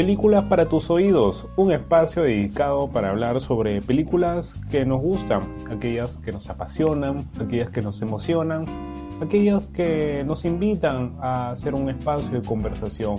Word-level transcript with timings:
Películas 0.00 0.44
para 0.44 0.66
tus 0.66 0.88
oídos, 0.88 1.46
un 1.56 1.72
espacio 1.72 2.22
dedicado 2.22 2.88
para 2.88 3.10
hablar 3.10 3.38
sobre 3.38 3.82
películas 3.82 4.54
que 4.70 4.86
nos 4.86 5.02
gustan, 5.02 5.42
aquellas 5.70 6.16
que 6.16 6.32
nos 6.32 6.48
apasionan, 6.48 7.28
aquellas 7.38 7.68
que 7.68 7.82
nos 7.82 8.00
emocionan, 8.00 8.64
aquellas 9.20 9.68
que 9.68 10.24
nos 10.24 10.46
invitan 10.46 11.18
a 11.20 11.50
hacer 11.50 11.74
un 11.74 11.90
espacio 11.90 12.30
de 12.30 12.40
conversación, 12.40 13.16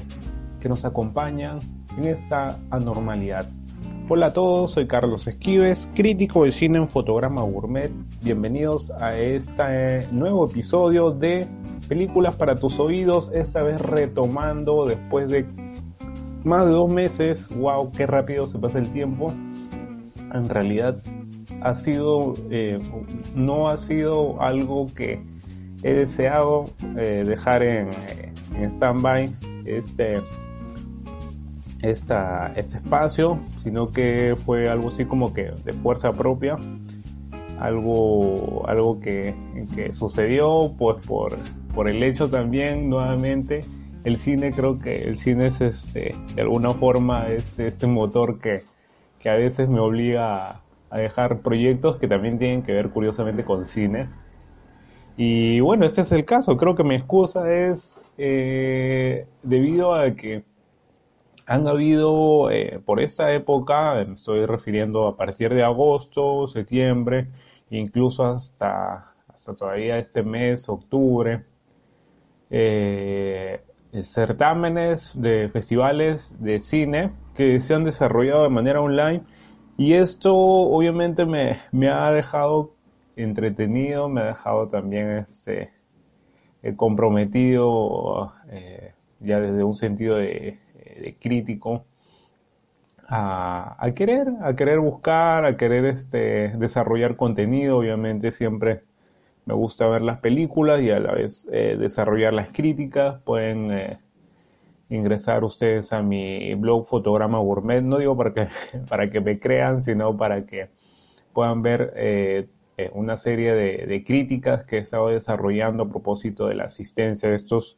que 0.59 0.69
nos 0.69 0.83
acompañan 0.83 1.59
en 1.99 2.05
esta 2.05 2.57
anormalidad. 2.71 3.45
Hola 4.09 4.25
a 4.25 4.33
todos, 4.33 4.71
soy 4.71 4.87
Carlos 4.87 5.27
Esquives, 5.27 5.87
crítico 5.93 6.45
de 6.45 6.51
cine 6.51 6.79
en 6.79 6.89
Fotograma 6.89 7.43
Gourmet. 7.43 7.91
Bienvenidos 8.23 8.89
a 8.99 9.13
este 9.13 10.07
nuevo 10.11 10.47
episodio 10.47 11.11
de 11.11 11.47
Películas 11.87 12.35
para 12.35 12.55
tus 12.55 12.79
oídos, 12.79 13.29
esta 13.33 13.61
vez 13.61 13.79
retomando 13.81 14.87
después 14.87 15.29
de 15.29 15.45
más 16.43 16.65
de 16.65 16.71
dos 16.71 16.91
meses, 16.91 17.47
wow, 17.55 17.91
qué 17.91 18.05
rápido 18.05 18.47
se 18.47 18.57
pasa 18.57 18.79
el 18.79 18.89
tiempo. 18.91 19.33
En 20.33 20.49
realidad 20.49 21.01
ha 21.61 21.75
sido, 21.75 22.33
eh, 22.49 22.79
no 23.35 23.69
ha 23.69 23.77
sido 23.77 24.41
algo 24.41 24.87
que 24.95 25.21
he 25.83 25.93
deseado 25.93 26.65
eh, 26.97 27.23
dejar 27.25 27.63
en, 27.63 27.89
en 28.55 28.63
stand-by 28.71 29.35
este, 29.65 30.21
esta, 31.81 32.53
este 32.55 32.77
espacio, 32.77 33.39
sino 33.61 33.91
que 33.91 34.35
fue 34.45 34.69
algo 34.69 34.89
así 34.89 35.05
como 35.05 35.33
que 35.33 35.51
de 35.63 35.73
fuerza 35.73 36.11
propia, 36.11 36.57
algo, 37.59 38.67
algo 38.67 38.99
que, 38.99 39.35
que 39.75 39.91
sucedió 39.91 40.73
pues 40.77 41.05
por, 41.05 41.37
por 41.75 41.87
el 41.87 42.01
hecho 42.03 42.29
también 42.29 42.89
nuevamente 42.89 43.61
el 44.03 44.17
cine 44.17 44.51
creo 44.51 44.79
que 44.79 44.95
el 44.95 45.17
cine 45.17 45.47
es 45.47 45.61
este 45.61 46.15
de 46.35 46.41
alguna 46.41 46.71
forma 46.71 47.29
este, 47.29 47.67
este 47.67 47.87
motor 47.87 48.39
que, 48.39 48.63
que 49.19 49.29
a 49.29 49.35
veces 49.35 49.69
me 49.69 49.79
obliga 49.79 50.61
a, 50.89 50.97
dejar 50.97 51.41
proyectos 51.41 51.97
que 51.97 52.07
también 52.07 52.37
tienen 52.37 52.63
que 52.63 52.73
ver 52.73 52.89
curiosamente 52.89 53.45
con 53.45 53.65
cine. 53.65 54.09
Y 55.15 55.59
bueno 55.61 55.85
este 55.85 56.01
es 56.01 56.11
el 56.11 56.25
caso. 56.25 56.57
Creo 56.57 56.75
que 56.75 56.83
mi 56.83 56.95
excusa 56.95 57.51
es 57.51 57.95
eh, 58.17 59.25
debido 59.43 59.93
a 59.93 60.11
que 60.15 60.43
han 61.45 61.67
habido 61.67 62.51
eh, 62.51 62.81
por 62.85 62.99
esta 62.99 63.33
época 63.33 64.03
me 64.05 64.15
estoy 64.15 64.45
refiriendo 64.45 65.07
a 65.07 65.17
partir 65.17 65.53
de 65.53 65.63
agosto 65.63 66.47
septiembre 66.47 67.27
incluso 67.69 68.25
hasta 68.25 69.13
hasta 69.27 69.55
todavía 69.55 69.97
este 69.97 70.23
mes 70.23 70.69
octubre 70.69 71.43
eh, 72.49 73.61
certámenes 74.03 75.11
de 75.15 75.49
festivales 75.49 76.35
de 76.39 76.59
cine 76.59 77.11
que 77.35 77.59
se 77.61 77.73
han 77.73 77.83
desarrollado 77.83 78.43
de 78.43 78.49
manera 78.49 78.81
online. 78.81 79.23
Y 79.77 79.93
esto 79.93 80.35
obviamente 80.35 81.25
me, 81.25 81.59
me 81.71 81.89
ha 81.89 82.11
dejado 82.11 82.73
entretenido, 83.15 84.09
me 84.09 84.21
ha 84.21 84.25
dejado 84.25 84.67
también 84.67 85.09
este, 85.11 85.71
eh, 86.63 86.75
comprometido 86.75 88.33
eh, 88.49 88.93
ya 89.19 89.39
desde 89.39 89.63
un 89.63 89.75
sentido 89.75 90.15
de, 90.17 90.59
de 91.01 91.17
crítico 91.19 91.85
a, 93.07 93.75
a, 93.79 93.93
querer, 93.93 94.29
a 94.41 94.55
querer 94.55 94.79
buscar, 94.79 95.45
a 95.45 95.57
querer 95.57 95.85
este, 95.85 96.49
desarrollar 96.57 97.17
contenido, 97.17 97.77
obviamente 97.79 98.31
siempre 98.31 98.83
me 99.45 99.53
gusta 99.53 99.87
ver 99.87 100.01
las 100.01 100.19
películas 100.19 100.81
y 100.81 100.91
a 100.91 100.99
la 100.99 101.13
vez 101.13 101.47
eh, 101.51 101.75
desarrollar 101.77 102.33
las 102.33 102.49
críticas. 102.49 103.21
Pueden 103.23 103.71
eh, 103.71 103.99
ingresar 104.89 105.43
ustedes 105.43 105.91
a 105.93 106.01
mi 106.01 106.53
blog 106.55 106.85
Fotograma 106.85 107.39
Gourmet, 107.39 107.81
no 107.81 107.97
digo 107.97 108.15
para 108.15 108.33
que, 108.33 108.47
para 108.89 109.09
que 109.09 109.21
me 109.21 109.39
crean, 109.39 109.83
sino 109.83 110.15
para 110.15 110.45
que 110.45 110.69
puedan 111.33 111.61
ver 111.61 111.93
eh, 111.95 112.47
una 112.93 113.17
serie 113.17 113.53
de, 113.53 114.03
críticas 114.03 114.65
que 114.65 114.77
he 114.77 114.79
estado 114.79 115.09
desarrollando 115.09 115.83
a 115.83 115.89
propósito 115.89 116.47
de 116.47 116.55
la 116.55 116.63
asistencia 116.65 117.29
de 117.29 117.35
estos, 117.35 117.77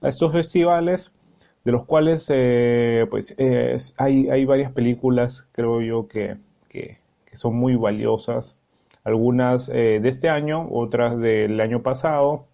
a 0.00 0.08
estos 0.08 0.32
festivales, 0.32 1.12
de 1.64 1.72
los 1.72 1.86
cuales 1.86 2.26
pues 3.10 3.34
hay, 3.96 4.28
hay 4.28 4.44
varias 4.44 4.70
películas, 4.70 5.48
creo 5.50 5.80
yo, 5.80 6.06
que, 6.06 6.36
que 6.68 6.98
son 7.32 7.56
muy 7.56 7.74
valiosas 7.74 8.54
algunas 9.04 9.68
eh, 9.68 10.00
de 10.02 10.08
este 10.08 10.30
año, 10.30 10.66
otras 10.70 11.18
del 11.18 11.60
año 11.60 11.82
pasado, 11.82 12.46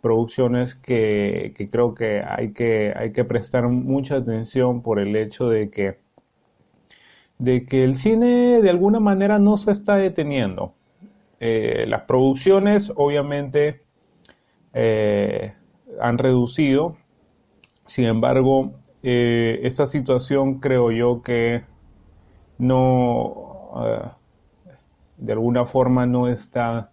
producciones 0.00 0.76
que, 0.76 1.68
creo 1.72 1.94
que 1.94 2.22
hay, 2.26 2.52
que 2.52 2.94
hay 2.96 3.12
que 3.12 3.24
prestar 3.24 3.68
mucha 3.68 4.16
atención 4.16 4.82
por 4.82 5.00
el 5.00 5.16
hecho 5.16 5.48
de 5.48 5.70
que, 5.70 5.98
de 7.38 7.66
que 7.66 7.84
el 7.84 7.96
cine 7.96 8.62
de 8.62 8.70
alguna 8.70 9.00
manera 9.00 9.40
no 9.40 9.56
se 9.56 9.72
está 9.72 9.96
deteniendo. 9.96 10.74
Eh, 11.40 11.84
las 11.88 12.02
producciones 12.02 12.92
obviamente 12.94 13.82
eh, 14.74 15.52
han 16.00 16.18
reducido, 16.18 16.96
sin 17.86 18.06
embargo, 18.06 18.72
esta 19.02 19.86
situación 19.86 20.58
creo 20.58 20.90
yo 20.90 21.22
que 21.22 21.62
no 22.58 24.17
de 25.18 25.32
alguna 25.32 25.66
forma 25.66 26.06
no 26.06 26.28
está, 26.28 26.90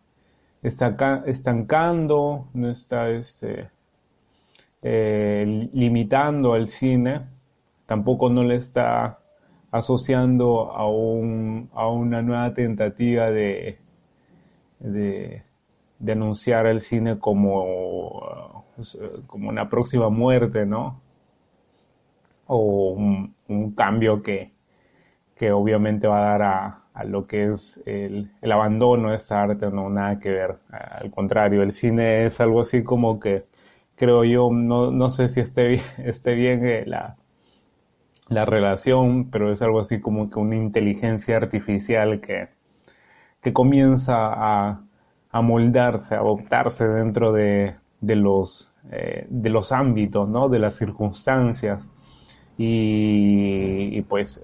estancando, 0.61 2.47
no 2.53 2.71
está 2.71 3.09
este, 3.09 3.69
eh, 4.81 5.69
limitando 5.73 6.53
al 6.53 6.67
cine, 6.67 7.21
tampoco 7.85 8.29
no 8.29 8.43
le 8.43 8.55
está 8.55 9.19
asociando 9.71 10.71
a, 10.71 10.87
un, 10.89 11.69
a 11.73 11.87
una 11.87 12.21
nueva 12.21 12.53
tentativa 12.53 13.29
de, 13.29 13.77
de, 14.79 15.43
de 15.99 16.11
anunciar 16.11 16.65
al 16.65 16.81
cine 16.81 17.19
como, 17.19 18.65
como 19.27 19.49
una 19.49 19.69
próxima 19.69 20.09
muerte, 20.09 20.65
¿no? 20.65 21.01
O 22.47 22.91
un, 22.93 23.35
un 23.47 23.71
cambio 23.73 24.21
que, 24.21 24.51
que 25.35 25.51
obviamente 25.51 26.07
va 26.07 26.19
a 26.19 26.29
dar 26.31 26.41
a, 26.43 26.84
a 26.95 27.03
lo 27.03 27.27
que 27.27 27.51
es 27.51 27.79
el, 27.85 28.31
el, 28.41 28.51
abandono 28.51 29.09
de 29.11 29.17
esta 29.17 29.41
arte, 29.43 29.69
no 29.69 29.89
nada 29.89 30.19
que 30.19 30.29
ver. 30.31 30.57
Al 30.71 31.11
contrario, 31.11 31.61
el 31.61 31.73
cine 31.73 32.25
es 32.25 32.39
algo 32.39 32.61
así 32.61 32.83
como 32.83 33.19
que 33.19 33.45
creo 33.95 34.23
yo, 34.23 34.49
no, 34.51 34.91
no 34.91 35.09
sé 35.09 35.27
si 35.27 35.41
esté 35.41 35.67
bien, 35.67 35.81
esté 35.97 36.35
bien 36.35 36.65
eh, 36.65 36.83
la, 36.85 37.17
la 38.29 38.45
relación, 38.45 39.29
pero 39.29 39.51
es 39.51 39.61
algo 39.61 39.81
así 39.81 39.99
como 39.99 40.29
que 40.29 40.39
una 40.39 40.55
inteligencia 40.55 41.37
artificial 41.37 42.21
que, 42.21 42.49
que 43.41 43.53
comienza 43.53 44.15
a, 44.15 44.81
a 45.31 45.41
moldarse, 45.41 46.15
a 46.15 46.19
adoptarse 46.19 46.87
dentro 46.87 47.33
de, 47.33 47.75
de 48.01 48.15
los, 48.15 48.71
eh, 48.91 49.27
de 49.29 49.49
los 49.49 49.71
ámbitos, 49.71 50.29
¿no? 50.29 50.49
de 50.49 50.59
las 50.59 50.75
circunstancias. 50.75 51.87
Y, 52.57 53.89
y 53.97 54.01
pues 54.03 54.41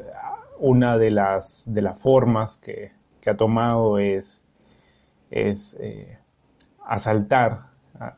una 0.61 0.97
de 0.99 1.09
las, 1.09 1.63
de 1.65 1.81
las 1.81 1.99
formas 1.99 2.57
que, 2.57 2.91
que 3.19 3.31
ha 3.31 3.35
tomado 3.35 3.97
es, 3.97 4.43
es 5.31 5.75
eh, 5.81 6.17
asaltar, 6.85 7.63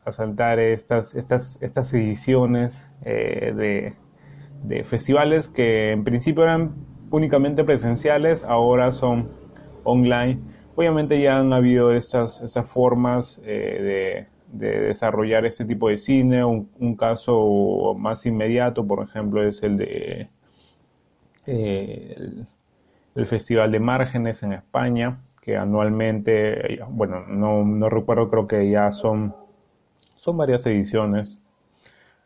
asaltar 0.04 0.58
estas, 0.58 1.14
estas, 1.14 1.58
estas 1.62 1.92
ediciones 1.94 2.90
eh, 3.02 3.52
de, 3.56 3.94
de, 4.62 4.84
festivales 4.84 5.48
que 5.48 5.92
en 5.92 6.04
principio 6.04 6.44
eran 6.44 6.74
únicamente 7.10 7.64
presenciales, 7.64 8.44
ahora 8.44 8.92
son 8.92 9.30
online. 9.84 10.38
Obviamente 10.76 11.20
ya 11.20 11.38
han 11.38 11.52
habido 11.52 11.92
estas, 11.92 12.42
estas 12.42 12.68
formas 12.68 13.40
eh, 13.44 14.26
de, 14.52 14.66
de, 14.66 14.80
desarrollar 14.80 15.46
este 15.46 15.64
tipo 15.64 15.88
de 15.88 15.96
cine. 15.96 16.44
Un, 16.44 16.68
un, 16.78 16.94
caso 16.94 17.94
más 17.96 18.26
inmediato, 18.26 18.86
por 18.86 19.02
ejemplo, 19.02 19.46
es 19.46 19.62
el 19.62 19.78
de 19.78 20.28
eh, 21.46 22.14
el, 23.14 23.26
Festival 23.26 23.70
de 23.70 23.80
Márgenes 23.80 24.42
en 24.42 24.52
España, 24.54 25.20
que 25.40 25.56
anualmente, 25.56 26.80
bueno, 26.88 27.24
no, 27.28 27.64
no 27.64 27.88
recuerdo, 27.88 28.28
creo 28.28 28.48
que 28.48 28.68
ya 28.70 28.90
son, 28.92 29.34
son 30.16 30.36
varias 30.36 30.66
ediciones, 30.66 31.38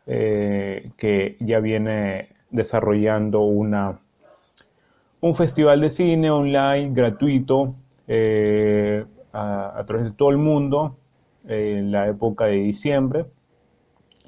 eh, 0.07 0.91
que 0.97 1.37
ya 1.39 1.59
viene 1.59 2.29
desarrollando 2.49 3.41
una, 3.41 3.99
un 5.21 5.35
festival 5.35 5.81
de 5.81 5.89
cine 5.89 6.31
online 6.31 6.91
gratuito 6.93 7.75
eh, 8.07 9.05
a, 9.33 9.83
través 9.85 10.05
de 10.05 10.11
todo 10.11 10.31
el 10.31 10.37
mundo 10.37 10.97
en 11.47 11.91
la 11.91 12.07
época 12.07 12.45
de 12.45 12.55
diciembre 12.55 13.25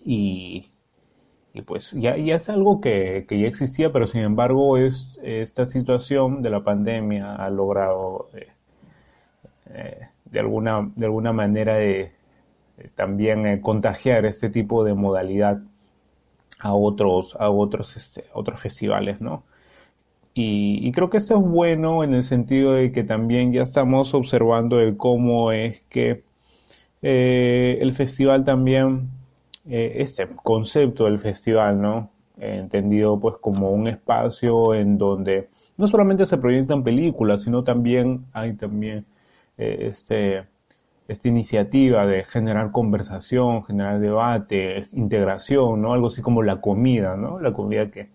y, 0.06 0.71
pues 1.66 1.92
ya, 1.92 2.16
ya, 2.18 2.36
es 2.36 2.50
algo 2.50 2.80
que, 2.80 3.26
ya 3.30 3.48
existía, 3.48 3.92
pero 3.92 4.08
sin 4.08 4.22
embargo 4.22 4.78
es, 4.78 5.08
esta 5.22 5.66
situación 5.66 6.42
de 6.42 6.50
la 6.50 6.64
pandemia 6.64 7.36
ha 7.36 7.50
logrado 7.50 8.30
eh, 8.34 8.48
eh, 9.74 10.08
de, 10.26 10.40
alguna, 10.40 10.90
de 10.96 11.06
alguna 11.06 11.34
manera 11.34 11.76
de, 11.76 12.14
también 12.96 13.62
contagiar 13.62 14.26
este 14.26 14.50
tipo 14.50 14.84
de 14.84 14.94
modalidad 14.94 15.62
a 16.60 16.74
otros, 16.74 17.36
a 17.40 17.50
otros, 17.50 17.98
este, 17.98 18.26
otros 18.34 18.60
festivales, 18.60 19.20
¿no? 19.22 19.44
Y, 20.34 20.92
creo 20.94 21.10
que 21.10 21.18
esto 21.18 21.36
es 21.36 21.42
bueno 21.42 22.04
en 22.04 22.14
el 22.14 22.24
sentido 22.24 22.74
de 22.74 22.92
que 22.94 23.04
también 23.04 23.52
ya 23.52 23.64
estamos 23.64 24.14
observando 24.14 24.80
el 24.80 24.96
cómo 24.96 25.52
es 25.52 25.82
que 25.90 26.24
eh, 27.02 27.80
el 27.82 27.94
festival 27.94 28.46
también, 28.46 29.10
eh, 29.66 29.94
este 29.98 30.28
concepto 30.28 31.06
del 31.06 31.20
festival, 31.20 31.82
¿no? 31.82 32.10
entendido 32.38 33.20
pues 33.20 33.36
como 33.40 33.72
un 33.72 33.88
espacio 33.88 34.74
en 34.74 34.98
donde 34.98 35.50
no 35.78 35.88
solamente 35.88 36.26
se 36.26 36.38
proyectan 36.38 36.84
películas, 36.84 37.44
sino 37.44 37.64
también 37.64 38.26
hay 38.34 38.54
también 38.54 39.06
eh, 39.58 39.88
este, 39.90 40.44
esta 41.08 41.28
iniciativa 41.28 42.06
de 42.06 42.24
generar 42.24 42.72
conversación, 42.72 43.64
generar 43.64 44.00
debate, 44.00 44.88
integración, 44.94 45.82
¿no? 45.82 45.94
Algo 45.94 46.08
así 46.08 46.22
como 46.22 46.44
la 46.44 46.62
comida, 46.62 47.16
¿no? 47.16 47.40
La 47.40 47.54
comida 47.54 47.90
que, 47.92 48.10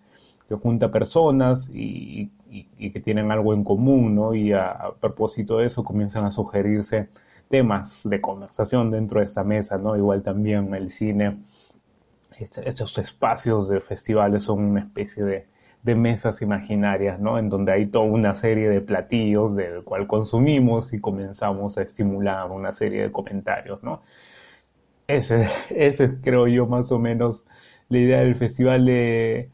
que 0.47 0.55
junta 0.55 0.91
personas 0.91 1.69
y, 1.73 2.31
que 2.77 3.01
tienen 3.01 3.31
algo 3.31 3.53
en 3.53 3.63
común, 3.63 4.15
¿no? 4.15 4.33
Y 4.33 4.53
a, 4.53 4.91
propósito 4.99 5.57
de 5.57 5.65
eso 5.65 5.83
comienzan 5.83 6.25
a 6.25 6.31
sugerirse 6.31 7.09
temas 7.49 8.01
de 8.03 8.21
conversación 8.21 8.91
dentro 8.91 9.19
de 9.19 9.25
esta 9.25 9.43
mesa, 9.43 9.77
¿no? 9.77 9.95
Igual 9.95 10.23
también 10.23 10.73
el 10.75 10.89
cine, 10.91 11.37
este, 12.37 12.67
estos 12.67 12.97
espacios 12.97 13.69
de 13.69 13.79
festivales 13.81 14.43
son 14.43 14.63
una 14.63 14.81
especie 14.81 15.23
de, 15.23 15.47
de 15.83 15.95
mesas 15.95 16.41
imaginarias, 16.41 17.19
¿no? 17.19 17.37
En 17.39 17.49
donde 17.49 17.71
hay 17.73 17.85
toda 17.87 18.05
una 18.05 18.35
serie 18.35 18.69
de 18.69 18.81
platillos 18.81 19.55
del 19.55 19.83
cual 19.83 20.07
consumimos 20.07 20.93
y 20.93 20.99
comenzamos 20.99 21.77
a 21.77 21.83
estimular 21.83 22.51
una 22.51 22.73
serie 22.73 23.03
de 23.03 23.11
comentarios, 23.11 23.81
¿no? 23.83 24.01
Ese, 25.07 25.47
ese 25.69 26.19
creo 26.21 26.47
yo 26.47 26.67
más 26.67 26.91
o 26.91 26.99
menos 26.99 27.43
la 27.89 27.97
idea 27.99 28.19
del 28.19 28.35
festival 28.35 28.85
de, 28.85 29.49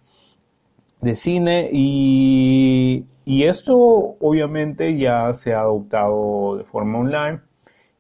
de 1.02 1.16
cine 1.16 1.70
y, 1.72 3.06
y 3.26 3.44
esto 3.44 3.78
obviamente 4.20 4.98
ya 4.98 5.32
se 5.34 5.54
ha 5.54 5.62
adoptado 5.62 6.58
de 6.58 6.64
forma 6.64 7.00
online 7.00 7.42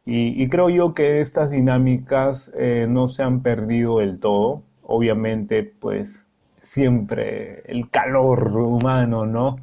y, 0.05 0.49
creo 0.49 0.69
yo 0.69 0.93
que 0.93 1.21
estas 1.21 1.49
dinámicas 1.49 2.51
eh, 2.57 2.87
no 2.89 3.07
se 3.07 3.23
han 3.23 3.41
perdido 3.41 3.99
del 3.99 4.19
todo. 4.19 4.63
Obviamente 4.81 5.63
pues 5.63 6.25
siempre 6.61 7.61
el 7.65 7.89
calor 7.89 8.57
humano, 8.57 9.25
¿no? 9.25 9.57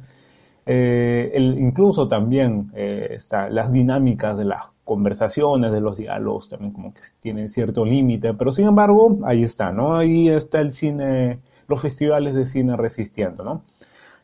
Eh, 0.65 1.31
el, 1.33 1.59
incluso 1.59 2.07
también 2.07 2.71
eh, 2.75 3.09
está, 3.11 3.49
las 3.49 3.71
dinámicas 3.73 4.37
de 4.37 4.45
las 4.45 4.65
conversaciones, 4.83 5.71
de 5.71 5.81
los 5.81 5.97
diálogos, 5.97 6.49
también 6.49 6.71
como 6.73 6.93
que 6.93 7.01
tienen 7.19 7.49
cierto 7.49 7.85
límite, 7.85 8.33
pero 8.33 8.51
sin 8.51 8.67
embargo, 8.67 9.19
ahí 9.25 9.43
está, 9.43 9.71
¿no? 9.71 9.95
Ahí 9.95 10.29
está 10.29 10.59
el 10.59 10.71
cine 10.71 11.39
los 11.67 11.81
festivales 11.81 12.35
de 12.35 12.45
cine 12.45 12.75
resistiendo, 12.77 13.43
¿no? 13.43 13.63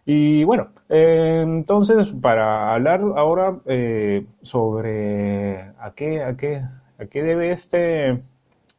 Y 0.09 0.45
bueno, 0.45 0.69
eh, 0.88 1.42
entonces 1.45 2.07
para 2.21 2.74
hablar 2.74 3.01
ahora 3.18 3.59
eh, 3.65 4.25
sobre 4.42 5.59
a 5.80 5.92
qué, 5.98 6.24
a 6.24 6.38
qué, 6.38 6.63
a 6.98 7.06
qué 7.07 7.24
debe 7.24 7.51
este, 7.51 8.24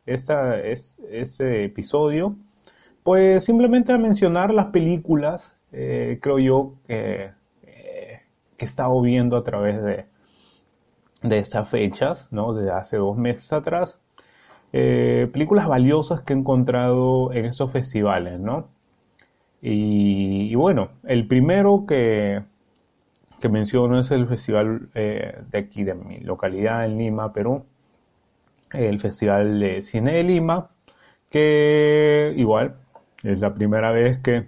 esta, 0.06 0.58
es, 0.58 0.98
este 1.10 1.66
episodio, 1.66 2.34
pues 3.02 3.44
simplemente 3.44 3.92
a 3.92 3.98
mencionar 3.98 4.54
las 4.54 4.68
películas, 4.68 5.54
eh, 5.72 6.18
creo 6.22 6.38
yo, 6.38 6.74
que, 6.86 7.30
que 8.56 8.64
he 8.64 8.68
estado 8.68 8.98
viendo 9.02 9.36
a 9.36 9.44
través 9.44 9.82
de, 9.84 10.06
de 11.22 11.38
estas 11.38 11.68
fechas, 11.68 12.28
¿no? 12.30 12.54
De 12.54 12.70
hace 12.70 12.96
dos 12.96 13.18
meses 13.18 13.52
atrás. 13.52 14.00
Películas 14.72 15.68
valiosas 15.68 16.22
que 16.22 16.32
he 16.32 16.36
encontrado 16.36 17.32
en 17.34 17.44
estos 17.44 17.70
festivales, 17.72 18.40
¿no? 18.40 18.68
Y, 19.60 20.54
bueno, 20.54 20.90
el 21.04 21.26
primero 21.26 21.84
que, 21.86 22.42
que, 23.40 23.48
menciono 23.48 24.00
es 24.00 24.10
el 24.10 24.26
festival 24.28 24.88
eh, 24.94 25.40
de 25.50 25.58
aquí, 25.58 25.84
de 25.84 25.94
mi 25.94 26.16
localidad, 26.18 26.84
en 26.84 26.98
Lima, 26.98 27.32
Perú, 27.32 27.64
el 28.72 29.00
Festival 29.00 29.60
de 29.60 29.82
Cine 29.82 30.12
de 30.12 30.22
Lima, 30.24 30.70
que 31.30 32.32
igual 32.36 32.76
es 33.22 33.40
la 33.40 33.54
primera 33.54 33.90
vez 33.90 34.18
que 34.18 34.46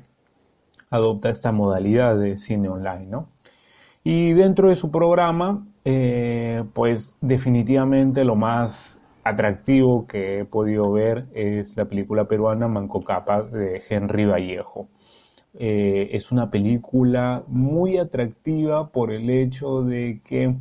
adopta 0.90 1.30
esta 1.30 1.52
modalidad 1.52 2.18
de 2.18 2.38
cine 2.38 2.68
online, 2.68 3.06
¿no? 3.06 3.28
Y 4.02 4.32
dentro 4.32 4.68
de 4.70 4.76
su 4.76 4.90
programa, 4.90 5.66
eh, 5.84 6.64
pues 6.74 7.14
definitivamente 7.20 8.24
lo 8.24 8.34
más 8.34 8.98
atractivo 9.24 10.06
que 10.06 10.40
he 10.40 10.44
podido 10.44 10.90
ver 10.92 11.26
es 11.34 11.76
la 11.76 11.84
película 11.84 12.24
peruana 12.24 12.68
Manco 12.68 13.04
Capa 13.04 13.42
de 13.42 13.82
Henry 13.88 14.24
Vallejo. 14.24 14.88
Eh, 15.54 16.10
es 16.12 16.30
una 16.30 16.50
película 16.50 17.42
muy 17.48 17.98
atractiva 17.98 18.88
por 18.90 19.12
el 19.12 19.28
hecho 19.30 19.82
de 19.82 20.20
que, 20.24 20.54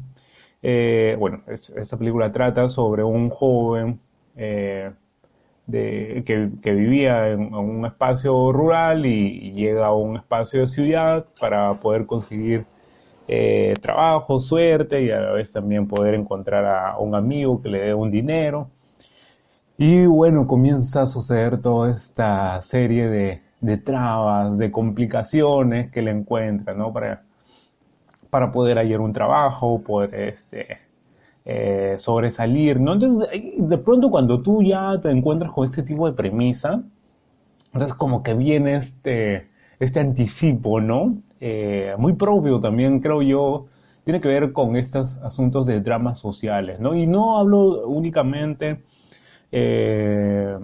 eh, 0.63 1.15
bueno, 1.19 1.43
esta 1.47 1.97
película 1.97 2.31
trata 2.31 2.69
sobre 2.69 3.03
un 3.03 3.29
joven 3.29 3.99
eh, 4.35 4.91
de, 5.67 6.23
que, 6.25 6.71
vivía 6.73 7.29
en, 7.29 7.53
un 7.53 7.85
espacio 7.85 8.51
rural 8.51 9.05
y, 9.05 9.51
llega 9.53 9.87
a 9.87 9.93
un 9.93 10.17
espacio 10.17 10.61
de 10.61 10.67
ciudad 10.67 11.25
para 11.39 11.73
poder 11.75 12.05
conseguir 12.05 12.65
trabajo, 13.81 14.39
suerte 14.39 15.03
y 15.03 15.11
a 15.11 15.19
la 15.19 15.31
vez 15.33 15.53
también 15.53 15.87
poder 15.87 16.15
encontrar 16.15 16.65
a 16.65 16.97
un 16.97 17.13
amigo 17.13 17.61
que 17.61 17.69
le 17.69 17.79
dé 17.79 17.93
un 17.93 18.09
dinero. 18.11 18.69
Y 19.77 20.05
bueno, 20.07 20.47
comienza 20.47 21.03
a 21.03 21.05
suceder 21.05 21.61
toda 21.61 21.91
esta 21.91 22.61
serie 22.63 23.07
de, 23.07 23.41
de 23.61 23.77
trabas, 23.77 24.57
de 24.57 24.71
complicaciones 24.71 25.91
que 25.91 26.01
le 26.01 26.11
encuentra, 26.11 26.73
¿no? 26.73 26.93
Para, 26.93 27.23
para 28.29 28.51
poder 28.51 28.77
hallar 28.77 29.01
un 29.01 29.13
trabajo, 29.13 29.81
poder 29.81 30.15
este, 30.15 30.77
eh, 31.45 31.95
sobresalir, 31.97 32.79
¿no? 32.79 32.93
Entonces, 32.93 33.29
de 33.57 33.77
pronto 33.77 34.09
cuando 34.09 34.41
tú 34.41 34.61
ya 34.63 34.99
te 35.01 35.09
encuentras 35.09 35.51
con 35.51 35.65
este 35.65 35.83
tipo 35.83 36.07
de 36.07 36.13
premisa, 36.13 36.83
entonces 37.73 37.93
como 37.95 38.23
que 38.23 38.33
viene 38.33 38.77
este, 38.77 39.47
este 39.79 39.99
anticipo, 39.99 40.79
¿no? 40.79 41.17
Eh, 41.39 41.95
muy 41.97 42.13
propio 42.13 42.59
también, 42.59 42.99
creo 42.99 43.21
yo, 43.21 43.65
tiene 44.03 44.21
que 44.21 44.27
ver 44.27 44.53
con 44.53 44.75
estos 44.75 45.15
asuntos 45.17 45.65
de 45.67 45.81
dramas 45.81 46.19
sociales, 46.19 46.79
¿no? 46.79 46.95
Y 46.95 47.07
no 47.07 47.37
hablo 47.37 47.87
únicamente 47.87 48.81
eh, 49.51 50.57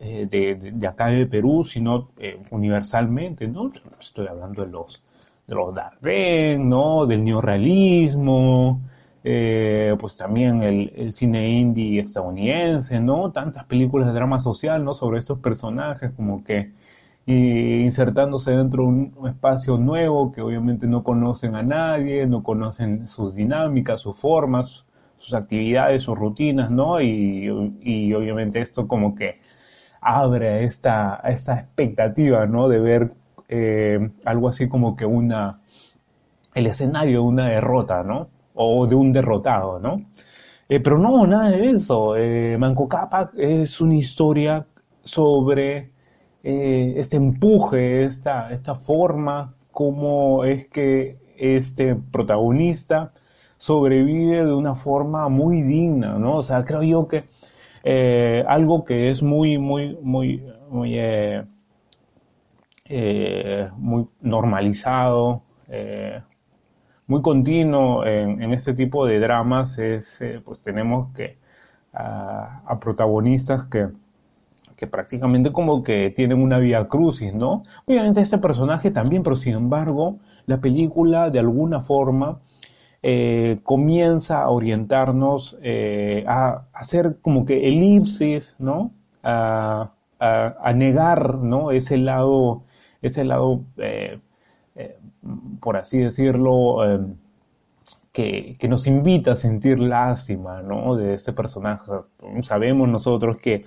eh, 0.00 0.26
de, 0.28 0.86
acá 0.88 1.06
de 1.06 1.26
Perú, 1.26 1.64
sino 1.64 2.10
universalmente, 2.50 3.46
¿no? 3.46 3.70
Estoy 4.00 4.26
hablando 4.26 4.64
de 4.64 4.70
los, 4.72 5.02
de 5.46 5.54
los 5.54 5.74
Darden, 5.74 6.68
¿no? 6.68 7.06
Del 7.06 7.24
neorrealismo, 7.24 8.80
pues 9.22 10.16
también 10.16 10.62
el, 10.62 10.92
el, 10.96 11.12
cine 11.12 11.50
indie 11.50 12.00
estadounidense, 12.00 12.98
¿no? 13.00 13.30
Tantas 13.32 13.64
películas 13.66 14.08
de 14.08 14.14
drama 14.14 14.40
social, 14.40 14.84
¿no? 14.84 14.94
Sobre 14.94 15.18
estos 15.18 15.38
personajes 15.38 16.12
como 16.16 16.42
que 16.42 16.72
y 17.26 17.82
insertándose 17.84 18.50
dentro 18.50 18.84
de 18.84 18.88
un 18.88 19.28
espacio 19.28 19.78
nuevo 19.78 20.32
que 20.32 20.40
obviamente 20.40 20.86
no 20.86 21.04
conocen 21.04 21.54
a 21.54 21.62
nadie, 21.62 22.26
no 22.26 22.42
conocen 22.42 23.06
sus 23.08 23.34
dinámicas, 23.34 24.00
sus 24.00 24.18
formas, 24.18 24.84
sus 25.18 25.34
actividades, 25.34 26.02
sus 26.02 26.18
rutinas, 26.18 26.70
¿no? 26.70 27.00
Y, 27.00 27.48
obviamente 27.48 28.60
esto 28.60 28.88
como 28.88 29.14
que 29.14 29.38
abre 30.00 30.64
esta, 30.64 31.20
esta 31.24 31.54
expectativa, 31.60 32.46
¿no? 32.46 32.68
De 32.68 32.78
ver 32.80 33.12
eh, 33.48 34.10
algo 34.24 34.48
así 34.48 34.68
como 34.68 34.96
que 34.96 35.06
una, 35.06 35.60
el 36.54 36.66
escenario 36.66 37.22
de 37.22 37.26
una 37.26 37.48
derrota, 37.48 38.02
¿no? 38.02 38.28
O 38.54 38.86
de 38.86 38.94
un 38.94 39.12
derrotado, 39.12 39.78
¿no? 39.78 40.02
Eh, 40.68 40.80
pero 40.80 40.98
no, 40.98 41.26
nada 41.26 41.50
de 41.50 41.70
eso. 41.70 42.16
Eh, 42.16 42.56
Manco 42.58 42.88
Cápac 42.88 43.32
es 43.36 43.80
una 43.80 43.96
historia 43.96 44.66
sobre 45.02 45.90
eh, 46.44 46.94
este 46.96 47.16
empuje, 47.16 48.04
esta, 48.04 48.52
esta 48.52 48.74
forma, 48.74 49.54
cómo 49.72 50.44
es 50.44 50.68
que 50.68 51.18
este 51.36 51.96
protagonista 51.96 53.12
sobrevive 53.56 54.44
de 54.44 54.54
una 54.54 54.74
forma 54.74 55.28
muy 55.28 55.62
digna, 55.62 56.18
¿no? 56.18 56.36
O 56.36 56.42
sea, 56.42 56.64
creo 56.64 56.82
yo 56.82 57.08
que 57.08 57.24
eh, 57.82 58.44
algo 58.46 58.84
que 58.84 59.10
es 59.10 59.22
muy, 59.22 59.58
muy, 59.58 59.96
muy, 60.02 60.42
muy, 60.68 60.98
eh, 60.98 61.44
eh, 62.84 63.68
normalizado, 64.20 65.42
muy 67.06 67.22
continuo 67.22 68.04
en, 68.04 68.52
este 68.52 68.74
tipo 68.74 69.06
de 69.06 69.20
dramas 69.20 69.78
es, 69.78 70.20
pues 70.44 70.62
tenemos 70.62 71.14
que 71.14 71.38
a, 71.92 72.78
protagonistas 72.80 73.66
que, 73.66 73.88
que 74.76 74.86
prácticamente 74.86 75.52
como 75.52 75.82
que 75.82 76.10
tienen 76.10 76.42
una 76.42 76.58
vía 76.58 76.88
crucis, 76.88 77.34
¿no? 77.34 77.64
Obviamente 77.86 78.20
este 78.20 78.38
personaje 78.38 78.90
también, 78.90 79.22
pero 79.22 79.36
sin 79.36 79.54
embargo, 79.54 80.18
la 80.46 80.58
película 80.58 81.30
de 81.30 81.38
alguna 81.38 81.82
forma 81.82 82.40
comienza 83.62 84.42
a 84.42 84.50
orientarnos 84.50 85.58
a, 86.26 86.64
hacer 86.72 87.16
como 87.22 87.46
que 87.46 87.68
elipsis, 87.68 88.56
¿no? 88.58 88.92
A, 89.22 89.92
a, 90.18 90.72
negar, 90.74 91.36
¿no? 91.36 91.70
Ese 91.70 91.96
lado 91.96 92.64
ese 93.02 93.24
lado, 93.24 93.64
eh, 93.78 94.18
eh, 94.76 94.98
por 95.60 95.76
así 95.76 95.98
decirlo, 95.98 96.84
eh, 96.86 97.00
que, 98.12 98.68
nos 98.68 98.86
invita 98.86 99.32
a 99.32 99.36
sentir 99.36 99.78
lástima, 99.78 100.62
¿no? 100.62 100.96
De 100.96 101.14
este 101.14 101.32
personaje. 101.32 101.90
sabemos 102.42 102.88
nosotros 102.88 103.38
que 103.38 103.64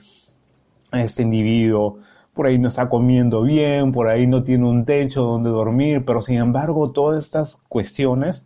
este 0.91 1.23
individuo 1.23 1.99
por 2.33 2.47
ahí 2.47 2.57
no 2.57 2.67
está 2.67 2.89
comiendo 2.89 3.43
bien, 3.43 3.91
por 3.91 4.07
ahí 4.07 4.27
no 4.27 4.43
tiene 4.43 4.67
un 4.67 4.85
techo 4.85 5.23
donde 5.23 5.49
dormir, 5.49 6.03
pero 6.05 6.21
sin 6.21 6.37
embargo 6.37 6.91
todas 6.91 7.23
estas 7.23 7.57
cuestiones 7.69 8.43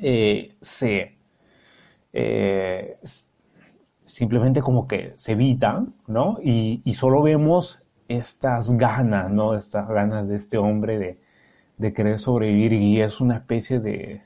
se 0.00 1.16
simplemente 4.10 4.60
como 4.60 4.88
que 4.88 5.12
se 5.14 5.32
evitan, 5.32 5.94
¿no? 6.06 6.38
Y, 6.42 6.82
solo 6.94 7.22
vemos 7.22 7.80
estas 8.08 8.76
ganas, 8.76 9.30
¿no? 9.30 9.54
Estas 9.54 9.88
ganas 9.88 10.28
de 10.28 10.36
este 10.36 10.58
hombre 10.58 11.18
de, 11.78 11.92
querer 11.94 12.18
sobrevivir 12.18 12.72
y 12.74 13.00
es 13.00 13.20
una 13.20 13.36
especie 13.36 13.78
de, 13.80 14.22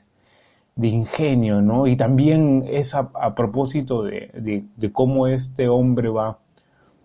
ingenio, 0.81 1.61
¿no? 1.61 1.87
Y 1.87 1.95
también 1.95 2.65
es 2.67 2.95
a, 2.95 3.35
propósito 3.35 4.03
de, 4.03 4.65
cómo 4.91 5.27
este 5.27 5.69
hombre 5.69 6.09
va, 6.09 6.39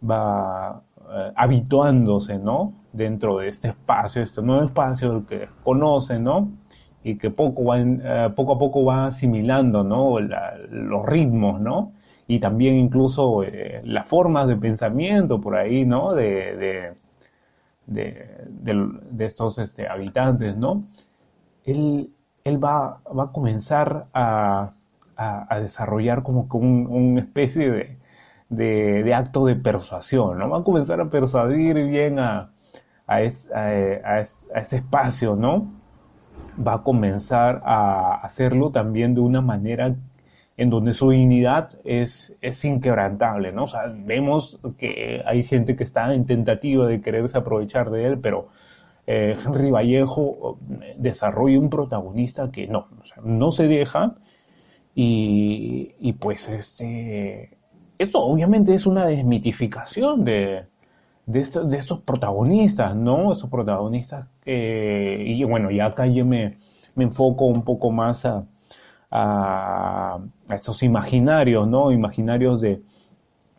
va 0.09 0.83
eh, 1.11 1.33
habituándose, 1.37 2.39
¿no? 2.39 2.73
Dentro 2.93 3.39
de 3.39 3.49
este 3.49 3.69
espacio, 3.69 4.23
este 4.23 4.43
nuevo 4.43 4.65
espacio 4.65 5.27
que 5.27 5.49
conoce, 5.63 6.19
¿no? 6.19 6.49
Y 7.03 7.17
que 7.17 7.31
poco, 7.31 7.75
eh, 7.75 8.31
poco 8.37 8.55
a 8.55 8.59
poco 8.59 8.85
va 8.85 9.07
asimilando, 9.07 9.83
¿no? 9.83 10.19
los 10.21 11.07
ritmos, 11.07 11.61
¿no? 11.61 11.93
y 12.31 12.39
también 12.39 12.77
incluso 12.77 13.43
eh, 13.43 13.81
las 13.85 14.07
formas 14.07 14.47
de 14.47 14.55
pensamiento 14.55 15.41
por 15.41 15.57
ahí, 15.57 15.85
¿no? 15.85 16.15
De, 16.15 16.95
de, 17.89 19.27
estos 19.27 19.59
este, 19.59 19.89
habitantes, 19.89 20.57
¿no? 20.57 20.85
Él, 21.65 22.13
él 22.45 22.65
va, 22.65 23.01
va, 23.19 23.25
a 23.25 23.33
comenzar 23.33 24.07
a, 24.15 24.75
a, 25.17 25.61
desarrollar 25.61 26.23
como 26.23 26.49
que 26.49 26.57
un, 26.57 26.87
una 26.87 27.21
especie 27.21 27.99
de, 28.49 29.13
acto 29.13 29.45
de 29.47 29.57
persuasión, 29.57 30.39
¿no? 30.39 30.51
Va 30.51 30.59
a 30.59 30.63
comenzar 30.63 31.01
a 31.01 31.11
persuadir 31.11 31.75
bien 31.89 32.21
a, 32.21 32.53
a, 33.09 33.23
ese 33.23 34.77
espacio, 34.77 35.35
¿no? 35.35 35.80
Va 36.59 36.75
a 36.75 36.83
comenzar 36.83 37.63
a 37.65 38.21
hacerlo 38.23 38.71
también 38.71 39.15
de 39.15 39.21
una 39.21 39.41
manera 39.41 39.95
en 40.57 40.69
donde 40.69 40.93
su 40.93 41.11
dignidad 41.11 41.71
es, 41.85 42.37
es 42.43 42.65
inquebrantable, 42.67 43.51
¿no? 43.51 43.65
Vemos 44.05 44.61
que 44.77 45.23
hay 45.25 45.43
gente 45.45 45.75
que 45.75 45.85
está 45.85 46.13
en 46.13 46.27
tentativa 46.27 46.87
de 46.87 47.01
quererse 47.01 47.39
aprovechar 47.39 47.91
de 47.91 48.07
él, 48.07 48.19
pero 48.21 48.49
eh, 49.07 49.35
Henry 49.43 49.71
Vallejo 49.71 50.59
eh, 50.83 50.95
desarrolla 50.99 51.59
un 51.59 51.71
protagonista 51.71 52.51
que 52.51 52.67
no, 52.67 52.89
no 53.25 53.51
se 53.53 53.69
deja 53.69 54.17
y, 54.95 55.95
y, 55.99 56.13
pues 56.13 56.49
este, 56.49 57.57
esto 57.99 58.19
obviamente 58.19 58.75
es 58.75 58.87
una 58.87 59.07
desmitificación 59.07 60.25
de, 60.25 60.67
de, 61.27 61.41
estos, 61.41 61.69
de 61.71 61.79
estos 61.79 62.01
protagonistas, 62.01 62.95
¿no? 62.97 63.33
Esos 63.33 63.51
protagonistas 63.51 64.27
que, 64.43 65.23
y 65.27 65.45
bueno, 65.45 65.71
ya 65.71 65.87
acá 65.87 66.07
yo 66.07 66.25
me, 66.25 66.59
me 66.95 67.05
enfoco 67.05 67.47
un 67.47 67.65
poco 67.65 67.91
más 67.91 68.25
a, 68.27 68.45
a, 69.11 70.19
estos 70.51 70.83
imaginarios, 70.83 71.69
¿no? 71.69 71.93
Imaginarios 71.93 72.61
de, 72.61 72.83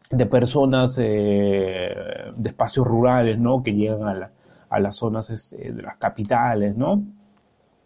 de 0.09 0.25
personas 0.25 0.97
eh, 0.99 1.93
de 2.35 2.49
espacios 2.49 2.85
rurales, 2.87 3.39
¿no? 3.39 3.63
Que 3.63 3.73
llegan 3.73 4.07
a, 4.07 4.31
a 4.69 4.79
las 4.79 4.95
zonas 4.97 5.29
este, 5.29 5.71
de 5.73 5.81
las 5.81 5.97
capitales, 5.97 6.75
¿no? 6.75 7.03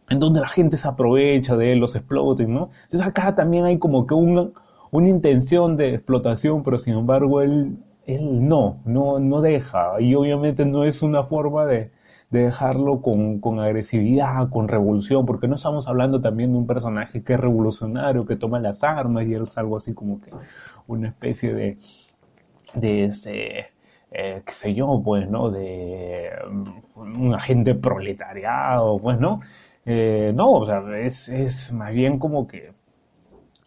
En 0.09 0.19
donde 0.19 0.39
la 0.39 0.47
gente 0.47 0.77
se 0.77 0.87
aprovecha 0.87 1.57
de 1.57 1.73
él, 1.73 1.79
los 1.79 1.95
exploten, 1.95 2.53
¿no? 2.53 2.69
Entonces 2.83 3.07
acá 3.07 3.33
también 3.35 3.65
hay 3.65 3.79
como 3.79 4.05
que 4.05 4.13
una, 4.13 4.49
una 4.91 5.09
intención 5.09 5.77
de 5.77 5.95
explotación, 5.95 6.63
pero 6.63 6.77
sin 6.79 6.93
embargo 6.93 7.41
él, 7.41 7.77
él 8.07 8.47
no, 8.47 8.81
no, 8.85 9.19
no 9.19 9.41
deja. 9.41 9.99
Y 9.99 10.15
obviamente 10.15 10.65
no 10.65 10.83
es 10.83 11.01
una 11.01 11.23
forma 11.23 11.65
de, 11.65 11.91
de 12.29 12.43
dejarlo 12.45 13.01
con, 13.01 13.39
con, 13.39 13.59
agresividad, 13.59 14.49
con 14.49 14.67
revolución, 14.67 15.25
porque 15.25 15.47
no 15.47 15.55
estamos 15.55 15.87
hablando 15.87 16.21
también 16.21 16.51
de 16.51 16.57
un 16.57 16.67
personaje 16.67 17.23
que 17.23 17.33
es 17.33 17.39
revolucionario, 17.39 18.25
que 18.25 18.35
toma 18.35 18.59
las 18.59 18.83
armas 18.83 19.25
y 19.25 19.35
es 19.35 19.57
algo 19.57 19.77
así 19.77 19.93
como 19.93 20.21
que 20.21 20.31
una 20.87 21.09
especie 21.09 21.53
de, 21.53 21.77
de 22.73 23.05
este, 23.05 23.59
eh, 24.11 24.41
qué 24.45 24.53
sé 24.53 24.73
yo, 24.73 25.01
pues, 25.03 25.29
¿no? 25.29 25.51
De 25.51 26.29
mm, 26.49 26.99
un 26.99 27.33
agente 27.33 27.75
proletariado, 27.75 28.99
pues, 28.99 29.19
¿no? 29.19 29.41
Eh, 29.85 30.31
no, 30.35 30.51
o 30.53 30.65
sea, 30.65 30.81
es, 30.99 31.29
es 31.29 31.71
más 31.71 31.93
bien 31.93 32.19
como 32.19 32.47
que 32.47 32.71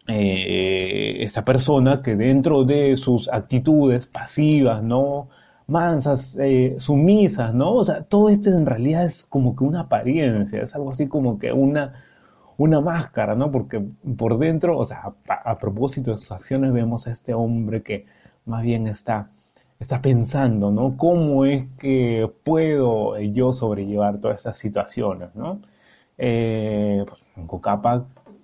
eh, 0.09 1.23
esa 1.23 1.45
persona 1.45 2.01
que 2.01 2.15
dentro 2.15 2.63
de 2.65 2.97
sus 2.97 3.29
actitudes 3.29 4.07
pasivas, 4.07 4.83
¿no? 4.83 5.29
mansas, 5.69 6.37
eh, 6.41 6.75
sumisas, 6.79 7.53
¿no? 7.53 7.75
O 7.75 7.85
sea, 7.85 8.03
todo 8.03 8.29
esto 8.29 8.49
en 8.49 8.65
realidad 8.65 9.05
es 9.05 9.23
como 9.23 9.55
que 9.55 9.63
una 9.63 9.81
apariencia, 9.81 10.61
es 10.63 10.75
algo 10.75 10.91
así 10.91 11.07
como 11.07 11.39
que 11.39 11.53
una, 11.53 11.93
una 12.57 12.81
máscara, 12.81 13.35
¿no? 13.35 13.51
Porque 13.51 13.81
por 14.17 14.37
dentro, 14.39 14.77
o 14.77 14.85
sea, 14.85 15.13
a, 15.27 15.57
propósito 15.59 16.11
de 16.11 16.17
sus 16.17 16.31
acciones, 16.31 16.73
vemos 16.73 17.07
a 17.07 17.11
este 17.11 17.33
hombre 17.33 17.83
que 17.83 18.05
más 18.45 18.63
bien 18.63 18.87
está, 18.87 19.29
está 19.79 20.01
pensando, 20.01 20.71
¿no? 20.71 20.97
¿Cómo 20.97 21.45
es 21.45 21.67
que 21.79 22.29
puedo 22.43 23.19
yo 23.19 23.53
sobrellevar 23.53 24.19
todas 24.19 24.37
estas 24.39 24.57
situaciones, 24.57 25.35
¿no? 25.35 25.61
Eh, 26.17 27.05
pues, 27.07 27.21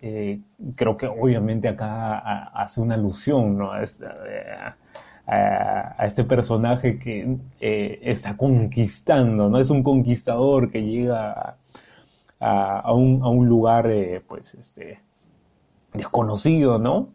eh, 0.01 0.39
creo 0.75 0.97
que 0.97 1.07
obviamente 1.07 1.67
acá 1.67 2.19
hace 2.53 2.81
una 2.81 2.95
alusión, 2.95 3.57
¿no? 3.57 3.71
A, 3.71 3.83
este 6.05 6.23
personaje 6.23 6.99
que 6.99 7.37
eh, 7.59 7.99
está 8.03 8.37
conquistando, 8.37 9.49
¿no? 9.49 9.59
Es 9.59 9.71
un 9.71 9.81
conquistador 9.81 10.69
que 10.71 10.83
llega 10.83 11.57
a, 12.39 12.93
un, 12.93 13.23
a 13.23 13.29
un, 13.29 13.47
lugar, 13.47 13.89
eh, 13.89 14.21
pues, 14.27 14.53
este, 14.53 14.99
desconocido, 15.93 16.77
¿no? 16.77 17.09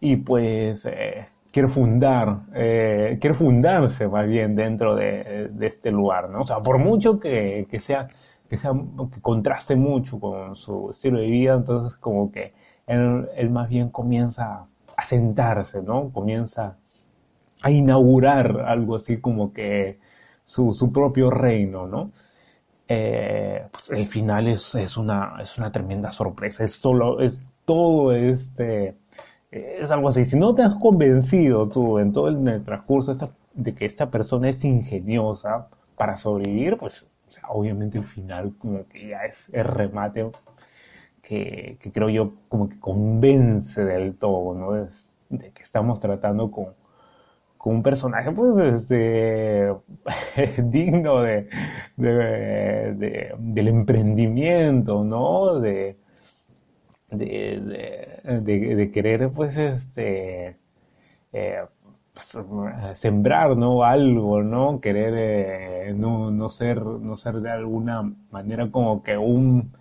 Y 0.00 0.16
pues 0.16 0.88
quiere 1.52 1.68
fundar, 1.68 2.40
quiere 2.52 3.34
fundarse 3.34 4.08
más 4.08 4.26
bien 4.26 4.56
dentro 4.56 4.96
de, 4.96 5.50
este 5.60 5.90
lugar, 5.90 6.30
¿no? 6.30 6.40
O 6.40 6.46
sea, 6.46 6.60
por 6.60 6.78
mucho 6.78 7.20
que, 7.20 7.66
sea, 7.80 8.08
que 8.52 8.58
sea, 8.58 8.72
que 9.10 9.20
contraste 9.22 9.76
mucho 9.76 10.20
con 10.20 10.56
su 10.56 10.90
estilo 10.90 11.18
de 11.20 11.26
vida, 11.26 11.54
entonces 11.54 11.96
como 11.96 12.30
que 12.30 12.52
él, 12.86 13.48
más 13.50 13.70
bien 13.70 13.88
comienza 13.88 14.66
a 14.94 15.04
sentarse, 15.04 15.80
¿no? 15.80 16.10
Comienza 16.10 16.76
a 17.62 17.70
inaugurar 17.70 18.60
algo 18.66 18.96
así 18.96 19.22
como 19.22 19.54
que 19.54 19.98
su, 20.44 20.74
su 20.74 20.92
propio 20.92 21.30
reino, 21.30 21.86
¿no? 21.86 22.10
Eh, 22.88 23.64
pues 23.72 23.88
el 23.88 24.04
final 24.04 24.46
es, 24.48 24.74
es, 24.74 24.98
una, 24.98 25.38
es 25.40 25.56
una 25.56 25.72
tremenda 25.72 26.10
sorpresa, 26.10 26.62
es, 26.62 26.74
solo, 26.74 27.20
es 27.22 27.40
todo 27.64 28.12
este, 28.12 28.96
es 29.50 29.90
algo 29.90 30.08
así, 30.08 30.26
si 30.26 30.38
no 30.38 30.54
te 30.54 30.60
has 30.62 30.74
convencido 30.74 31.70
tú 31.70 31.98
en 31.98 32.12
todo 32.12 32.28
el, 32.28 32.62
transcurso 32.64 33.14
de 33.54 33.74
que 33.74 33.86
esta 33.86 34.10
persona 34.10 34.50
es 34.50 34.62
ingeniosa 34.62 35.68
para 35.96 36.18
sobrevivir, 36.18 36.76
pues 36.76 37.06
obviamente 37.48 37.98
el 37.98 38.04
final 38.04 38.54
como 38.58 38.86
que 38.88 39.08
ya 39.08 39.24
es 39.24 39.48
el 39.52 39.64
remate 39.64 40.30
que, 41.22 41.78
que 41.80 41.92
creo 41.92 42.08
yo 42.08 42.32
como 42.48 42.68
que 42.68 42.78
convence 42.78 43.84
del 43.84 44.16
todo, 44.16 44.54
¿no? 44.54 44.72
de 44.72 45.50
que 45.52 45.62
estamos 45.62 46.00
tratando 46.00 46.50
con, 46.50 46.74
con 47.56 47.76
un 47.76 47.82
personaje 47.82 48.30
pues 48.32 48.58
este 48.58 49.72
digno 50.64 51.22
de, 51.22 51.48
del 51.96 53.68
emprendimiento 53.68 55.04
no 55.04 55.60
de 55.60 55.96
de, 57.10 58.90
querer 58.92 59.30
pues 59.30 59.56
este 59.56 60.56
eh, 61.32 61.64
pues, 62.14 62.38
sembrar, 62.94 63.56
¿no? 63.56 63.84
Algo, 63.84 64.42
¿no? 64.42 64.80
Querer 64.80 65.14
eh, 65.88 65.94
no, 65.94 66.30
no, 66.30 66.48
ser, 66.50 66.82
no 66.82 67.16
ser 67.16 67.40
de 67.40 67.50
alguna 67.50 68.12
manera 68.30 68.70
como 68.70 69.02
que 69.02 69.16
un, 69.16 69.72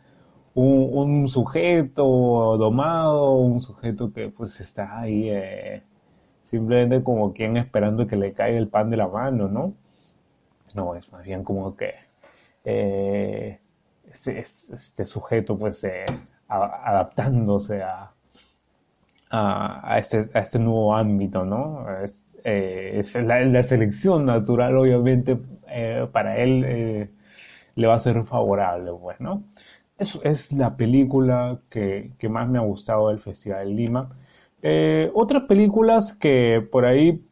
un, 0.56 1.28
sujeto 1.30 2.58
domado, 2.58 3.34
un 3.34 3.62
sujeto 3.62 4.14
que 4.14 4.30
pues 4.30 4.60
está 4.62 5.00
ahí 5.00 5.30
eh, 5.30 5.84
simplemente 6.44 7.04
como 7.04 7.34
quien 7.34 7.58
esperando 7.58 8.08
que 8.08 8.16
le 8.16 8.34
caiga 8.34 8.58
el 8.58 8.68
pan 8.70 8.90
de 8.90 8.98
la 8.98 9.08
mano, 9.08 9.48
¿no? 9.48 9.74
No, 10.76 10.96
es 10.96 11.12
más 11.12 11.24
bien 11.26 11.44
como 11.44 11.76
que 11.76 11.94
eh, 12.66 13.60
este, 14.12 14.40
este, 14.40 15.06
sujeto 15.06 15.58
pues 15.58 15.86
adaptándose 16.48 17.84
a, 17.84 18.12
a, 19.32 19.98
este, 19.98 20.30
a 20.34 20.40
este 20.40 20.60
nuevo 20.60 20.96
ámbito, 20.96 21.46
¿no? 21.46 21.86
Eh, 22.44 23.02
la, 23.24 23.64
selección 23.64 24.26
natural, 24.26 24.78
obviamente, 24.78 25.38
eh, 25.70 26.08
para 26.12 26.38
él 26.38 26.64
eh, 26.66 27.10
le 27.76 27.88
va 27.88 27.96
a 27.96 28.00
ser 28.00 28.24
favorable, 28.24 28.92
pues, 29.00 29.20
¿no? 29.20 29.44
Es, 29.98 30.20
es 30.24 30.52
la 30.52 30.76
película 30.76 31.60
que, 31.70 32.12
que, 32.18 32.30
más 32.30 32.50
me 32.50 32.58
ha 32.58 32.62
gustado 32.62 33.10
del 33.10 33.20
Festival 33.20 33.68
de 33.68 33.74
Lima. 33.74 34.10
otras 35.14 35.44
películas 35.44 36.14
que 36.16 36.66
por 36.72 36.86
ahí 36.86 37.24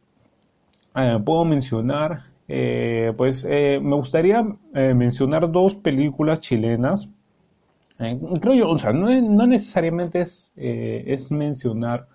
puedo 1.25 1.45
mencionar, 1.45 2.25
pues 3.17 3.45
me 3.45 3.95
gustaría 3.95 4.43
mencionar 4.73 5.51
dos 5.51 5.75
películas 5.75 6.39
chilenas 6.41 7.09
creo 8.41 8.55
yo, 8.55 8.69
o 8.69 8.77
sea, 8.77 8.93
no, 8.93 9.09
no 9.21 9.47
necesariamente 9.47 10.21
es, 10.21 10.53
es 10.55 11.31
mencionar 11.31 12.07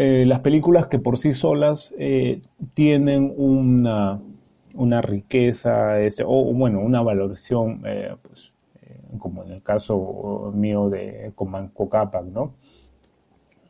eh, 0.00 0.24
las 0.26 0.40
películas 0.40 0.86
que 0.86 0.98
por 0.98 1.18
sí 1.18 1.32
solas 1.32 1.92
tienen 2.74 3.34
una, 3.36 4.20
una 4.74 5.02
riqueza, 5.02 5.96
o 6.24 6.54
bueno, 6.54 6.80
una 6.80 7.02
valoración, 7.02 7.82
pues, 8.22 8.52
como 9.18 9.42
en 9.44 9.52
el 9.52 9.62
caso 9.62 10.52
mío 10.54 10.88
de 10.88 11.32
Comanco 11.34 11.88
Capac, 11.88 12.24
¿no? 12.26 12.54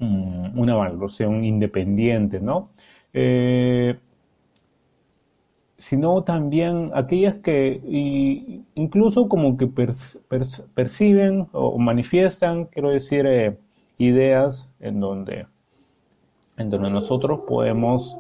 Mm, 0.01 0.59
una 0.59 0.75
valoración 0.75 1.45
independiente, 1.45 2.41
¿no? 2.41 2.71
sino 5.79 6.25
también 6.25 6.91
aquellas 6.95 7.37
que 7.37 7.81
incluso 8.75 9.29
como 9.29 9.57
que 9.57 9.69
perciben 10.75 11.47
o 11.53 11.79
manifiestan, 11.79 12.67
quiero 12.67 12.91
decir, 12.91 13.27
eh, 13.27 13.57
ideas 13.97 14.69
en 14.81 15.01
donde, 15.01 15.47
en 16.59 16.71
donde 16.71 16.91
nosotros 16.91 17.41
podemos 17.47 18.19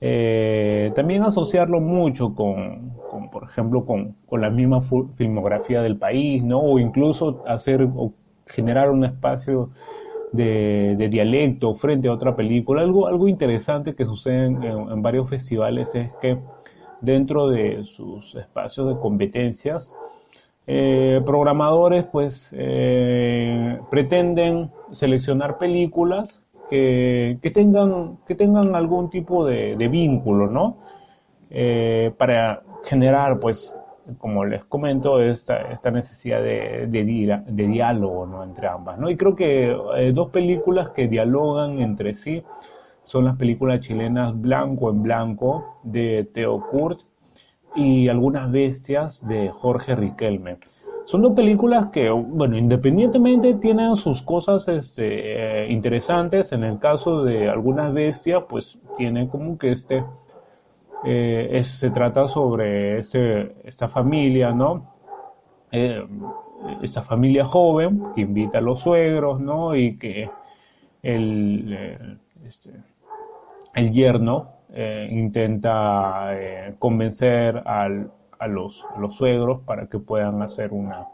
eh, 0.00 0.92
también 0.94 1.22
asociarlo 1.22 1.80
mucho 1.80 2.34
con, 2.34 2.92
por 3.32 3.44
ejemplo, 3.44 3.86
con, 3.86 4.16
la 4.30 4.50
misma 4.50 4.82
filmografía 5.16 5.82
del 5.82 5.96
país, 5.96 6.44
¿no? 6.44 6.60
O 6.60 6.78
incluso 6.78 7.42
hacer 7.46 7.88
generar 8.46 8.90
un 8.90 9.04
espacio 9.04 9.70
de, 10.32 11.08
dialecto 11.10 11.72
frente 11.74 12.08
a 12.08 12.12
otra 12.12 12.36
película. 12.36 12.82
Algo, 12.82 13.06
algo 13.06 13.28
interesante 13.28 13.94
que 13.94 14.04
sucede 14.04 14.46
en 14.46 15.02
varios 15.02 15.28
festivales 15.30 15.94
es 15.94 16.10
que 16.20 16.38
dentro 17.00 17.48
de 17.48 17.84
sus 17.84 18.34
espacios 18.34 18.88
de 18.88 19.00
competencias, 19.00 19.92
eh, 20.68 21.22
programadores 21.24 22.04
pues 22.06 22.48
eh, 22.52 23.78
pretenden 23.88 24.72
seleccionar 24.90 25.58
películas 25.58 26.42
que, 26.68 27.50
tengan, 27.54 28.18
que 28.26 28.34
tengan 28.34 28.74
algún 28.74 29.10
tipo 29.10 29.44
de, 29.44 29.76
vínculo, 29.88 30.48
¿no? 30.48 30.78
Eh, 31.50 32.12
para 32.18 32.62
generar 32.84 33.38
pues 33.38 33.74
como 34.18 34.44
les 34.44 34.64
comento, 34.64 35.20
esta, 35.20 35.90
necesidad 35.90 36.40
de, 36.42 36.86
de, 36.86 37.66
diálogo 37.66 38.26
¿no? 38.26 38.44
entre 38.44 38.68
ambas. 38.68 38.98
¿no? 38.98 39.10
Y 39.10 39.16
creo 39.16 39.34
que 39.34 39.76
dos 40.14 40.30
películas 40.30 40.90
que 40.90 41.08
dialogan 41.08 41.80
entre 41.80 42.14
sí 42.14 42.42
son 43.02 43.24
las 43.24 43.36
películas 43.36 43.80
chilenas 43.80 44.38
Blanco 44.40 44.90
en 44.90 45.02
Blanco 45.02 45.78
de 45.82 46.28
Teo 46.32 46.60
Kurt 46.70 47.00
y 47.74 48.08
Algunas 48.08 48.50
Bestias 48.50 49.26
de 49.26 49.50
Jorge 49.50 49.94
Riquelme. 49.94 50.58
Son 51.06 51.22
dos 51.22 51.34
películas 51.34 51.86
que, 51.92 52.10
bueno, 52.10 52.58
independientemente 52.58 53.54
tienen 53.54 53.94
sus 53.94 54.22
cosas 54.22 54.66
este, 54.66 55.62
eh, 55.64 55.70
interesantes. 55.70 56.50
En 56.50 56.64
el 56.64 56.80
caso 56.80 57.22
de 57.22 57.48
Algunas 57.48 57.94
Bestias, 57.94 58.42
pues 58.48 58.76
tiene 58.96 59.28
como 59.28 59.56
que 59.56 59.70
este, 59.70 60.04
eh, 61.04 61.60
se 61.62 61.90
trata 61.90 62.26
sobre 62.26 62.98
este, 62.98 63.54
esta 63.68 63.86
familia, 63.88 64.50
¿no? 64.50 64.94
Eh, 65.70 66.04
esta 66.82 67.02
familia 67.02 67.44
joven 67.44 68.02
que 68.16 68.22
invita 68.22 68.58
a 68.58 68.60
los 68.60 68.80
suegros, 68.80 69.38
¿no? 69.40 69.76
Y 69.76 69.96
que 69.98 70.28
el, 71.04 72.18
este, 72.44 72.70
el 73.74 73.92
yerno 73.92 74.56
intenta 75.08 76.36
convencer 76.80 77.62
al, 77.64 78.10
a, 78.38 78.46
los, 78.46 78.84
los, 78.98 79.16
suegros 79.16 79.60
para 79.62 79.86
que 79.86 79.98
puedan 79.98 80.42
hacer 80.42 80.72
una, 80.72 81.06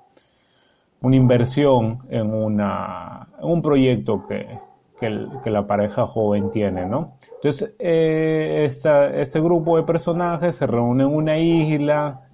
una 1.01 1.17
inversión 1.17 2.01
en, 2.11 2.33
una, 2.33 3.29
un 3.41 3.63
proyecto 3.63 4.27
que, 4.27 4.59
que, 4.99 5.51
la 5.51 5.67
pareja 5.67 6.07
joven 6.07 6.51
tiene, 6.51 6.87
¿no? 6.87 7.17
Entonces, 7.35 7.75
eh, 7.79 8.69
este 8.69 9.41
grupo 9.41 9.77
de 9.77 9.83
personajes 9.83 10.57
se 10.57 10.67
reúne 10.67 11.05
en 11.05 11.15
una 11.15 11.39
isla 11.39 12.29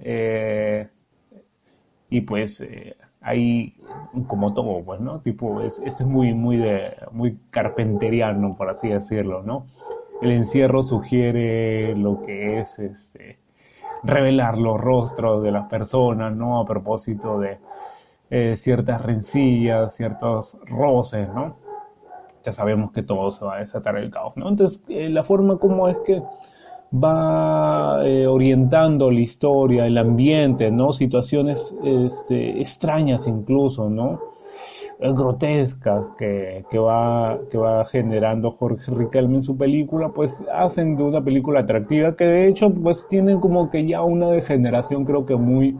y 2.11 2.21
pues 2.21 2.63
ahí 3.21 3.75
como 4.27 4.53
todo, 4.53 4.83
pues, 4.85 5.01
¿no? 5.01 5.21
Tipo, 5.21 5.63
es, 5.63 5.79
este 5.85 6.03
es 6.03 6.09
muy, 6.09 6.35
muy 6.35 6.59
de, 6.59 6.95
muy 7.13 7.39
carpenteriano, 7.51 8.55
por 8.57 8.69
así 8.69 8.89
decirlo, 8.89 9.43
¿no? 9.43 9.67
el 10.21 10.33
encierro 10.33 10.83
sugiere 10.83 11.95
lo 11.95 12.23
que 12.25 12.61
es 12.61 12.79
este, 12.79 13.39
revelar 14.03 14.59
los 14.59 14.81
rostros 14.81 15.43
de 15.43 15.51
las 15.51 15.69
personas, 15.69 16.35
¿no? 16.35 16.61
A 16.61 16.67
propósito 16.67 17.39
de 17.39 17.59
eh, 18.31 18.57
ciertas 18.57 19.03
rencillas, 19.03 19.95
ciertos 19.95 20.57
roces, 20.67 21.29
¿no? 21.35 21.57
Ya 22.45 22.53
sabemos 22.53 22.93
que 22.93 23.03
todo 23.03 23.31
se 23.31 23.45
va 23.45 23.57
a 23.57 23.59
desatar 23.61 23.97
el 23.97 24.11
caos, 24.11 24.37
¿no? 24.37 24.49
Entonces, 24.49 24.83
eh, 24.89 25.09
la 25.09 25.25
forma 25.25 25.57
como 25.59 25.89
es 25.89 25.97
que 25.99 26.23
va 26.93 28.01
eh, 28.05 28.27
orientando 28.27 29.11
la 29.11 29.21
historia, 29.21 29.87
el 29.87 29.99
ambiente, 29.99 30.71
¿no? 30.71 30.93
Situaciones 30.93 31.77
este, 31.83 32.61
extrañas 32.61 33.27
incluso, 33.27 33.91
¿no? 33.91 34.21
Grotescas 35.01 36.05
que, 36.19 36.65
que, 36.71 36.79
va, 36.79 37.39
que 37.51 37.59
va 37.59 37.85
generando 37.87 38.51
Jorge 38.53 38.91
Riquelme 38.91 39.37
en 39.37 39.43
su 39.43 39.57
película, 39.57 40.09
pues 40.09 40.43
hacen 40.53 40.97
de 40.97 41.05
una 41.05 41.23
película 41.23 41.61
atractiva 41.61 42.17
que 42.17 42.25
de 42.25 42.49
hecho 42.49 42.71
pues 42.71 43.07
tienen 43.09 43.41
como 43.41 43.71
que 43.71 43.87
ya 43.87 44.03
una 44.03 44.29
degeneración 44.31 45.05
creo 45.05 45.25
que 45.25 45.37
muy 45.37 45.77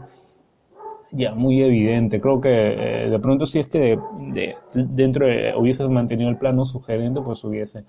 ya 1.11 1.35
muy 1.35 1.63
evidente. 1.63 2.21
Creo 2.21 2.41
que 2.41 2.51
eh, 2.51 3.11
de 3.11 3.19
pronto 3.19 3.47
si 3.47 3.59
es 3.61 3.67
que 3.69 3.99
de, 4.33 4.55
dentro 4.75 5.27
de, 5.27 5.55
hubiese 5.57 5.87
mantenido 5.89 6.31
el 6.31 6.37
plano 6.37 6.65
sugerente, 6.65 7.21
pues 7.21 7.43
hubiese 7.45 7.85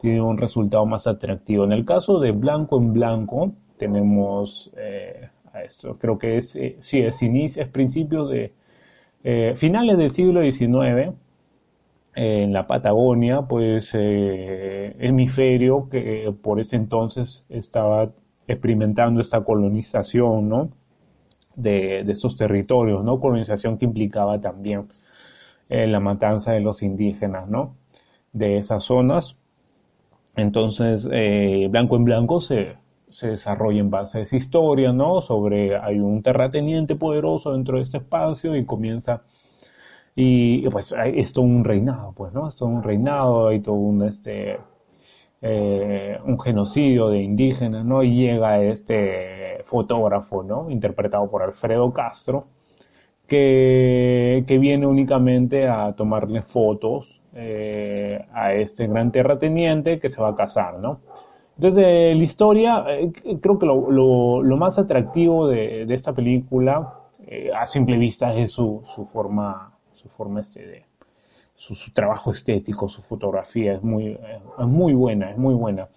tenido 0.00 0.26
un 0.26 0.38
resultado 0.38 0.86
más 0.86 1.06
atractivo. 1.06 1.64
En 1.64 1.72
el 1.72 1.84
caso 1.84 2.20
de 2.20 2.32
Blanco 2.32 2.78
en 2.78 2.92
Blanco, 2.92 3.52
tenemos 3.76 4.70
eh, 4.76 5.28
a 5.52 5.62
esto, 5.62 5.98
creo 5.98 6.18
que 6.18 6.36
es, 6.38 6.54
eh, 6.56 6.76
sí, 6.80 7.00
es 7.00 7.22
inicio, 7.22 7.62
es 7.62 7.68
principio 7.68 8.26
de 8.26 8.52
eh, 9.24 9.54
finales 9.56 9.96
del 9.96 10.10
siglo 10.10 10.42
XIX, 10.42 11.14
en 12.14 12.52
la 12.52 12.66
Patagonia, 12.66 13.42
pues 13.42 13.90
eh, 13.94 14.94
hemisferio 15.00 15.88
que 15.88 16.32
por 16.42 16.60
ese 16.60 16.76
entonces 16.76 17.42
estaba 17.48 18.12
experimentando 18.46 19.22
esta 19.22 19.42
colonización, 19.42 20.48
¿no? 20.48 20.68
De, 21.56 22.00
estos 22.00 22.36
territorios, 22.36 23.02
¿no? 23.02 23.18
Colonización 23.18 23.78
que 23.78 23.86
implicaba 23.86 24.40
también 24.40 24.88
eh, 25.70 25.86
la 25.86 26.00
matanza 26.00 26.52
de 26.52 26.60
los 26.60 26.82
indígenas, 26.82 27.48
¿no? 27.48 27.76
De 28.32 28.58
esas 28.58 28.84
zonas. 28.84 29.38
Entonces, 30.36 31.08
Blanco 31.70 31.96
en 31.96 32.04
Blanco 32.04 32.40
se, 32.40 32.76
se 33.14 33.28
desarrolla 33.28 33.80
en 33.80 33.90
base 33.90 34.18
a 34.18 34.22
esa 34.22 34.36
historia, 34.36 34.92
¿no? 34.92 35.20
Sobre 35.22 35.76
hay 35.76 36.00
un 36.00 36.22
terrateniente 36.22 36.96
poderoso 36.96 37.52
dentro 37.52 37.78
de 37.78 37.84
este 37.84 37.98
espacio 37.98 38.56
y 38.56 38.64
comienza 38.66 39.22
y 40.16 40.68
pues 40.70 40.94
es 41.14 41.32
todo 41.32 41.44
un 41.44 41.64
reinado, 41.64 42.12
pues, 42.16 42.32
¿no? 42.32 42.48
Es 42.48 42.56
todo 42.56 42.68
un 42.68 42.82
reinado, 42.82 43.48
hay 43.48 43.60
todo 43.60 43.74
un 43.76 44.04
este 44.04 44.58
eh, 45.42 46.18
un 46.24 46.40
genocidio 46.40 47.08
de 47.08 47.22
indígenas, 47.22 47.84
¿no? 47.84 48.02
Y 48.02 48.16
llega 48.16 48.62
este 48.62 49.62
fotógrafo, 49.66 50.42
¿no? 50.42 50.70
Interpretado 50.70 51.30
por 51.30 51.42
Alfredo 51.42 51.92
Castro, 51.92 52.46
que, 53.26 54.44
que 54.46 54.58
viene 54.58 54.86
únicamente 54.86 55.68
a 55.68 55.94
tomarle 55.94 56.42
fotos 56.42 57.20
eh, 57.34 58.24
a 58.32 58.54
este 58.54 58.86
gran 58.86 59.10
terrateniente 59.12 59.98
que 60.00 60.08
se 60.08 60.20
va 60.22 60.30
a 60.30 60.36
casar, 60.36 60.78
¿no? 60.78 61.00
Entonces, 61.56 62.16
la 62.16 62.22
historia, 62.22 62.84
eh, 62.88 63.12
creo 63.40 63.58
que 63.58 63.66
lo, 63.66 63.90
lo, 63.90 64.42
lo 64.42 64.56
más 64.56 64.78
atractivo 64.78 65.48
de, 65.48 65.86
de 65.86 65.94
esta 65.94 66.12
película, 66.12 66.94
eh, 67.26 67.50
a 67.56 67.66
simple 67.66 67.96
vista, 67.96 68.34
es 68.34 68.52
su, 68.52 68.82
su 68.94 69.06
forma, 69.06 69.72
su 69.94 70.08
forma 70.08 70.40
este 70.40 70.66
de, 70.66 70.84
su, 71.54 71.74
su 71.74 71.92
trabajo 71.92 72.32
estético, 72.32 72.88
su 72.88 73.02
fotografía, 73.02 73.74
es 73.74 73.82
muy, 73.82 74.08
eh, 74.08 74.40
es 74.58 74.66
muy 74.66 74.94
buena, 74.94 75.30
es 75.30 75.38
muy 75.38 75.54
buena. 75.54 75.88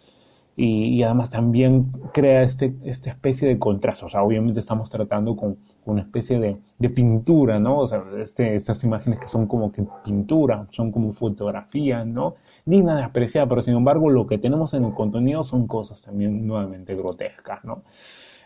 Y, 0.60 1.04
además 1.04 1.30
también 1.30 1.92
crea 2.12 2.42
este, 2.42 2.74
esta 2.84 3.12
especie 3.12 3.48
de 3.48 3.60
contraste, 3.60 4.06
o 4.06 4.10
sea, 4.10 4.24
obviamente 4.24 4.60
estamos 4.60 4.90
tratando 4.90 5.36
con 5.36 5.58
una 5.86 6.02
especie 6.02 6.40
de, 6.40 6.58
de 6.80 6.90
pintura, 6.90 7.60
¿no? 7.60 7.78
O 7.78 7.86
sea, 7.86 8.04
este, 8.20 8.56
estas 8.56 8.84
imágenes 8.84 9.20
que 9.20 9.28
son 9.28 9.46
como 9.46 9.72
que 9.72 9.84
pintura, 10.04 10.66
son 10.72 10.92
como 10.92 11.14
fotografía, 11.14 12.04
¿no? 12.04 12.38
Digna 12.66 12.96
de 12.98 13.04
apreciar, 13.04 13.48
pero 13.48 13.62
sin 13.62 13.76
embargo 13.76 14.10
lo 14.10 14.26
que 14.26 14.40
tenemos 14.40 14.74
en 14.74 14.86
el 14.86 14.96
contenido 14.96 15.44
son 15.44 15.68
cosas 15.68 16.02
también 16.02 16.48
nuevamente 16.48 16.96
grotescas, 16.96 17.64
¿no? 17.64 17.84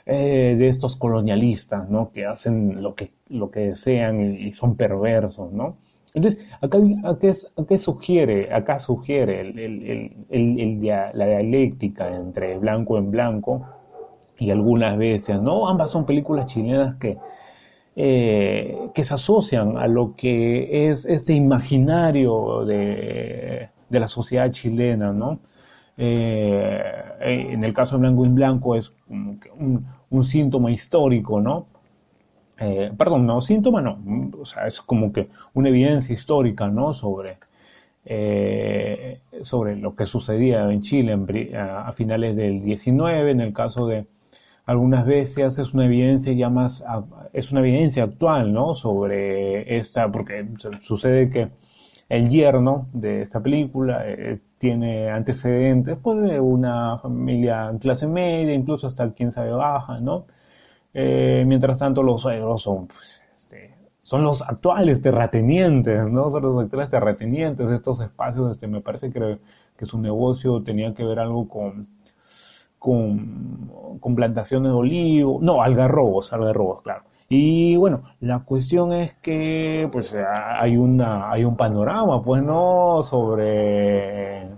Eh, 0.05 0.55
de 0.59 0.67
estos 0.67 0.97
colonialistas, 0.97 1.89
¿no? 1.89 2.11
Que 2.11 2.25
hacen 2.25 2.83
lo 2.83 2.93
que, 2.93 3.13
lo 3.29 3.51
que 3.51 3.61
desean 3.61 4.19
y, 4.19 4.47
y 4.47 4.51
son 4.51 4.75
perversos, 4.75 5.53
¿no? 5.53 5.77
Entonces, 6.13 6.43
acá, 6.59 6.77
acá, 7.03 7.77
sugiere, 7.77 8.53
acá 8.53 8.79
sugiere 8.79 9.43
la 11.13 11.25
dialéctica 11.25 12.13
entre 12.13 12.57
blanco 12.57 12.97
en 12.97 13.11
blanco 13.11 13.65
y 14.37 14.51
algunas 14.51 14.97
veces, 14.97 15.41
¿no? 15.41 15.69
Ambas 15.69 15.91
son 15.91 16.05
películas 16.05 16.47
chilenas 16.47 16.95
que, 16.97 17.17
eh, 17.95 18.89
que 18.93 19.03
se 19.03 19.13
asocian 19.13 19.77
a 19.77 19.87
lo 19.87 20.15
que 20.15 20.89
es 20.89 21.05
este 21.05 21.33
imaginario 21.33 22.65
de, 22.65 23.69
de 23.89 23.99
la 23.99 24.07
sociedad 24.07 24.51
chilena, 24.51 25.13
¿no? 25.13 25.39
Eh, 25.97 26.81
en 27.21 27.63
el 27.63 27.73
caso 27.73 27.95
de 27.95 28.01
Blanco 28.01 28.25
en 28.25 28.35
Blanco 28.35 28.75
es 28.75 28.91
un 29.07 30.23
síntoma 30.25 30.71
histórico, 30.71 31.39
¿no? 31.39 31.67
Eh, 32.63 32.91
perdón, 32.97 33.25
no, 33.25 33.41
síntoma 33.41 33.81
no, 33.81 33.97
o 34.39 34.45
sea, 34.45 34.67
es 34.67 34.81
como 34.81 35.11
que 35.11 35.29
una 35.55 35.69
evidencia 35.69 36.13
histórica, 36.13 36.67
¿no? 36.67 36.93
Sobre, 36.93 37.37
eh, 38.05 39.19
sobre 39.41 39.75
lo 39.77 39.95
que 39.95 40.05
sucedía 40.07 40.71
en 40.71 40.81
Chile 40.81 41.13
a, 41.57 41.91
finales 41.93 42.35
del 42.35 42.61
19, 42.63 43.31
en 43.31 43.41
el 43.41 43.53
caso 43.53 43.87
de 43.87 44.05
algunas 44.65 45.05
veces 45.07 45.57
es 45.59 45.73
una 45.73 45.85
evidencia 45.85 46.33
ya 46.33 46.49
más, 46.49 46.83
es 47.33 47.51
una 47.51 47.61
evidencia 47.61 48.03
actual, 48.03 48.53
¿no? 48.53 48.75
Sobre 48.75 49.77
esta, 49.79 50.11
porque 50.11 50.45
su- 50.57 50.73
sucede 50.83 51.29
que 51.31 51.49
el 52.09 52.29
yerno 52.29 52.87
de 52.93 53.21
esta 53.23 53.41
película 53.41 54.03
eh, 54.07 54.39
tiene 54.59 55.09
antecedentes 55.09 55.97
pues, 56.03 56.21
de 56.21 56.39
una 56.39 56.97
familia 56.99 57.69
en 57.71 57.79
clase 57.79 58.07
media, 58.07 58.53
incluso 58.53 58.87
hasta 58.87 59.11
quién 59.13 59.31
sabe 59.31 59.51
baja, 59.51 59.99
¿no? 59.99 60.25
Eh, 60.93 61.43
mientras 61.47 61.79
tanto 61.79 62.03
los 62.03 62.21
suegros 62.21 62.63
son, 62.63 62.87
pues, 62.87 63.21
este, 63.35 63.75
son 64.01 64.23
los 64.23 64.41
actuales 64.41 65.01
terratenientes, 65.01 66.05
¿no? 66.09 66.29
Son 66.29 66.43
los 66.43 66.63
actuales 66.63 66.89
terratenientes 66.89 67.67
de 67.67 67.75
estos 67.75 68.01
espacios, 68.01 68.51
este, 68.51 68.67
me 68.67 68.81
parece 68.81 69.11
que, 69.11 69.39
que 69.77 69.85
su 69.85 69.99
negocio 69.99 70.61
tenía 70.63 70.93
que 70.93 71.03
ver 71.05 71.19
algo 71.19 71.47
con, 71.47 71.87
con, 72.79 74.15
plantaciones 74.15 74.71
de 74.71 74.75
olivo, 74.77 75.39
no, 75.41 75.61
algarrobos, 75.61 76.33
algarrobos, 76.33 76.81
claro. 76.81 77.03
Y 77.29 77.75
bueno, 77.77 78.03
la 78.19 78.39
cuestión 78.39 78.91
es 78.91 79.13
que 79.21 79.87
pues 79.91 80.13
hay 80.13 80.77
una, 80.77 81.31
hay 81.31 81.45
un 81.45 81.55
panorama, 81.55 82.21
pues, 82.23 82.43
¿no? 82.43 83.03
Sobre, 83.03 84.49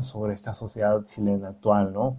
sobre 0.00 0.34
esta 0.34 0.52
sociedad 0.52 1.02
chilena 1.04 1.48
actual, 1.50 1.92
¿no? 1.92 2.16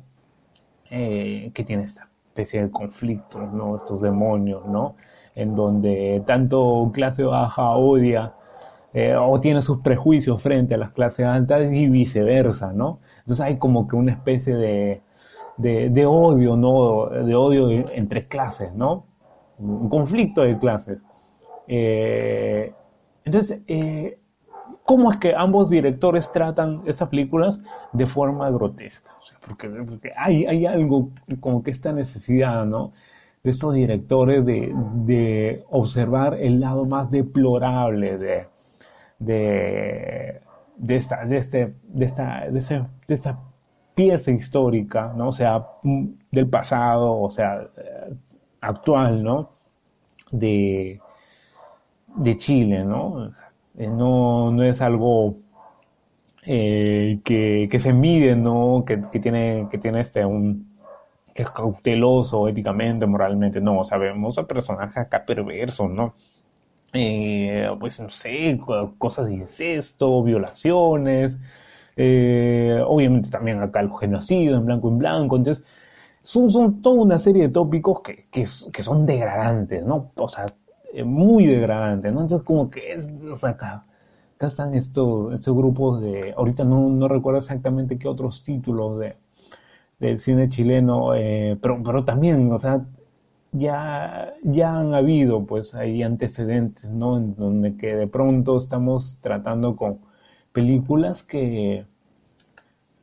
Eh, 0.90 1.52
que 1.54 1.64
tiene 1.64 1.84
esta 1.84 2.11
especie 2.32 2.64
de 2.64 2.72
conflictos, 2.72 3.52
¿no? 3.54 3.76
Estos 3.76 4.02
demonios, 4.02 4.66
¿no? 4.66 4.96
En 5.36 5.54
donde 5.54 6.24
tanto 6.26 6.90
clase 6.94 7.24
baja 7.24 7.72
odia 7.72 8.34
eh, 8.94 9.16
o 9.16 9.40
tiene 9.42 9.62
sus 9.62 9.80
prejuicios 9.80 10.42
frente 10.42 10.76
a 10.76 10.78
las 10.78 10.92
clases 10.92 11.26
altas 11.26 11.72
y 11.72 11.88
viceversa, 11.90 12.72
¿no? 12.74 13.00
Entonces 13.20 13.42
hay 13.46 13.58
como 13.58 13.88
que 13.88 13.98
una 13.98 14.14
especie 14.14 14.56
de, 14.56 15.02
de, 15.58 16.06
odio, 16.06 16.56
¿no? 16.56 17.08
De 17.08 17.36
odio 17.36 17.70
entre 17.92 18.28
clases, 18.28 18.74
¿no? 18.74 19.06
Un 19.60 19.90
conflicto 19.90 20.42
de 20.42 20.58
clases. 20.58 21.00
Eh, 21.68 22.74
entonces, 23.26 23.60
eh, 23.68 24.20
¿cómo 24.86 25.12
es 25.12 25.20
que 25.20 25.34
ambos 25.36 25.70
directores 25.70 26.32
tratan 26.32 26.82
esas 26.86 27.10
películas 27.10 27.60
de 27.94 28.06
forma 28.06 28.50
grotesca? 28.52 29.12
O 29.20 29.24
sea, 29.24 29.38
porque, 29.46 29.70
hay, 30.16 30.46
hay 30.46 30.66
algo 30.66 31.10
como 31.40 31.64
que 31.64 31.72
esta 31.72 31.92
necesidad, 31.94 32.66
¿no? 32.66 32.94
De 33.44 33.52
estos 33.52 33.74
directores 33.74 34.46
de, 34.46 34.74
de 35.06 35.64
observar 35.70 36.36
el 36.36 36.60
lado 36.60 36.86
más 36.86 37.10
deplorable 37.12 38.18
de, 38.18 38.48
de, 39.20 40.42
de, 40.78 40.96
esta, 40.96 41.26
de, 41.26 41.38
este, 41.38 41.74
de, 41.84 42.06
esta, 42.06 42.50
de, 42.50 42.86
esta 43.08 43.40
pieza 43.96 44.32
histórica, 44.32 45.14
¿no? 45.16 45.30
O 45.30 45.32
sea, 45.32 45.66
del 46.32 46.50
pasado, 46.50 47.20
o 47.20 47.30
sea, 47.30 47.68
actual, 48.62 49.24
¿no? 49.24 49.50
De, 50.32 51.00
de 52.16 52.38
Chile, 52.38 52.84
¿no? 52.86 53.32
Eh, 53.78 53.88
No, 53.88 54.50
no 54.52 54.64
es 54.64 54.82
algo 54.82 55.38
eh, 56.46 57.20
que, 57.24 57.68
que 57.72 57.80
se 57.80 57.94
mide, 57.94 58.36
¿no? 58.36 58.84
Que, 58.86 59.02
que 59.12 59.20
tiene, 59.20 59.68
que 59.70 59.78
tiene 59.78 60.02
este, 60.02 60.26
un, 60.26 60.78
que 61.36 61.44
es 61.44 61.52
cauteloso 61.52 62.48
éticamente, 62.48 63.06
moralmente, 63.06 63.62
no, 63.62 63.84
sabemos 63.86 64.38
a 64.38 64.48
personajes 64.48 64.98
acá 64.98 65.26
perversos, 65.26 65.90
¿no? 65.92 66.16
Eh, 66.94 67.70
pues 67.80 68.00
no 68.02 68.10
sé, 68.10 68.60
co- 68.66 68.96
cosas 69.00 69.28
de 69.28 69.36
incesto, 69.36 70.24
violaciones, 70.24 71.38
obviamente 72.86 73.30
también 73.30 73.62
acá 73.62 73.80
el 73.82 73.90
genocidio 74.00 74.56
en 74.58 74.66
blanco 74.66 74.90
en 74.90 74.98
blanco, 74.98 75.36
entonces 75.38 75.64
son, 76.24 76.52
son 76.52 76.82
toda 76.82 77.02
una 77.04 77.20
serie 77.20 77.44
de 77.44 77.50
tópicos 77.50 78.02
que, 78.02 78.28
que, 78.32 78.46
que 78.74 78.84
son 78.84 79.06
degradantes, 79.06 79.84
¿no? 79.86 80.12
O 80.16 80.30
sea, 80.30 80.46
eh, 80.94 81.04
muy 81.04 81.46
degradantes, 81.46 82.14
¿no? 82.14 82.22
Entonces 82.22 82.46
como 82.46 82.70
que 82.70 82.94
es, 82.94 83.10
o 83.32 83.36
sea, 83.36 83.52
acá, 83.52 83.86
están 84.48 84.74
estos, 84.74 85.34
estos 85.34 85.56
grupos 85.56 86.02
de, 86.02 86.34
ahorita 86.36 86.64
no, 86.64 86.90
no 86.90 87.08
recuerdo 87.08 87.40
exactamente 87.40 87.98
qué 87.98 88.08
otros 88.08 88.44
títulos 88.44 89.00
de, 89.00 89.16
del 90.00 90.20
cine 90.20 90.50
chileno, 90.50 91.16
eh, 91.16 91.58
pero, 91.62 91.82
pero 91.84 92.06
también, 92.06 92.52
o 92.52 92.58
sea, 92.58 92.86
ya, 93.52 94.34
ya 94.44 94.80
han 94.80 94.94
habido 94.94 95.46
pues 95.46 95.76
ahí 95.76 96.04
antecedentes, 96.04 96.90
¿no? 96.90 97.18
En 97.18 97.36
donde 97.36 97.78
que 97.78 97.96
de 97.96 98.08
pronto 98.08 98.58
estamos 98.58 99.18
tratando 99.22 99.76
con 99.76 100.00
películas 100.54 101.24
que, 101.24 101.86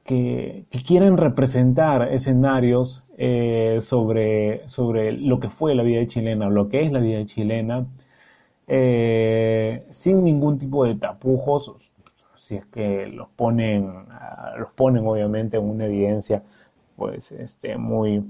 que 0.05 0.65
quieren 0.87 1.17
representar 1.19 2.13
escenarios 2.13 3.05
eh, 3.21 3.81
sobre, 3.83 4.67
sobre 4.69 5.11
lo 5.13 5.41
que 5.41 5.51
fue 5.51 5.75
la 5.75 5.83
vida 5.83 6.07
chilena, 6.07 6.49
lo 6.49 6.69
que 6.69 6.83
es 6.83 6.93
la 6.93 7.01
vida 7.01 7.27
chilena, 7.27 7.85
eh, 8.69 9.85
sin 9.91 10.23
ningún 10.25 10.59
tipo 10.59 10.85
de 10.85 10.95
tapujos, 10.97 11.75
si 12.37 12.57
es 12.57 12.67
que 12.67 13.09
los 13.09 13.29
ponen, 13.31 14.07
ah, 14.11 14.55
los 14.59 14.71
ponen 14.73 15.05
obviamente 15.07 15.57
en 15.57 15.65
una 15.69 15.87
evidencia, 15.87 16.45
pues, 16.97 17.33
este, 17.33 17.77
muy, 17.77 18.25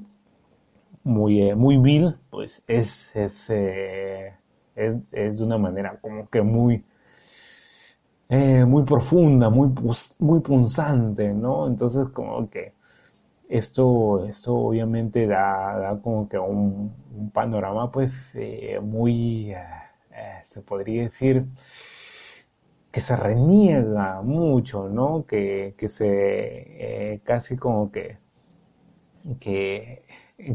muy, 1.04 1.42
eh, 1.50 1.54
muy 1.54 1.76
vil, 1.78 2.14
pues 2.30 2.62
es, 2.66 3.10
es, 3.14 3.50
es, 3.50 4.34
es 5.12 5.38
de 5.38 5.44
una 5.44 5.58
manera 5.58 5.98
como 6.00 6.28
que 6.30 6.40
muy, 6.42 6.82
muy 8.66 8.82
profunda, 8.84 9.50
muy, 9.50 9.70
muy 10.18 10.40
punzante, 10.40 11.32
¿no? 11.34 11.66
Entonces 11.66 12.08
como 12.10 12.48
que 12.50 12.72
esto, 13.48 14.26
esto 14.26 14.54
obviamente 14.56 15.26
da, 15.26 15.78
da 15.78 16.00
como 16.02 16.28
que 16.28 16.38
un, 16.38 16.92
un 17.16 17.30
panorama 17.30 17.90
pues 17.90 18.12
eh, 18.34 18.78
muy, 18.82 19.52
eh, 19.52 19.58
eh, 20.12 20.44
se 20.48 20.60
podría 20.62 21.02
decir, 21.04 21.44
que 22.92 23.00
se 23.00 23.16
reniega 23.16 24.20
mucho, 24.22 24.88
¿no? 24.88 25.24
Que, 25.26 25.74
que 25.78 25.88
se 25.88 27.20
casi 27.24 27.56
como 27.56 27.90
que, 27.92 28.18
que, 29.40 30.02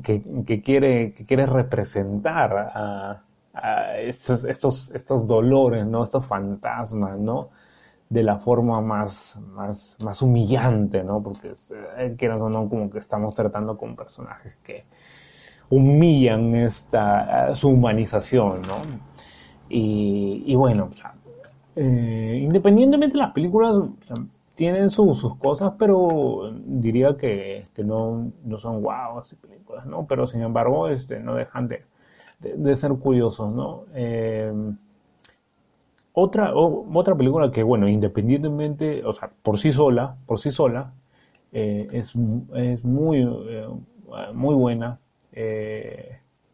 que, 0.03 0.23
que 0.47 0.61
quiere, 0.61 1.13
que 1.13 1.25
quiere 1.25 1.45
representar 1.45 2.51
a, 2.73 3.23
a 3.53 3.97
estos, 3.99 4.43
estos, 4.45 4.89
estos 4.91 5.27
dolores, 5.27 5.85
¿no? 5.85 6.03
Estos 6.03 6.25
fantasmas, 6.25 7.19
¿no? 7.19 7.49
De 8.13 8.23
la 8.23 8.37
forma 8.37 8.79
más, 8.81 9.39
más, 9.53 9.97
más 9.99 10.21
humillante, 10.21 11.03
¿no? 11.03 11.21
Porque, 11.23 11.53
eh, 11.97 12.29
o 12.29 12.49
no, 12.49 12.69
como 12.69 12.89
que 12.89 12.99
estamos 12.99 13.33
tratando 13.33 13.77
con 13.77 13.95
personajes 13.95 14.55
que 14.63 14.85
humillan 15.69 16.55
esta, 16.55 17.51
eh, 17.51 17.55
su 17.55 17.69
humanización, 17.69 18.61
¿no? 18.61 18.77
Y, 19.69 20.43
y 20.45 20.55
bueno, 20.55 20.89
o 20.91 20.95
sea, 20.95 21.13
eh, 21.75 22.39
independientemente 22.43 23.17
de 23.17 23.23
las 23.23 23.33
películas, 23.33 23.75
tienen 24.55 24.91
sus 24.91 25.35
cosas, 25.37 25.73
pero 25.79 26.51
diría 26.65 27.17
que, 27.17 27.65
no, 27.77 28.31
no 28.43 28.59
son 28.59 28.81
guau 28.81 29.19
así 29.19 29.35
películas, 29.35 29.85
¿no? 29.87 30.05
Pero 30.05 30.27
sin 30.27 30.41
embargo, 30.41 30.87
este, 30.89 31.19
no 31.19 31.33
dejan 31.35 31.67
de, 31.67 31.83
de, 32.39 32.75
ser 32.75 32.91
curiosos, 32.93 33.51
¿no? 33.51 33.85
Otra, 36.13 36.53
otra 36.55 37.15
película 37.15 37.51
que, 37.51 37.63
bueno, 37.63 37.87
independientemente, 37.87 39.03
o 39.05 39.13
sea, 39.13 39.31
por 39.41 39.59
sí 39.59 39.73
sola, 39.73 40.17
por 40.25 40.39
sí 40.39 40.51
sola, 40.51 40.93
eh, 41.51 41.87
es, 41.91 42.13
es, 42.55 42.83
muy, 42.83 43.21
eh, 43.21 43.67
muy 44.33 44.55
buena. 44.55 44.99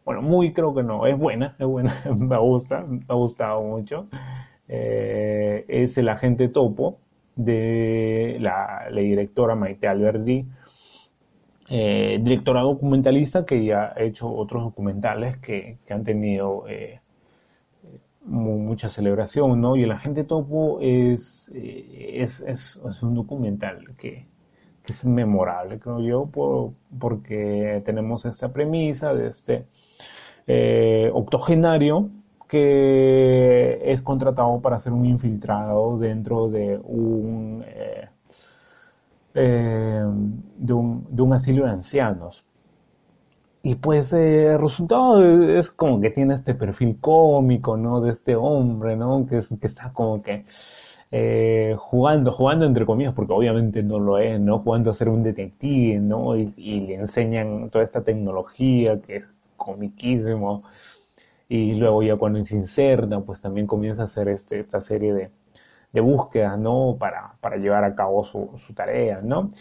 bueno, 0.05 0.21
muy 0.21 0.53
creo 0.53 0.73
que 0.73 0.83
no, 0.83 1.05
es 1.07 1.17
buena, 1.17 1.55
es 1.59 1.67
buena, 1.67 2.01
me 2.17 2.37
gusta, 2.37 2.81
me 2.81 3.01
ha 3.07 3.13
gustado 3.13 3.61
mucho. 3.63 4.07
es 4.67 5.97
El 5.97 6.09
Agente 6.09 6.47
Topo, 6.49 6.99
de 7.39 8.37
la, 8.41 8.89
directora 8.91 9.55
Maite 9.55 9.87
Alberdi, 9.87 10.45
eh, 11.69 12.19
directora 12.21 12.61
documentalista 12.61 13.45
que 13.45 13.63
ya 13.63 13.93
ha 13.95 14.01
hecho 14.01 14.29
otros 14.29 14.63
documentales 14.63 15.37
que, 15.37 15.77
han 15.89 16.03
tenido 16.03 16.67
eh, 16.67 16.99
mucha 18.25 18.89
celebración, 18.89 19.61
¿no? 19.61 19.75
Y 19.75 19.83
El 19.83 19.91
Agente 19.91 20.23
Topo 20.23 20.79
es, 20.81 21.51
eh, 21.53 22.21
es, 22.21 22.41
es, 22.41 22.75
un 23.03 23.15
documental 23.15 23.95
que, 23.97 24.27
es 24.85 25.05
memorable, 25.05 25.77
creo 25.79 25.99
yo, 26.01 26.29
porque 26.99 27.81
tenemos 27.85 28.25
esta 28.25 28.51
premisa 28.51 29.13
de 29.13 29.27
este 29.27 29.65
octogenario 31.13 32.09
que 32.49 33.79
es 33.91 34.01
contratado 34.01 34.59
para 34.59 34.79
ser 34.79 34.91
un 34.91 35.05
infiltrado 35.05 35.97
dentro 35.99 36.49
de 36.49 36.79
un, 36.83 37.63
eh, 37.65 38.09
eh, 39.35 40.03
de 40.57 40.73
un, 40.73 41.33
asilo 41.33 41.65
de 41.65 41.71
ancianos. 41.71 42.43
Y 43.61 43.75
pues 43.75 44.13
eh, 44.13 44.53
el 44.53 44.59
resultado 44.59 45.21
es 45.57 45.69
como 45.69 45.99
que 45.99 46.09
tiene 46.11 46.35
este 46.35 46.55
perfil 46.55 46.97
cómico, 47.01 47.77
¿no? 47.77 48.01
De 48.01 48.11
este 48.11 48.35
hombre, 48.35 48.95
¿no? 48.95 49.25
Que, 49.27 49.41
que 49.59 49.67
está 49.67 49.91
como 49.93 50.21
que 50.21 50.45
jugando, 51.77 52.31
jugando 52.31 52.65
entre 52.65 52.85
comillas, 52.85 53.13
porque 53.13 53.33
obviamente 53.33 53.81
no 53.83 53.99
lo 53.99 54.19
es, 54.19 54.39
¿no? 54.39 54.59
Jugando 54.59 54.91
a 54.91 54.93
ser 54.93 55.09
un 55.09 55.23
detective, 55.23 55.99
¿no? 55.99 56.37
Y, 56.37 56.53
y 56.57 56.81
le 56.81 56.95
enseñan 56.95 57.69
toda 57.69 57.83
esta 57.83 58.03
tecnología 58.03 59.01
que 59.01 59.17
es 59.17 59.25
comiquísimo 59.57 60.63
y 61.49 61.73
luego 61.73 62.03
ya 62.03 62.15
cuando 62.15 62.43
se 62.45 62.55
inserta, 62.55 63.19
pues 63.21 63.41
también 63.41 63.65
comienza 63.67 64.03
a 64.03 64.05
hacer 64.05 64.29
este, 64.29 64.59
esta 64.59 64.81
serie 64.81 65.13
de, 65.13 65.31
de 65.91 66.01
búsquedas, 66.01 66.57
¿no? 66.59 66.95
Para, 66.99 67.33
para 67.41 67.57
llevar 67.57 67.83
a 67.83 67.95
cabo 67.95 68.23
su, 68.23 68.51
su, 68.57 68.73
tarea, 68.73 69.19
¿no? 69.23 69.51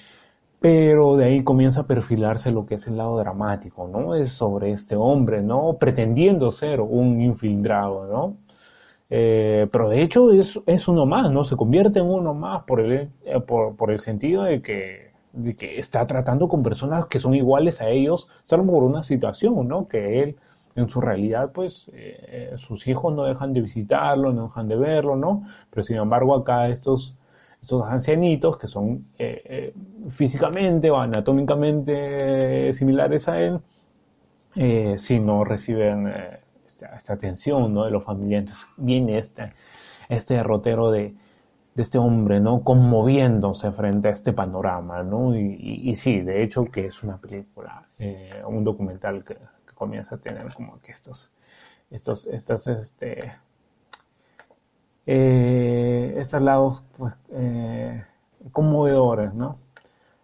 Pero 0.61 1.17
de 1.17 1.27
ahí 1.27 1.45
comienza 1.45 1.83
a 1.83 1.87
perfilarse 1.87 2.51
lo 2.51 2.67
que 2.67 2.75
es 2.75 2.87
el 2.89 2.97
lado 2.97 3.17
dramático, 3.19 3.87
¿no? 3.89 4.15
Es 4.15 4.33
sobre 4.33 4.73
este 4.73 4.97
hombre, 4.97 5.41
¿no? 5.43 5.77
Pretendiendo 5.79 6.51
ser 6.53 6.81
un 6.81 7.21
infiltrado, 7.21 8.07
¿no? 8.07 8.37
Eh, 9.11 9.69
pero 9.73 9.89
de 9.89 10.03
hecho 10.03 10.33
es, 10.33 10.61
es, 10.67 10.89
uno 10.89 11.07
más, 11.07 11.31
¿no? 11.31 11.45
Se 11.45 11.57
convierte 11.57 12.01
en 12.01 12.07
uno 12.07 12.35
más 12.35 12.65
por 12.65 12.81
el, 12.81 13.11
eh, 13.25 13.41
por, 13.41 13.91
el 13.91 14.01
sentido 14.01 14.43
de 14.43 14.61
que, 14.61 15.13
de 15.33 15.57
que 15.57 15.79
está 15.79 16.07
tratando 16.07 16.49
con 16.49 16.63
personas 16.63 17.07
que 17.07 17.21
son 17.21 17.35
iguales 17.35 17.81
a 17.81 17.89
ellos, 17.89 18.29
solo 18.45 18.67
por 18.67 18.83
una 18.83 19.03
situación, 19.05 19.69
¿no? 19.69 19.89
Que 19.89 20.23
él 20.23 20.37
en 20.77 20.89
su 20.89 21.01
realidad, 21.01 21.53
pues 21.53 21.91
eh, 21.95 22.55
sus 22.59 22.87
hijos 22.87 23.15
no 23.15 23.25
dejan 23.25 23.53
de 23.53 23.63
visitarlo, 23.63 24.33
no 24.33 24.45
dejan 24.49 24.69
de 24.69 24.77
verlo, 24.77 25.17
¿no? 25.17 25.45
Pero 25.71 25.85
sin 25.85 25.97
embargo 25.97 26.35
acá 26.35 26.69
estos, 26.69 27.17
estos 27.69 27.87
ancianitos 27.87 28.57
que 28.57 28.67
son 28.67 29.09
eh, 29.19 29.43
eh, 29.45 29.75
físicamente 30.09 30.91
o 30.91 30.97
anatómicamente 30.97 32.73
similares 32.73 33.29
a 33.29 33.43
él, 33.43 33.61
si 34.97 35.21
no 35.21 35.45
reciben 35.45 36.11
esta, 36.67 37.13
atención, 37.13 37.75
¿no? 37.75 37.85
De 37.85 37.91
los 37.91 38.05
familiares, 38.05 38.67
viene 38.79 39.19
este, 39.19 39.53
este 40.09 40.35
derrotero 40.35 40.91
de, 40.91 41.15
de 41.75 41.83
este 41.83 41.99
hombre, 41.99 42.41
¿no? 42.41 42.65
Conmoviéndose 42.65 43.71
frente 43.71 44.09
a 44.09 44.13
este 44.13 44.33
panorama, 44.33 45.03
¿no? 45.03 45.37
Y, 45.37 45.95
sí, 45.95 46.23
de 46.23 46.43
hecho 46.43 46.65
que 46.65 46.87
es 46.87 47.03
una 47.03 47.19
película, 47.19 47.87
un 48.47 48.65
documental 48.65 49.25
que 49.25 49.37
comienza 49.75 50.15
a 50.15 50.19
tener 50.19 50.55
como 50.55 50.81
que 50.81 50.93
estos, 50.93 51.31
estos, 51.91 52.27
estos, 52.29 52.67
este, 52.67 53.35
eh, 55.11 56.15
estos 56.19 56.43
lados, 56.43 56.85
pues, 56.99 57.15
eh, 57.33 58.05
conmovedores, 58.53 59.33
¿no? 59.33 59.59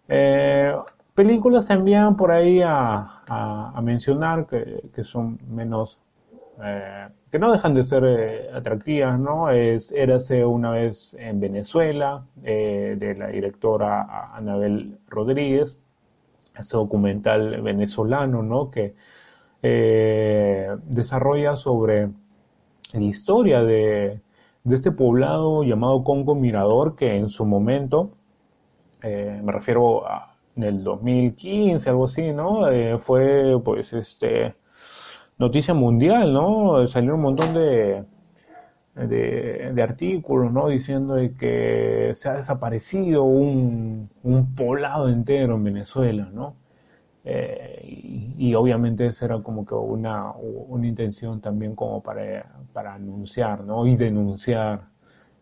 Eh, 0.09 0.77
películas 1.14 1.66
también 1.66 2.16
por 2.16 2.31
ahí 2.31 2.61
a, 2.62 3.11
mencionar 3.83 4.47
que, 4.47 4.83
que, 4.94 5.05
son 5.05 5.38
menos, 5.49 5.99
que 7.31 7.38
no 7.38 7.53
dejan 7.53 7.75
de 7.75 7.85
ser 7.85 8.51
atractivas, 8.55 9.18
¿no? 9.18 9.51
Es 9.51 9.90
Érase 9.92 10.44
una 10.44 10.70
vez 10.70 11.16
en 11.18 11.40
Venezuela, 11.40 12.25
de 12.42 13.16
la 13.18 13.29
directora 13.29 14.35
Anabel 14.35 14.99
Rodríguez, 15.09 15.79
ese 16.59 16.77
documental 16.77 17.62
venezolano, 17.62 18.42
¿no? 18.42 18.70
Que 18.70 18.94
eh, 19.62 20.77
desarrolla 20.85 21.57
sobre 21.57 22.11
la 22.92 23.01
historia 23.01 23.62
de, 23.62 24.20
este 24.72 24.92
poblado 24.92 25.62
llamado 25.64 26.05
Congo 26.05 26.35
Mirador, 26.35 26.96
que 26.96 27.16
en 27.16 27.29
su 27.29 27.44
momento, 27.44 28.11
eh, 29.03 29.40
me 29.42 29.53
refiero 29.53 30.07
a 30.07 30.35
en 30.57 30.62
el 30.62 30.85
2015, 30.85 31.90
algo 31.90 32.05
así, 32.07 32.33
¿no? 32.33 32.68
Eh, 32.70 32.98
fue 32.98 33.61
pues 33.64 33.92
este 33.92 34.55
noticia 35.38 35.74
mundial, 35.74 36.33
¿no? 36.33 36.87
Salió 36.88 37.14
un 37.16 37.22
montón 37.22 37.55
de, 37.55 38.05
de, 38.94 39.83
artículos, 39.83 40.53
¿no? 40.53 40.68
Diciendo 40.68 41.14
de 41.14 41.35
que 41.35 42.12
se 42.14 42.29
ha 42.29 42.35
desaparecido 42.35 43.24
un, 43.24 44.11
un 44.22 44.55
poblado 44.55 45.09
entero 45.09 45.57
en 45.57 45.64
Venezuela, 45.64 46.31
¿no? 46.33 46.55
Eh, 47.26 48.34
y, 48.37 48.54
obviamente 48.54 49.06
esa 49.06 49.24
era 49.24 49.38
como 49.42 49.64
que 49.64 49.74
una, 49.74 50.32
una 50.32 50.87
intención 50.87 51.40
también 51.40 51.74
como 51.74 52.02
para, 52.02 52.44
para 52.74 52.94
anunciar 52.94 53.64
¿no? 53.64 53.87
y 53.87 53.96
denunciar 53.96 54.82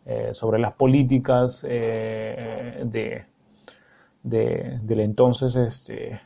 eh, 0.07 0.31
sobre 0.33 0.61
las 0.61 0.75
políticas 0.75 1.66
eh, 1.68 2.83
de, 2.85 3.25
de, 4.23 4.79
del 4.83 5.01
entonces 5.01 5.57
este 5.57 6.21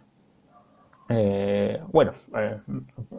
bueno 1.93 2.13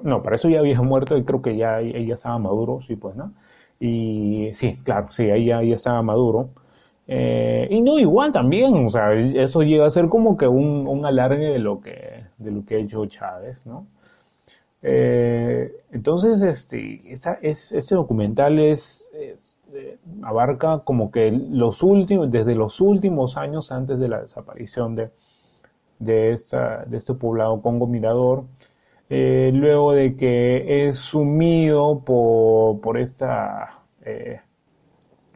no 0.04 0.22
para 0.22 0.36
eso 0.36 0.50
ya 0.50 0.60
había 0.60 0.80
muerto 0.82 1.18
y 1.18 1.24
creo 1.24 1.42
que 1.42 1.58
ya 1.58 1.80
ella 1.80 2.14
estaba 2.14 2.38
maduro 2.38 2.82
sí 2.86 2.96
pues 2.96 3.16
no 3.16 3.34
y 3.80 4.50
sí 4.54 4.78
claro 4.84 5.08
sí 5.10 5.24
ahí 5.32 5.46
ya, 5.46 5.64
ya 5.64 5.76
estaba 5.76 6.02
maduro 6.04 6.50
y 7.10 7.80
no, 7.82 7.98
igual 8.00 8.34
también, 8.34 8.86
o 8.86 8.90
sea, 8.90 9.14
eso 9.14 9.62
llega 9.64 9.86
a 9.86 9.90
ser 9.90 10.10
como 10.10 10.36
que 10.36 10.46
un, 10.46 10.86
un 10.88 11.06
alargue 11.06 11.52
de 11.52 11.60
lo 11.60 11.80
que, 11.80 12.17
de 12.38 12.52
lo 12.52 12.66
que 12.66 12.76
ha 12.76 12.80
hecho 12.80 13.06
Chávez, 13.06 13.66
¿no? 13.66 13.88
Eh, 14.82 15.72
entonces, 15.92 16.42
este, 16.42 17.02
esta, 17.12 17.34
es, 17.42 17.72
este 17.72 17.96
documental 17.96 18.60
es, 18.60 19.10
eh, 19.14 19.38
abarca 20.24 20.80
como 20.80 21.12
que 21.12 21.32
los 21.32 21.84
últimos, 21.84 22.32
desde 22.32 22.56
los 22.56 22.80
últimos 22.80 23.38
años 23.38 23.72
antes 23.72 24.00
de 24.00 24.08
la 24.08 24.22
desaparición 24.22 24.96
de, 24.96 25.10
de, 26.00 26.32
esta, 26.34 26.86
de 26.86 26.98
este 26.98 27.14
poblado 27.16 27.62
Congo 27.62 27.88
Mirador, 27.88 28.46
luego 29.10 29.94
de 29.94 30.16
que 30.16 30.88
es 30.88 30.98
sumido 30.98 32.00
por, 32.00 32.82
por 32.82 32.98
esta, 32.98 33.80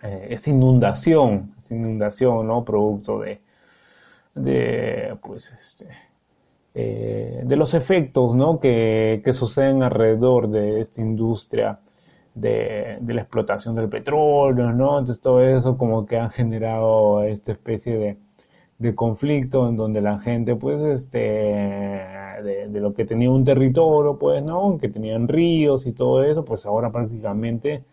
esta 0.01 0.49
inundación 0.49 1.53
inundación, 1.75 2.47
¿no? 2.47 2.63
Producto 2.63 3.19
de, 3.19 3.41
de 4.35 5.17
pues, 5.21 5.51
este, 5.51 5.87
eh, 6.73 7.41
de 7.45 7.55
los 7.55 7.73
efectos, 7.73 8.35
¿no? 8.35 8.59
Que, 8.59 9.21
que, 9.23 9.33
suceden 9.33 9.83
alrededor 9.83 10.49
de 10.49 10.79
esta 10.79 11.01
industria 11.01 11.79
de, 12.35 12.97
de, 13.01 13.13
la 13.13 13.21
explotación 13.21 13.75
del 13.75 13.89
petróleo, 13.89 14.71
¿no? 14.71 14.99
Entonces 14.99 15.21
todo 15.21 15.41
eso 15.41 15.77
como 15.77 16.05
que 16.05 16.17
ha 16.17 16.29
generado 16.29 17.23
esta 17.23 17.51
especie 17.51 17.97
de, 17.97 18.17
de 18.79 18.95
conflicto 18.95 19.67
en 19.69 19.75
donde 19.75 20.01
la 20.01 20.19
gente, 20.19 20.55
pues, 20.55 20.81
este, 20.81 21.19
de, 21.19 22.67
de, 22.69 22.79
lo 22.79 22.93
que 22.93 23.05
tenía 23.05 23.29
un 23.29 23.45
territorio, 23.45 24.17
pues, 24.17 24.43
¿no? 24.43 24.77
Que 24.79 24.89
tenían 24.89 25.27
ríos 25.27 25.85
y 25.87 25.91
todo 25.93 26.23
eso, 26.23 26.45
pues 26.45 26.65
ahora 26.65 26.91
prácticamente 26.91 27.83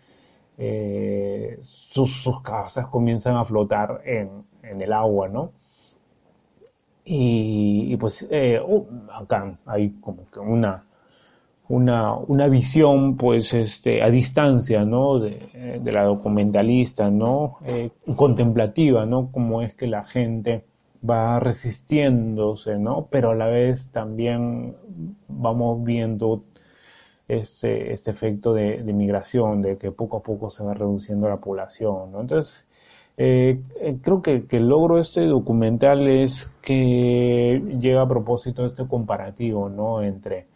eh, 0.59 1.57
sus, 1.63 2.29
casas 2.43 2.89
comienzan 2.89 3.37
a 3.37 3.45
flotar 3.45 4.03
en, 4.05 4.45
el 4.63 4.93
agua, 4.93 5.29
¿no? 5.29 5.53
Y, 7.11 7.97
pues 7.97 8.27
eh, 8.31 8.61
uh, 8.61 8.87
acá 9.19 9.59
hay 9.65 9.93
como 10.01 10.27
que 10.31 10.41
una, 10.41 10.85
una, 11.69 12.15
una 12.15 12.49
visión 12.49 13.17
pues 13.17 13.55
este, 13.55 14.03
a 14.03 14.11
distancia, 14.11 14.85
¿no? 14.85 15.19
De, 15.19 15.49
eh, 15.55 15.81
de 15.83 15.93
la 15.93 16.05
documentalista, 16.05 17.11
¿no? 17.11 17.57
Eh, 17.65 17.91
contemplativa, 18.15 19.07
¿no? 19.07 19.33
Como 19.33 19.63
es 19.63 19.75
que 19.75 19.87
la 19.87 20.05
gente 20.05 20.67
va 21.09 21.41
resistiéndose, 21.41 22.77
¿no? 22.77 23.09
Pero 23.11 23.31
a 23.31 23.35
la 23.35 23.47
vez 23.47 23.91
también 23.91 24.77
vamos 25.29 25.83
viendo 25.85 26.45
este, 27.27 27.95
este 27.95 28.11
efecto 28.11 28.53
de, 28.53 28.83
de 28.83 28.93
migración, 28.93 29.63
de 29.63 29.79
que 29.79 29.93
poco 29.93 30.19
a 30.19 30.23
poco 30.23 30.51
se 30.51 30.63
va 30.63 30.75
reduciendo 30.75 31.27
la 31.27 31.39
población, 31.39 32.13
¿no? 32.13 32.21
Entonces, 32.21 32.68
eh, 33.21 33.61
eh, 33.81 33.99
creo 34.01 34.23
que, 34.23 34.47
el 34.49 34.69
logro 34.69 34.95
de 34.95 35.01
este 35.01 35.27
documental 35.27 36.07
es 36.07 36.49
que 36.63 37.61
llega 37.81 38.03
a 38.03 38.09
propósito 38.09 38.65
este 38.65 38.87
comparativo, 38.87 39.69
¿no? 39.69 40.03
Entre 40.03 40.47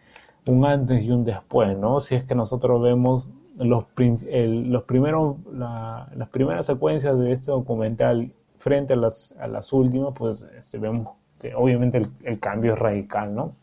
un 0.46 0.64
antes 0.64 1.02
y 1.02 1.10
un 1.10 1.24
después, 1.24 1.76
¿no? 1.76 1.98
Si 1.98 2.14
es 2.14 2.22
que 2.22 2.36
nosotros 2.36 2.80
vemos 2.80 3.28
los, 3.56 3.86
el, 4.28 4.70
los 4.70 4.84
primeros, 4.84 5.38
la, 5.52 6.08
las 6.14 6.28
primeras 6.28 6.66
secuencias 6.66 7.18
de 7.18 7.32
este 7.32 7.50
documental 7.50 8.32
frente 8.58 8.92
a 8.92 8.96
las, 8.96 9.34
a 9.40 9.48
las 9.48 9.72
últimas, 9.72 10.14
pues 10.16 10.46
este, 10.56 10.78
vemos 10.78 11.16
que 11.40 11.56
obviamente 11.56 11.98
el, 11.98 12.10
el, 12.22 12.38
cambio 12.38 12.74
es 12.74 12.78
radical, 12.78 13.34
¿no? 13.34 13.56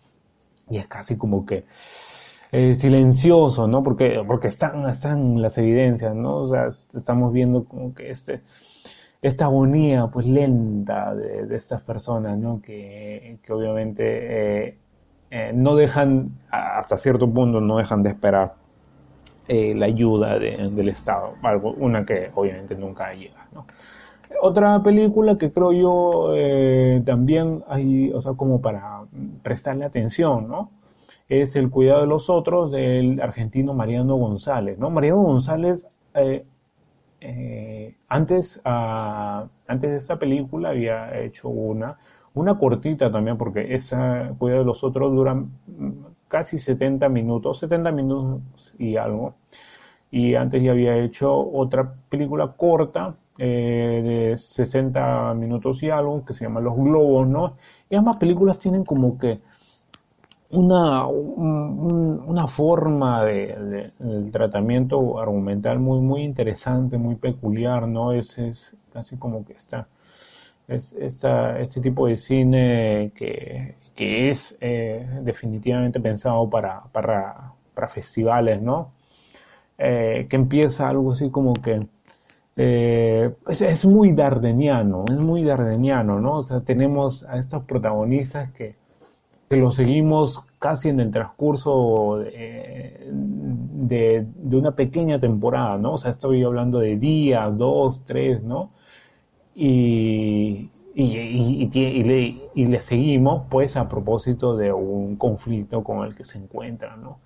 Y 0.69 0.77
es 0.77 0.87
casi 0.87 1.17
como 1.17 1.45
que 1.45 1.63
eh, 2.51 2.75
silencioso, 2.75 3.65
¿no? 3.65 3.81
Porque, 3.81 4.11
porque 4.27 4.49
están, 4.49 4.89
están 4.89 5.41
las 5.41 5.57
evidencias, 5.57 6.13
¿no? 6.13 6.39
O 6.39 6.49
sea, 6.49 6.71
estamos 6.93 7.31
viendo 7.31 7.63
como 7.63 7.93
que 7.93 8.11
este, 8.11 8.41
esta 9.21 9.45
agonía 9.45 10.07
pues 10.07 10.25
lenta 10.25 11.13
de, 11.13 11.55
estas 11.55 11.81
personas, 11.81 12.37
¿no? 12.37 12.61
Que, 12.61 13.37
que 13.43 13.53
obviamente 13.53 14.67
eh, 14.67 14.77
eh, 15.31 15.51
no 15.53 15.75
dejan, 15.75 16.31
hasta 16.49 16.97
cierto 16.97 17.29
punto, 17.31 17.59
no 17.59 17.77
dejan 17.77 18.01
de 18.01 18.09
esperar 18.09 18.53
eh, 19.47 19.73
la 19.75 19.87
ayuda 19.87 20.39
de, 20.39 20.69
del 20.71 20.89
Estado, 20.89 21.33
algo, 21.43 21.73
una 21.73 22.05
que 22.05 22.31
obviamente 22.33 22.75
nunca 22.75 23.13
llega. 23.13 23.47
Otra 24.41 24.81
película 24.83 25.37
que 25.37 25.51
creo 25.51 25.73
yo 25.73 27.03
también 27.03 27.63
hay, 27.67 28.11
o 28.13 28.21
sea, 28.21 28.33
como 28.33 28.61
para 28.61 29.01
prestarle 29.41 29.85
atención, 29.85 30.47
¿no? 30.47 30.71
Es 31.27 31.55
El 31.55 31.69
cuidado 31.69 32.01
de 32.01 32.07
los 32.07 32.29
otros 32.29 32.71
del 32.71 33.19
argentino 33.21 33.73
Mariano 33.73 34.15
González, 34.15 34.77
¿no? 34.79 34.89
Mariano 34.91 35.21
González 35.23 35.85
eh, 37.21 37.69
eh, 37.89 37.95
antes, 38.07 38.61
de 38.63 39.95
esta 39.97 40.19
película 40.19 40.69
había 40.69 41.19
hecho 41.19 41.49
una, 41.49 41.97
una 42.33 42.57
cortita 42.57 43.11
también, 43.11 43.37
porque 43.37 43.73
esa 43.75 44.33
Cuidado 44.37 44.61
de 44.61 44.65
los 44.65 44.83
Otros 44.83 45.11
dura 45.11 45.43
casi 46.27 46.59
70 46.59 47.09
minutos, 47.09 47.59
70 47.59 47.91
minutos 47.91 48.73
y 48.77 48.97
algo. 48.97 49.35
Y 50.11 50.35
antes 50.35 50.63
ya 50.63 50.71
había 50.71 50.97
hecho 50.97 51.31
otra 51.37 51.93
película 52.09 52.53
corta 52.57 53.15
eh, 53.37 54.31
de 54.31 54.37
60 54.37 55.33
minutos 55.35 55.81
y 55.83 55.89
algo, 55.89 56.25
que 56.25 56.33
se 56.33 56.45
llama 56.45 56.59
Los 56.61 56.75
Globos, 56.75 57.27
¿no? 57.27 57.57
Y 57.89 57.95
ambas 57.95 58.17
películas 58.17 58.59
tienen 58.59 58.83
como 58.85 59.17
que 59.17 59.39
una, 60.51 61.05
un, 61.07 62.23
una 62.25 62.47
forma 62.47 63.23
de, 63.23 63.55
de, 63.55 63.91
de, 63.99 64.31
tratamiento 64.31 65.19
argumental 65.19 65.79
muy, 65.79 65.99
muy 65.99 66.23
interesante, 66.23 66.97
muy 66.97 67.15
peculiar, 67.15 67.87
¿no? 67.87 68.13
Es, 68.13 68.37
es 68.37 68.75
casi 68.91 69.17
como 69.17 69.45
que 69.45 69.53
está, 69.53 69.87
es 70.67 70.93
esta, 70.93 71.59
este 71.59 71.81
tipo 71.81 72.07
de 72.07 72.17
cine 72.17 73.11
que, 73.15 73.75
que 73.95 74.29
es 74.29 74.57
eh, 74.61 75.07
definitivamente 75.23 75.99
pensado 75.99 76.49
para, 76.49 76.83
para, 76.91 77.53
para 77.73 77.87
festivales, 77.87 78.61
¿no? 78.61 78.91
Eh, 79.77 80.27
que 80.29 80.35
empieza 80.35 80.89
algo 80.89 81.13
así 81.13 81.29
como 81.29 81.53
que 81.53 81.79
eh, 82.57 83.33
es, 83.47 83.61
es, 83.61 83.85
muy 83.85 84.11
dardeniano, 84.13 85.05
es 85.09 85.17
muy 85.17 85.43
dardeniano, 85.43 86.19
¿no? 86.19 86.37
O 86.37 86.43
sea, 86.43 86.61
tenemos 86.61 87.23
a 87.23 87.37
estos 87.37 87.63
protagonistas 87.63 88.51
que, 88.51 88.75
que 89.49 89.57
lo 89.57 89.71
seguimos 89.71 90.41
casi 90.59 90.89
en 90.89 90.99
el 90.99 91.11
transcurso 91.11 92.19
de, 92.19 93.09
de, 93.11 94.27
de, 94.35 94.57
una 94.57 94.75
pequeña 94.75 95.19
temporada, 95.19 95.77
¿no? 95.77 95.93
O 95.93 95.97
sea, 95.97 96.11
estoy 96.11 96.43
hablando 96.43 96.79
de 96.79 96.97
día, 96.97 97.49
dos, 97.49 98.03
tres, 98.05 98.43
¿no? 98.43 98.71
Y, 99.55 100.69
y, 100.95 101.03
y, 101.03 101.69
y, 101.73 102.03
le, 102.03 102.37
y 102.55 102.65
le 102.67 102.81
seguimos, 102.81 103.43
pues, 103.49 103.75
a 103.77 103.89
propósito 103.89 104.55
de 104.55 104.71
un 104.71 105.15
conflicto 105.15 105.83
con 105.83 106.05
el 106.05 106.15
que 106.15 106.25
se 106.25 106.37
encuentran, 106.37 107.01
¿no? 107.01 107.19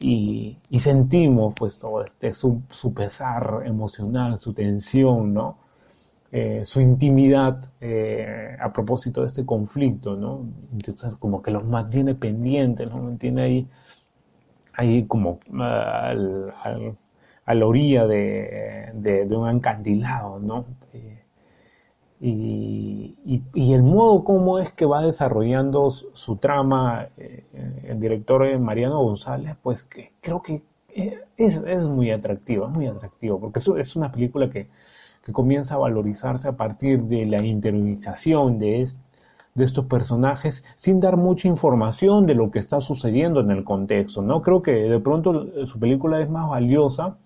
Y, 0.00 0.58
y 0.70 0.80
sentimos, 0.80 1.54
pues, 1.56 1.78
todo 1.78 2.02
este, 2.04 2.34
su, 2.34 2.62
su 2.70 2.92
pesar 2.94 3.62
emocional, 3.66 4.38
su 4.38 4.52
tensión, 4.54 5.32
¿no? 5.34 5.58
Eh, 6.36 6.64
su 6.64 6.80
intimidad 6.80 7.70
eh, 7.80 8.56
a 8.60 8.72
propósito 8.72 9.20
de 9.20 9.28
este 9.28 9.46
conflicto, 9.46 10.16
¿no? 10.16 10.44
Entonces, 10.72 11.14
como 11.20 11.40
que 11.40 11.52
los 11.52 11.64
mantiene 11.64 12.16
pendientes, 12.16 12.88
los 12.88 13.00
mantiene 13.00 13.42
ahí, 13.42 13.68
ahí 14.72 15.06
como 15.06 15.38
al, 15.60 16.52
al, 16.60 16.96
a 17.44 17.54
la 17.54 17.66
orilla 17.66 18.08
de, 18.08 18.90
de, 18.94 19.36
un 19.36 19.46
ancandilado, 19.46 20.40
¿no? 20.40 20.66
Eh, 20.92 21.22
y, 22.20 23.16
y, 23.54 23.72
el 23.72 23.84
modo 23.84 24.24
como 24.24 24.58
es 24.58 24.72
que 24.72 24.86
va 24.86 25.02
desarrollando 25.02 25.90
su, 25.90 26.36
trama 26.38 27.10
el 27.16 28.00
director 28.00 28.58
Mariano 28.58 29.00
González, 29.04 29.54
pues 29.62 29.84
que 29.84 30.10
creo 30.20 30.42
que 30.42 30.64
es, 31.36 31.62
es 31.64 31.84
muy 31.84 32.10
atractivo, 32.10 32.66
es 32.66 32.72
muy 32.72 32.88
atractivo, 32.88 33.38
porque 33.38 33.60
es 33.78 33.94
una 33.94 34.10
película 34.10 34.50
que 34.50 34.68
que 35.24 35.32
comienza 35.32 35.74
a 35.74 35.78
valorizarse 35.78 36.48
a 36.48 36.52
partir 36.52 37.02
de 37.04 37.24
la 37.24 37.42
interiorización 37.42 38.58
de, 38.58 38.88
de 39.54 39.64
estos 39.64 39.86
personajes 39.86 40.64
sin 40.76 41.00
dar 41.00 41.16
mucha 41.16 41.48
información 41.48 42.26
de 42.26 42.34
lo 42.34 42.50
que 42.50 42.58
está 42.58 42.80
sucediendo 42.80 43.40
en 43.40 43.50
el 43.50 43.64
contexto, 43.64 44.20
¿no? 44.20 44.42
Creo 44.42 44.62
que 44.62 44.72
de 44.72 45.00
pronto 45.00 45.66
su 45.66 45.78
película 45.78 46.20
es 46.20 46.28
más 46.28 46.48
valiosa 46.50 47.16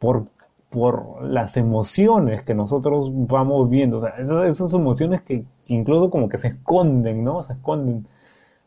por, 0.00 0.26
por 0.70 1.22
las 1.22 1.56
emociones 1.56 2.42
que 2.42 2.54
nosotros 2.54 3.10
vamos 3.12 3.70
viendo, 3.70 3.98
esas, 4.18 4.74
emociones 4.74 5.22
que, 5.22 5.44
incluso 5.66 6.10
como 6.10 6.28
que 6.28 6.38
se 6.38 6.48
esconden, 6.48 7.22
¿no? 7.22 7.44
Se 7.44 7.52
esconden 7.52 8.08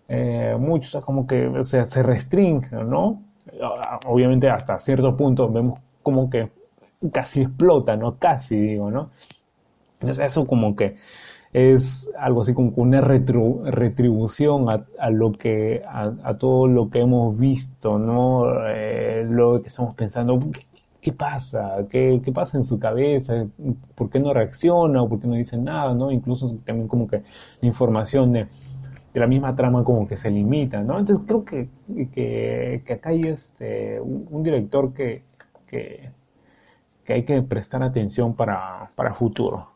eh, 0.07 0.55
mucho, 0.57 0.87
o 0.87 0.91
sea, 0.91 1.01
como 1.01 1.27
que 1.27 1.47
o 1.47 1.63
sea, 1.63 1.85
se 1.85 2.01
restringen, 2.01 2.89
¿no? 2.89 3.21
Obviamente 4.07 4.49
hasta 4.49 4.79
cierto 4.79 5.17
punto 5.17 5.49
vemos 5.49 5.79
como 6.01 6.29
que 6.29 6.49
casi 7.12 7.41
explota, 7.41 7.95
¿no? 7.95 8.17
Casi, 8.17 8.55
digo, 8.55 8.91
¿no? 8.91 9.12
Entonces 9.99 10.25
eso 10.25 10.45
como 10.45 10.75
que 10.75 10.95
es 11.51 12.09
algo 12.17 12.41
así 12.41 12.53
como 12.53 12.71
una 12.75 13.01
retribución 13.01 14.67
a, 14.99 15.09
lo 15.09 15.31
que, 15.31 15.81
a, 15.85 16.33
todo 16.38 16.67
lo 16.67 16.89
que 16.89 16.99
hemos 16.99 17.38
visto, 17.38 17.97
¿no? 17.97 18.45
Eh, 18.67 19.25
lo 19.27 19.62
que 19.62 19.69
estamos 19.69 19.95
pensando, 19.95 20.39
¿qué, 21.01 21.12
pasa? 21.12 21.88
¿Qué, 21.89 22.21
¿Qué, 22.23 22.31
pasa 22.31 22.57
en 22.57 22.65
su 22.65 22.77
cabeza? 22.79 23.47
¿Por 23.95 24.09
qué 24.09 24.19
no 24.19 24.33
reacciona? 24.33 25.01
¿O 25.01 25.09
por 25.09 25.19
qué 25.19 25.27
no 25.27 25.35
dice 25.35 25.57
nada? 25.57 25.93
¿no? 25.93 26.12
Incluso 26.12 26.55
también 26.65 26.88
como 26.88 27.07
que 27.07 27.23
la 27.62 27.67
información 27.67 28.31
de, 28.33 28.47
la 29.15 29.27
misma 29.27 29.55
trama 29.55 29.83
como 29.83 30.07
que 30.07 30.15
se 30.17 30.29
limita, 30.29 30.81
¿no? 30.81 30.99
Entonces 30.99 31.25
creo 31.27 31.43
que, 31.43 31.67
que, 32.13 32.83
que 32.85 32.93
acá 32.93 33.09
hay 33.09 33.21
este, 33.23 33.99
un, 33.99 34.27
un 34.29 34.43
director 34.43 34.93
que, 34.93 35.23
que 35.67 36.12
que 37.10 37.15
hay 37.15 37.24
que 37.24 37.41
prestar 37.41 37.82
atención 37.82 38.36
para, 38.36 38.91
para 38.93 39.15
futuro. 39.15 39.67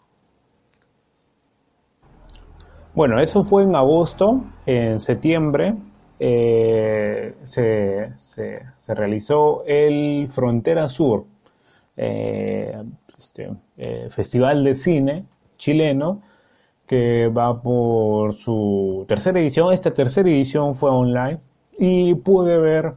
Bueno, 2.93 3.19
eso 3.19 3.43
fue 3.43 3.63
en 3.63 3.75
agosto, 3.75 4.43
en 4.67 4.99
septiembre 4.99 5.73
eh, 6.19 7.33
se, 7.41 8.13
se, 8.19 8.61
realizó 8.87 9.63
el 9.65 10.27
Frontera 10.29 10.87
Sur, 10.87 11.25
eh, 11.97 12.77
este, 13.17 13.49
eh, 13.77 14.09
Festival 14.11 14.63
de 14.63 14.75
Cine 14.75 15.25
chileno, 15.57 16.21
que 16.85 17.29
va 17.29 17.59
por 17.63 18.35
su 18.35 19.05
tercera 19.07 19.39
edición. 19.39 19.73
Esta 19.73 19.91
tercera 19.91 20.29
edición 20.29 20.75
fue 20.75 20.91
online 20.91 21.39
y 21.79 22.13
pude 22.13 22.59
ver 22.59 22.93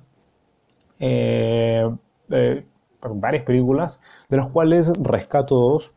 varias 3.03 3.45
películas, 3.45 4.01
de 4.29 4.37
las 4.37 4.49
cuales 4.49 4.91
rescato 4.99 5.57
dos. 5.57 5.93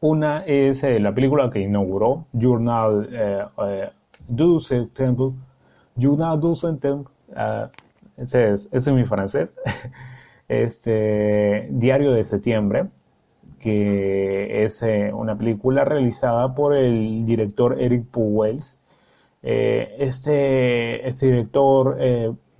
Una 0.00 0.44
es 0.44 0.82
eh, 0.82 0.98
la 0.98 1.14
película 1.14 1.48
que 1.50 1.60
inauguró, 1.60 2.26
Journal 2.32 3.08
eh, 3.12 3.44
eh, 3.68 3.90
du 4.26 4.58
Septembre, 4.58 5.30
Journal 5.96 6.40
du 6.40 6.54
Septembre, 6.54 7.12
ese, 8.16 8.50
es, 8.50 8.68
es 8.72 8.88
mi 8.88 9.04
francés, 9.04 9.54
este, 10.48 11.68
Diario 11.70 12.12
de 12.12 12.24
Septiembre, 12.24 12.86
que 13.60 14.64
es 14.64 14.82
una 15.12 15.38
película 15.38 15.84
realizada 15.84 16.52
por 16.52 16.74
el 16.74 17.24
director 17.24 17.80
Eric 17.80 18.06
Puwels. 18.10 18.78
este, 19.40 21.08
este 21.08 21.26
director 21.26 21.96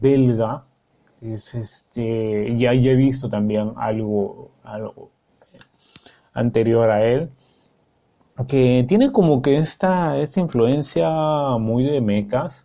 belga, 0.01 0.65
es 1.23 1.55
este, 1.55 2.57
ya, 2.57 2.75
ya 2.75 2.91
he 2.91 2.97
visto 2.97 3.29
también 3.29 3.73
algo, 3.77 4.51
algo 4.65 5.11
anterior 6.33 6.91
a 6.91 7.05
él, 7.05 7.31
que 8.49 8.85
tiene 8.89 9.13
como 9.13 9.43
que 9.43 9.57
esta, 9.57 10.19
esta 10.19 10.41
influencia 10.41 11.09
muy 11.61 11.85
de 11.85 12.01
mecas, 12.01 12.65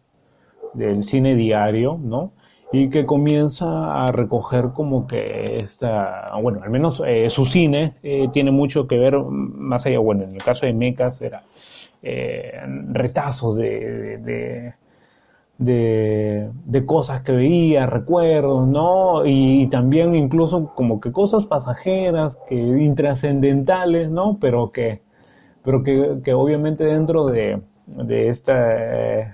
del 0.73 1.03
cine 1.03 1.35
diario, 1.35 1.99
¿no? 2.01 2.31
Y 2.71 2.89
que 2.89 3.05
comienza 3.05 4.05
a 4.05 4.11
recoger 4.11 4.71
como 4.73 5.07
que 5.07 5.57
esta, 5.61 6.31
bueno, 6.41 6.61
al 6.63 6.69
menos 6.69 7.01
eh, 7.05 7.29
su 7.29 7.45
cine 7.45 7.95
eh, 8.03 8.27
tiene 8.33 8.51
mucho 8.51 8.87
que 8.87 8.97
ver, 8.97 9.17
más 9.17 9.85
allá, 9.85 9.99
bueno, 9.99 10.23
en 10.23 10.33
el 10.33 10.43
caso 10.43 10.65
de 10.65 10.73
mecas 10.73 11.21
era 11.21 11.43
eh, 12.01 12.59
retazos 12.91 13.55
de, 13.57 14.73
de, 15.57 16.83
cosas 16.85 17.21
que 17.23 17.31
veía, 17.31 17.85
recuerdos, 17.85 18.67
¿no? 18.67 19.25
Y, 19.25 19.67
también 19.67 20.15
incluso 20.15 20.73
como 20.75 20.99
que 20.99 21.11
cosas 21.11 21.45
pasajeras, 21.45 22.37
que 22.47 22.55
intrascendentales, 22.55 24.09
¿no? 24.09 24.37
Pero 24.39 24.71
que, 24.71 25.01
pero 25.63 25.83
que, 25.83 26.19
que 26.23 26.33
obviamente 26.33 26.83
dentro 26.85 27.25
de, 27.27 27.61
de 27.87 28.29
esta 28.29 28.55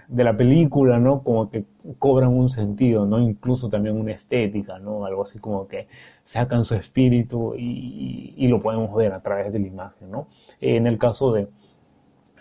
de 0.08 0.24
la 0.24 0.38
película, 0.38 1.00
¿no? 1.00 1.24
Como 1.24 1.50
que 1.50 1.66
cobran 2.00 2.30
un 2.30 2.50
sentido, 2.50 3.06
¿no? 3.06 3.20
Incluso 3.20 3.70
también 3.70 4.00
una 4.00 4.14
estética, 4.14 4.80
¿no? 4.80 5.06
Algo 5.06 5.24
así 5.24 5.40
como 5.40 5.68
que 5.68 5.88
sacan 6.26 6.64
su 6.64 6.76
espíritu 6.76 7.56
y, 7.58 8.34
y 8.38 8.48
lo 8.48 8.62
podemos 8.62 8.96
ver 8.96 9.14
a 9.14 9.22
través 9.22 9.52
de 9.54 9.60
la 9.60 9.68
imagen, 9.68 10.12
¿no? 10.12 10.28
En 10.62 10.88
el 10.88 10.98
caso 10.98 11.34
de 11.34 11.48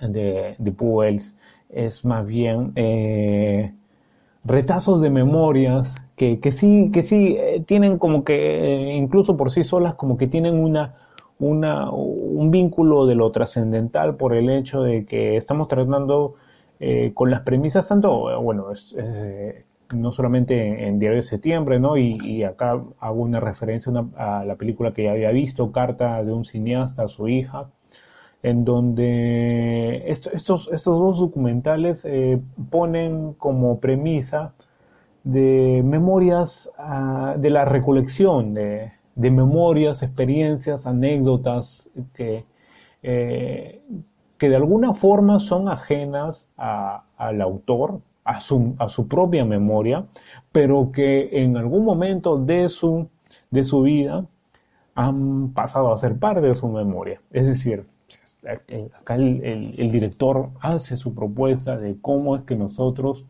de, 0.08 0.56
de 0.58 0.72
es 1.72 2.04
más 2.04 2.26
bien 2.26 2.72
eh, 2.76 3.72
retazos 4.44 5.00
de 5.00 5.10
memorias 5.10 5.96
que, 6.16 6.40
que 6.40 6.52
sí, 6.52 6.90
que 6.92 7.02
sí 7.02 7.36
eh, 7.38 7.62
tienen 7.66 7.98
como 7.98 8.24
que, 8.24 8.34
eh, 8.34 8.94
incluso 8.94 9.36
por 9.36 9.50
sí 9.50 9.64
solas, 9.64 9.94
como 9.94 10.16
que 10.16 10.26
tienen 10.28 10.56
una, 10.56 10.94
una, 11.38 11.90
un 11.90 12.50
vínculo 12.50 13.06
de 13.06 13.14
lo 13.14 13.30
trascendental 13.32 14.16
por 14.16 14.34
el 14.34 14.50
hecho 14.50 14.82
de 14.82 15.04
que 15.06 15.36
estamos 15.36 15.68
tratando 15.68 16.34
con 17.14 17.30
las 17.30 17.42
premisas 17.42 17.86
tanto, 17.86 18.42
bueno, 18.42 18.72
no 19.94 20.10
solamente 20.10 20.88
en 20.88 20.98
Diario 20.98 21.18
de 21.18 21.22
Septiembre, 21.22 21.78
¿no? 21.78 21.96
Y, 21.96 22.42
acá 22.42 22.82
hago 22.98 23.22
una 23.22 23.38
referencia 23.38 23.92
a 24.16 24.44
la 24.44 24.56
película 24.56 24.92
que 24.92 25.04
ya 25.04 25.12
había 25.12 25.30
visto, 25.30 25.70
Carta 25.70 26.24
de 26.24 26.32
un 26.32 26.44
cineasta 26.44 27.04
a 27.04 27.08
su 27.08 27.28
hija, 27.28 27.68
en 28.42 28.64
donde 28.64 30.02
estos, 30.10 30.68
estos 30.72 30.98
dos 30.98 31.18
documentales 31.20 32.04
eh, 32.04 32.40
ponen 32.70 33.34
como 33.34 33.78
premisa 33.78 34.52
de 35.24 35.82
memorias, 35.84 36.70
ah, 36.78 37.36
de 37.38 37.50
la 37.50 37.64
recolección 37.64 38.54
de, 38.54 38.92
memorias, 39.14 40.02
experiencias, 40.02 40.86
anécdotas 40.86 41.88
que, 42.14 42.44
eh, 43.02 43.80
que 44.38 44.48
de 44.48 44.56
alguna 44.56 44.94
forma 44.94 45.38
son 45.38 45.68
ajenas 45.68 46.44
al 46.56 47.40
autor, 47.42 48.00
a 48.24 48.40
su, 48.40 48.74
a 48.78 48.88
su 48.88 49.06
propia 49.08 49.44
memoria, 49.44 50.06
pero 50.50 50.90
que 50.92 51.42
en 51.42 51.56
algún 51.56 51.84
momento 51.84 52.38
de 52.38 52.68
su, 52.68 53.08
de 53.50 53.64
su 53.64 53.82
vida 53.82 54.26
han 54.94 55.52
pasado 55.52 55.92
a 55.92 55.98
ser 55.98 56.18
parte 56.18 56.40
de 56.40 56.54
su 56.54 56.68
memoria. 56.68 57.20
Es 57.30 57.46
decir, 57.46 57.86
acá 58.44 59.14
el, 59.14 59.90
director 59.92 60.50
hace 60.60 60.96
su 60.96 61.14
propuesta 61.14 61.76
de 61.76 61.96
cómo 62.00 62.36
es 62.36 62.42
que 62.42 62.56
nosotros 62.56 63.24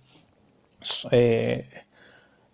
eh, 1.10 1.68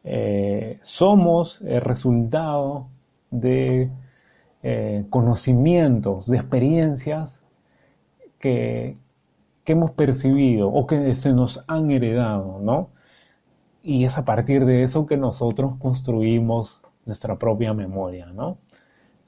eh, 0.04 0.78
somos 0.82 1.60
el 1.62 1.80
resultado 1.80 2.88
de 3.30 3.90
eh, 4.62 5.04
conocimientos, 5.10 6.26
de 6.26 6.36
experiencias 6.38 7.40
que, 8.38 8.96
que, 9.64 9.72
hemos 9.72 9.92
percibido 9.92 10.68
o 10.68 10.86
que 10.86 11.14
se 11.14 11.32
nos 11.32 11.64
han 11.68 11.90
heredado, 11.90 12.58
¿no? 12.60 12.90
Y 13.82 14.04
es 14.04 14.18
a 14.18 14.24
partir 14.24 14.64
de 14.64 14.82
eso 14.82 15.06
que 15.06 15.16
nosotros 15.16 15.74
construimos 15.78 16.82
nuestra 17.06 17.38
propia 17.38 17.72
memoria, 17.72 18.26
¿no? 18.26 18.58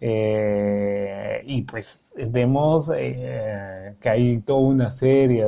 Eh, 0.01 1.43
y 1.47 1.63
pues 1.63 2.03
vemos 2.17 2.91
eh, 2.97 3.95
que 4.01 4.09
hay 4.09 4.41
toda 4.41 4.61
una 4.61 4.91
serie 4.91 5.45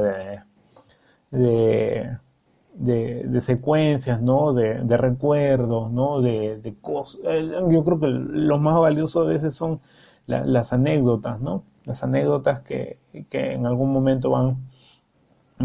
de, 1.30 2.18
de, 2.74 3.40
secuencias, 3.40 4.20
¿no? 4.20 4.52
De, 4.52 4.96
recuerdos, 4.96 5.90
¿no? 5.90 6.20
De, 6.20 6.74
cosas. 6.80 7.20
Eh, 7.24 7.50
yo 7.70 7.84
creo 7.84 8.00
que 8.00 8.08
lo 8.08 8.58
más 8.58 8.78
valioso 8.78 9.22
a 9.22 9.24
veces 9.24 9.54
son 9.54 9.80
las 10.26 10.72
anécdotas, 10.72 11.40
¿no? 11.40 11.64
Las 11.84 12.02
anécdotas 12.04 12.60
que, 12.62 12.98
que 13.30 13.52
en 13.54 13.66
algún 13.66 13.92
momento 13.92 14.30
van 14.30 14.58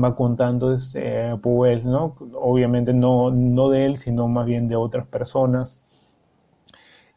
va 0.02 0.16
contando 0.16 0.74
este 0.74 1.36
pues, 1.42 1.84
¿no? 1.84 2.16
Obviamente 2.36 2.94
no, 2.94 3.32
no 3.32 3.70
de 3.70 3.86
él, 3.86 3.98
sino 3.98 4.28
más 4.28 4.46
bien 4.46 4.68
de 4.68 4.76
otras 4.76 5.08
personas 5.08 5.80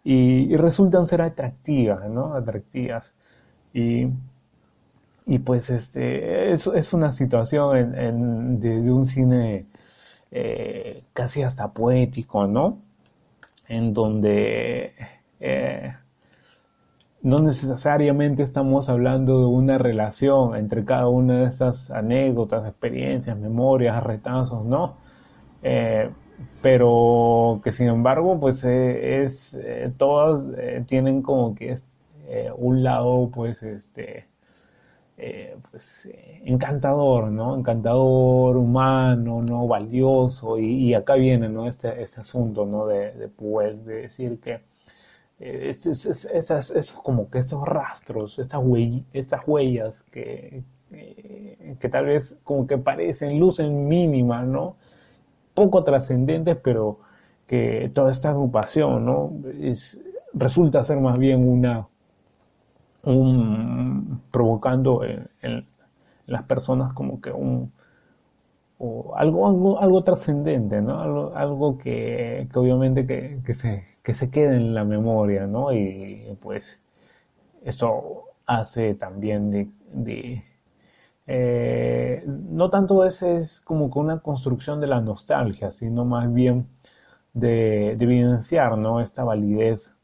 y, 0.05 0.57
resultan 0.57 1.07
ser 1.07 1.23
atractivas, 1.23 2.09
¿no? 2.09 2.35
Atractivas. 2.35 3.13
Y, 3.75 4.07
y 5.27 5.39
pues 5.41 5.71
este, 5.71 6.53
es, 6.53 6.67
es 6.67 6.93
una 6.95 7.11
situación 7.13 7.95
en, 7.97 8.61
de, 8.61 8.91
un 8.91 9.07
cine 9.07 9.67
eh, 10.31 11.05
casi 11.13 11.43
hasta 11.43 11.73
poético, 11.73 12.47
¿no? 12.47 12.79
En 13.69 13.95
donde 13.95 14.95
eh, 15.41 15.95
no 17.23 17.39
necesariamente 17.39 18.43
estamos 18.43 18.89
hablando 18.89 19.41
de 19.41 19.47
una 19.47 19.79
relación 19.79 20.57
entre 20.57 20.85
cada 20.85 21.09
una 21.09 21.41
de 21.41 21.47
estas 21.47 21.91
anécdotas, 21.91 22.67
experiencias, 22.67 23.39
memorias, 23.39 24.03
retazos, 24.03 24.65
¿no? 24.65 24.97
Eh, 25.63 26.11
pero 26.62 27.61
que 27.64 27.72
sin 27.72 27.88
embargo 27.88 28.38
pues 28.38 28.64
eh, 28.64 29.24
es 29.24 29.55
eh, 29.55 29.93
todas 29.97 30.47
eh, 30.59 30.84
tienen 30.86 31.22
como 31.22 31.55
que 31.55 31.72
es, 31.72 31.84
un 32.57 32.84
lado 32.84 33.28
pues 33.34 33.61
este 33.64 34.28
pues 35.70 36.09
encantador 36.45 37.28
no 37.28 37.57
encantador 37.57 38.57
humano 38.57 39.43
no 39.43 39.66
valioso 39.66 40.57
y, 40.59 40.95
acá 40.95 41.14
viene 41.14 41.49
no 41.49 41.66
este, 41.66 42.01
este 42.03 42.20
asunto 42.20 42.66
no 42.66 42.86
de, 42.86 43.12
de 43.14 43.28
pues 43.28 43.84
de 43.84 44.03
decir 44.03 44.38
que 44.38 44.61
es, 45.41 45.86
es, 45.86 46.24
esas, 46.26 46.93
como 47.03 47.28
que 47.30 47.41
estos 47.41 47.66
rastros 47.66 48.38
estas, 48.38 48.62
estas 49.12 49.43
huellas 49.45 50.03
que, 50.12 50.62
que 50.91 51.88
tal 51.88 52.07
vez 52.07 52.36
como 52.45 52.68
que 52.68 52.78
parecen 52.78 53.41
lucen 53.41 53.88
mínimas 53.88 54.47
no 54.47 54.76
poco 55.61 55.85
trascendentes, 55.85 56.57
pero 56.65 57.01
que 57.47 57.91
toda 57.95 58.11
esta 58.11 58.31
agrupación, 58.31 59.05
¿no? 59.05 59.33
resulta 60.33 60.85
ser 60.85 60.99
más 61.01 61.19
bien 61.19 61.47
una, 61.47 61.87
un, 63.05 64.23
provocando 64.31 65.03
en, 65.05 65.67
las 66.27 66.45
personas 66.45 66.93
como 66.95 67.21
que 67.21 67.31
un, 67.33 67.73
o 68.79 69.15
algo, 69.17 69.49
algo, 69.49 69.81
algo 69.81 70.01
trascendente, 70.03 70.81
¿no? 70.81 71.35
Algo, 71.35 71.77
que, 71.77 72.49
que, 72.51 72.59
obviamente 72.59 73.07
que, 73.07 73.41
que, 73.45 73.55
se, 73.55 73.85
que 74.03 74.15
se 74.15 74.31
quede 74.31 74.57
en 74.57 74.73
la 74.73 74.85
memoria, 74.85 75.47
¿no? 75.47 75.73
Y 75.73 76.39
pues 76.41 76.81
esto 77.65 78.25
hace 78.47 78.95
también 78.95 79.51
de 79.51 80.45
eh, 81.33 82.24
no 82.26 82.70
tanto 82.70 83.05
ese 83.05 83.37
es 83.37 83.61
como 83.61 83.89
que 83.89 84.01
una 84.01 84.18
construcción 84.18 84.81
de 84.81 84.89
la 84.89 85.01
nostalgia, 85.01 85.70
sino 85.70 86.05
más 86.05 86.33
bien 86.35 86.66
de, 87.35 87.93
evidenciar 87.93 88.76
¿no? 88.76 89.01
esta 89.01 89.22
validez 89.22 89.95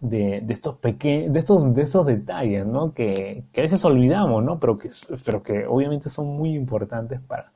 de, 0.00 0.44
estos 0.48 0.76
pequeños, 0.76 1.32
de 1.32 1.40
estos, 1.40 1.74
de 1.74 1.82
estos 1.82 2.06
detalles, 2.06 2.64
¿no? 2.66 2.94
Que, 2.94 3.44
a 3.56 3.60
veces 3.62 3.84
olvidamos, 3.84 4.44
¿no? 4.44 4.60
Pero 4.60 4.78
que, 4.78 4.90
pero 5.24 5.42
que 5.42 5.66
obviamente 5.66 6.08
son 6.08 6.28
muy 6.28 6.54
importantes 6.54 7.20
para, 7.20 7.52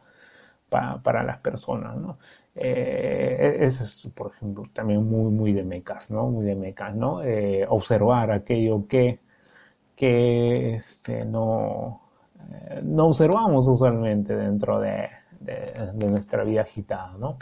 para, 0.69 1.23
las 1.23 1.39
personas, 1.39 1.97
¿no? 1.97 2.19
Eh, 2.57 3.59
eso 3.61 3.85
es, 3.85 4.11
por 4.15 4.33
ejemplo, 4.33 4.65
también 4.73 5.05
muy, 5.05 5.31
muy 5.31 5.53
de 5.53 5.63
mecas, 5.63 6.11
¿no? 6.11 6.29
Muy 6.31 6.45
de 6.47 6.57
mecas, 6.57 6.97
¿no? 6.97 7.23
Eh, 7.23 7.65
observar 7.69 8.33
aquello 8.33 8.87
que, 8.89 9.21
que 9.97 10.75
este, 10.77 11.25
no, 11.25 12.06
no 12.83 13.07
observamos 13.07 13.67
usualmente 13.67 14.35
dentro 14.35 14.81
de, 14.81 15.09
nuestra 15.95 16.45
vida 16.45 16.63
agitada, 16.63 17.15
¿no? 17.19 17.39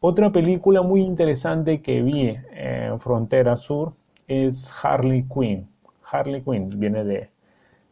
Otra 0.00 0.30
película 0.30 0.82
muy 0.82 1.02
interesante 1.02 1.80
que 1.80 2.02
vi 2.02 2.36
en 2.52 2.98
Frontera 2.98 3.56
Sur 3.56 3.94
es 4.26 4.70
Harley 4.82 5.24
Quinn. 5.32 5.68
Harley 6.10 6.42
Quinn 6.42 6.70
viene 6.78 7.28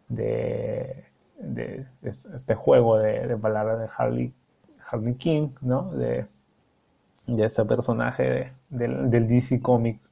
de, 0.08 1.04
este 2.02 2.54
juego 2.54 2.98
de, 2.98 3.36
palabras 3.36 3.80
de 3.80 3.88
Harley, 3.96 4.32
Harley 4.90 5.14
King, 5.14 5.50
¿no? 5.60 5.90
De, 5.92 6.26
ese 7.26 7.64
personaje 7.64 8.52
del, 8.70 9.28
DC 9.28 9.60
Comics. 9.60 10.10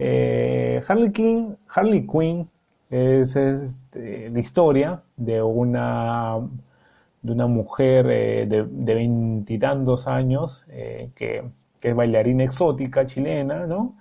Eh, 0.00 0.82
Harley 0.88 1.12
Quinn, 1.12 1.56
Harley 1.68 2.06
Quinn 2.06 2.48
es 2.94 3.34
este, 3.36 4.30
la 4.30 4.38
historia 4.38 5.02
de 5.16 5.42
una 5.42 6.38
de 7.22 7.32
una 7.32 7.46
mujer 7.46 8.06
eh, 8.10 8.46
de 8.46 8.94
veintitantos 8.94 10.06
años 10.06 10.64
eh, 10.68 11.10
que, 11.16 11.42
que, 11.80 11.90
es 11.90 11.96
bailarina 11.96 12.44
exótica 12.44 13.06
chilena, 13.06 13.66
¿no? 13.66 13.96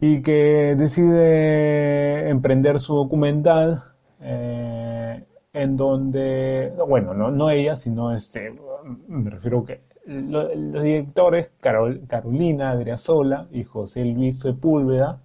Y 0.00 0.22
que 0.22 0.74
decide 0.76 2.28
emprender 2.28 2.80
su 2.80 2.94
documental 2.96 3.84
eh, 4.20 5.24
en 5.52 5.76
donde, 5.76 6.72
bueno, 6.86 7.14
no, 7.14 7.30
no 7.30 7.50
ella, 7.50 7.76
sino 7.76 8.12
este, 8.12 8.52
me 9.08 9.30
refiero 9.30 9.64
que 9.64 9.80
los 10.06 10.52
directores 10.82 11.50
Carolina 11.60 12.72
Adriasola 12.72 13.46
y 13.52 13.64
José 13.64 14.04
Luis 14.04 14.40
Sepúlveda, 14.40 15.20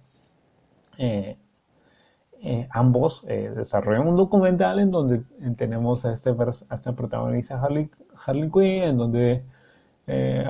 eh, 2.42 2.60
eh, 2.60 2.68
ambos 2.70 3.22
eh, 3.28 3.52
desarrollan 3.54 4.06
un 4.06 4.16
documental 4.16 4.78
en 4.78 4.90
donde 4.90 5.22
tenemos 5.56 6.04
a, 6.04 6.12
este, 6.14 6.30
a 6.30 6.74
esta 6.74 6.92
protagonista 6.92 7.60
Harley, 7.60 7.90
Harley 8.24 8.50
Quinn, 8.50 8.82
en 8.82 8.96
donde 8.96 9.42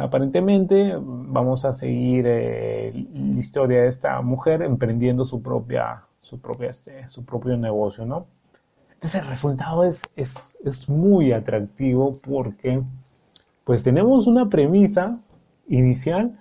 aparentemente 0.00 0.94
vamos 0.98 1.66
a 1.66 1.74
seguir 1.74 2.24
la 2.24 3.38
historia 3.38 3.82
de 3.82 3.88
esta 3.88 4.22
mujer 4.22 4.62
emprendiendo 4.62 5.26
su 5.26 5.42
propia, 5.42 6.02
su 6.22 6.40
propia, 6.40 6.70
este, 6.70 7.06
su 7.10 7.26
propio 7.26 7.58
negocio, 7.58 8.06
¿no? 8.06 8.26
Entonces 8.94 9.20
el 9.20 9.28
resultado 9.28 9.84
es, 9.84 10.00
es, 10.16 10.34
es 10.64 10.88
muy 10.88 11.32
atractivo 11.32 12.18
porque 12.22 12.82
pues 13.64 13.82
tenemos 13.82 14.26
una 14.26 14.48
premisa 14.48 15.18
inicial, 15.68 16.38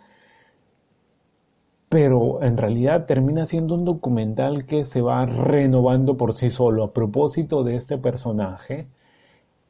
pero 1.89 2.43
en 2.43 2.57
realidad 2.57 3.05
termina 3.07 3.45
siendo 3.47 3.73
un 3.75 3.83
documental 3.83 4.65
que 4.65 4.85
se 4.85 5.01
va 5.01 5.25
renovando 5.25 6.17
por 6.17 6.35
sí 6.35 6.51
solo 6.51 6.83
a 6.83 6.93
propósito 6.93 7.63
de 7.63 7.75
este 7.75 7.97
personaje 7.97 8.87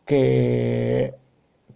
que 0.06 1.16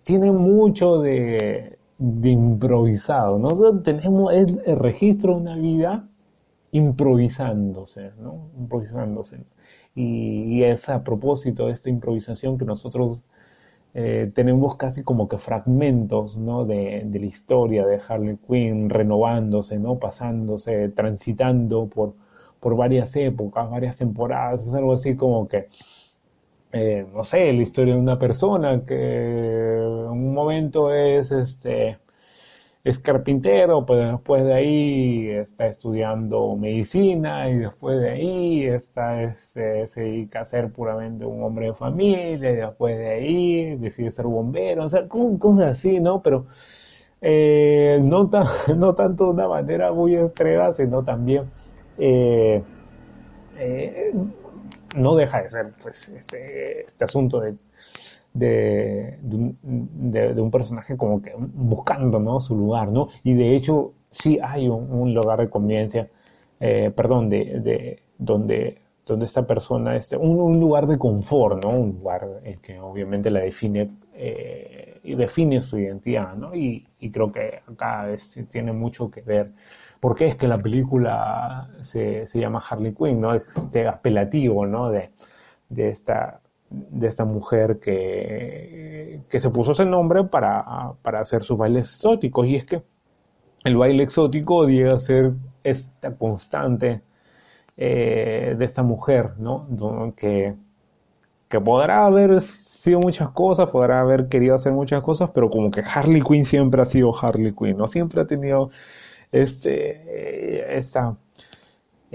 tiene 0.03 0.31
mucho 0.31 0.99
de, 0.99 1.77
improvisado, 1.99 3.39
¿no? 3.39 3.81
Tenemos 3.81 4.33
el, 4.33 4.59
registro 4.77 5.35
de 5.35 5.41
una 5.41 5.55
vida 5.55 6.07
improvisándose, 6.71 8.11
¿no? 8.19 8.49
Improvisándose. 8.57 9.45
Y, 9.95 10.57
y 10.57 10.63
es 10.63 10.89
a 10.89 11.03
propósito 11.03 11.67
de 11.67 11.73
esta 11.73 11.89
improvisación 11.89 12.57
que 12.57 12.65
nosotros 12.65 13.23
eh, 13.95 14.31
tenemos 14.33 14.75
casi 14.77 15.03
como 15.03 15.27
que 15.27 15.37
fragmentos 15.37 16.37
¿no? 16.37 16.65
de, 16.65 17.07
la 17.11 17.25
historia 17.25 17.85
de 17.85 18.01
Harley 18.07 18.37
Quinn 18.47 18.89
renovándose, 18.89 19.77
¿no? 19.77 19.99
pasándose, 19.99 20.89
transitando 20.89 21.87
por, 21.87 22.15
varias 22.75 23.15
épocas, 23.15 23.69
varias 23.69 23.97
temporadas, 23.97 24.65
es 24.65 24.73
algo 24.73 24.93
así 24.93 25.15
como 25.15 25.47
que, 25.47 25.67
eh, 26.71 27.05
no 27.13 27.23
sé, 27.23 27.53
la 27.53 27.61
historia 27.61 27.93
de 27.93 27.99
una 27.99 28.17
persona 28.17 28.83
que 28.85 28.95
en 28.95 30.09
un 30.09 30.33
momento 30.33 30.93
es 30.93 31.31
este 31.31 31.97
es 32.83 32.99
carpintero, 32.99 33.85
pero 33.85 34.11
después 34.11 34.43
de 34.43 34.53
ahí 34.53 35.29
está 35.29 35.67
estudiando 35.67 36.55
medicina 36.57 37.49
y 37.49 37.59
después 37.59 37.99
de 38.01 38.09
ahí 38.11 38.65
está, 38.65 39.23
este, 39.23 39.87
se 39.87 40.01
dedica 40.01 40.41
a 40.41 40.45
ser 40.45 40.71
puramente 40.71 41.25
un 41.25 41.43
hombre 41.43 41.67
de 41.67 41.73
familia 41.73 42.51
y 42.51 42.55
después 42.57 42.97
de 42.97 43.07
ahí 43.09 43.75
decide 43.77 44.11
ser 44.11 44.25
bombero, 44.25 44.83
o 44.85 44.89
sea, 44.89 45.07
cosas 45.07 45.65
así, 45.77 45.99
¿no? 46.01 46.21
Pero 46.21 46.47
eh, 47.21 47.99
no, 48.01 48.29
no 48.75 48.95
tanto 48.95 49.25
de 49.25 49.29
una 49.31 49.47
manera 49.47 49.93
muy 49.93 50.15
extrema, 50.15 50.73
sino 50.73 51.03
también 51.03 51.49
eh, 51.97 52.61
eh, 53.57 54.13
no 54.95 55.15
deja 55.15 55.41
de 55.43 55.49
ser 55.49 55.73
pues 55.81 56.09
este, 56.09 56.81
este 56.85 57.05
asunto 57.05 57.39
de 57.39 57.55
de, 58.33 59.19
de, 59.21 60.41
un, 60.41 60.51
personaje 60.51 60.97
como 60.97 61.21
que 61.21 61.33
buscando 61.37 62.19
¿no? 62.19 62.39
su 62.39 62.55
lugar, 62.57 62.91
¿no? 62.91 63.09
Y 63.23 63.33
de 63.35 63.55
hecho 63.55 63.93
sí 64.09 64.39
hay 64.41 64.67
un, 64.67 65.13
lugar 65.13 65.39
de 65.39 65.49
convivencia, 65.49 66.09
eh, 66.59 66.91
perdón, 66.95 67.29
de, 67.29 67.59
de, 67.59 68.03
donde, 68.17 68.79
donde 69.05 69.25
esta 69.25 69.45
persona, 69.45 69.95
este, 69.95 70.17
un, 70.17 70.59
lugar 70.59 70.87
de 70.87 70.97
confort, 70.97 71.63
¿no? 71.63 71.71
Un 71.71 71.91
lugar 71.99 72.41
que 72.61 72.79
obviamente 72.79 73.29
la 73.29 73.41
define 73.41 73.91
eh, 74.15 74.99
y 75.03 75.15
define 75.15 75.61
su 75.61 75.77
identidad, 75.77 76.35
¿no? 76.35 76.55
Y, 76.55 76.87
y 76.99 77.11
creo 77.11 77.31
que 77.31 77.61
acá 77.67 78.07
tiene 78.51 78.73
mucho 78.73 79.11
que 79.11 79.21
ver. 79.21 79.51
¿Por 79.99 80.15
qué 80.15 80.27
es 80.27 80.35
que 80.35 80.47
la 80.47 80.57
película 80.57 81.69
se, 81.81 82.25
se 82.25 82.39
llama 82.39 82.63
Harley 82.67 82.93
Quinn, 82.93 83.21
¿no? 83.21 83.35
Este 83.35 83.87
apelativo, 83.87 84.65
¿no? 84.65 84.89
De, 84.89 85.11
de 85.69 85.89
esta 85.89 86.41
de 86.73 87.07
esta 87.07 87.25
mujer 87.25 87.79
que, 87.79 89.21
que 89.29 89.39
se 89.39 89.49
puso 89.49 89.73
ese 89.73 89.85
nombre 89.85 90.23
para, 90.23 90.93
para 91.01 91.19
hacer 91.21 91.43
sus 91.43 91.57
bailes 91.57 91.93
exóticos. 91.93 92.47
Y 92.47 92.55
es 92.55 92.65
que 92.65 92.83
el 93.63 93.77
baile 93.77 94.03
exótico 94.03 94.67
llega 94.67 94.95
a 94.95 94.99
ser 94.99 95.33
esta 95.63 96.15
constante 96.15 97.01
eh, 97.77 98.55
de 98.57 98.65
esta 98.65 98.83
mujer, 98.83 99.31
¿no? 99.37 100.13
Que, 100.17 100.55
que 101.47 101.61
podrá 101.61 102.05
haber 102.05 102.41
sido 102.41 102.99
muchas 102.99 103.29
cosas, 103.29 103.69
podrá 103.69 104.01
haber 104.01 104.27
querido 104.27 104.55
hacer 104.55 104.73
muchas 104.73 105.01
cosas, 105.01 105.29
pero 105.33 105.49
como 105.49 105.71
que 105.71 105.81
Harley 105.81 106.21
Quinn 106.21 106.45
siempre 106.45 106.81
ha 106.81 106.85
sido 106.85 107.13
Harley 107.15 107.53
Quinn, 107.53 107.77
¿no? 107.77 107.87
Siempre 107.87 108.21
ha 108.21 108.25
tenido 108.25 108.71
este, 109.31 110.77
esta 110.77 111.15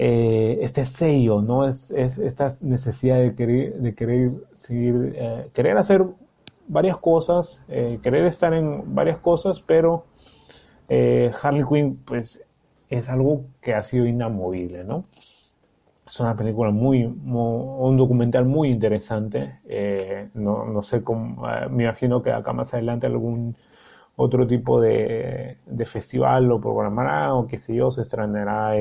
eh, 0.01 0.59
este 0.61 0.85
sello, 0.85 1.41
¿no? 1.41 1.67
Es, 1.67 1.91
esta 1.91 2.55
necesidad 2.61 3.19
de 3.19 3.35
querer, 3.35 3.73
de 3.81 3.93
querer 3.95 4.31
eh, 4.69 5.49
querer 5.53 5.77
hacer 5.77 6.05
varias 6.67 6.97
cosas, 6.97 7.61
eh, 7.67 7.99
querer 8.03 8.25
estar 8.25 8.53
en 8.53 8.93
varias 8.93 9.17
cosas, 9.19 9.61
pero 9.61 10.05
Harley 10.89 11.63
Quinn, 11.69 11.99
pues, 12.05 12.43
es 12.89 13.09
algo 13.09 13.43
que 13.61 13.73
ha 13.75 13.83
sido 13.83 14.07
inamovible, 14.07 14.83
¿no? 14.83 15.05
Es 16.07 16.19
una 16.19 16.35
película 16.35 16.71
muy, 16.71 17.03
un 17.05 17.97
documental 17.97 18.45
muy 18.45 18.69
interesante. 18.69 19.59
no, 20.33 20.65
no, 20.65 20.83
sé 20.83 21.03
cómo, 21.03 21.47
me 21.69 21.83
imagino 21.83 22.23
que 22.23 22.31
acá 22.31 22.53
más 22.53 22.73
adelante 22.73 23.05
algún 23.05 23.55
otro 24.15 24.47
tipo 24.47 24.81
de, 24.81 25.57
de 25.67 25.85
festival 25.85 26.45
lo 26.45 26.59
programará 26.59 27.35
o 27.35 27.45
qué 27.47 27.57
sé 27.59 27.75
yo, 27.75 27.91
se 27.91 28.01
estrenará 28.01 28.75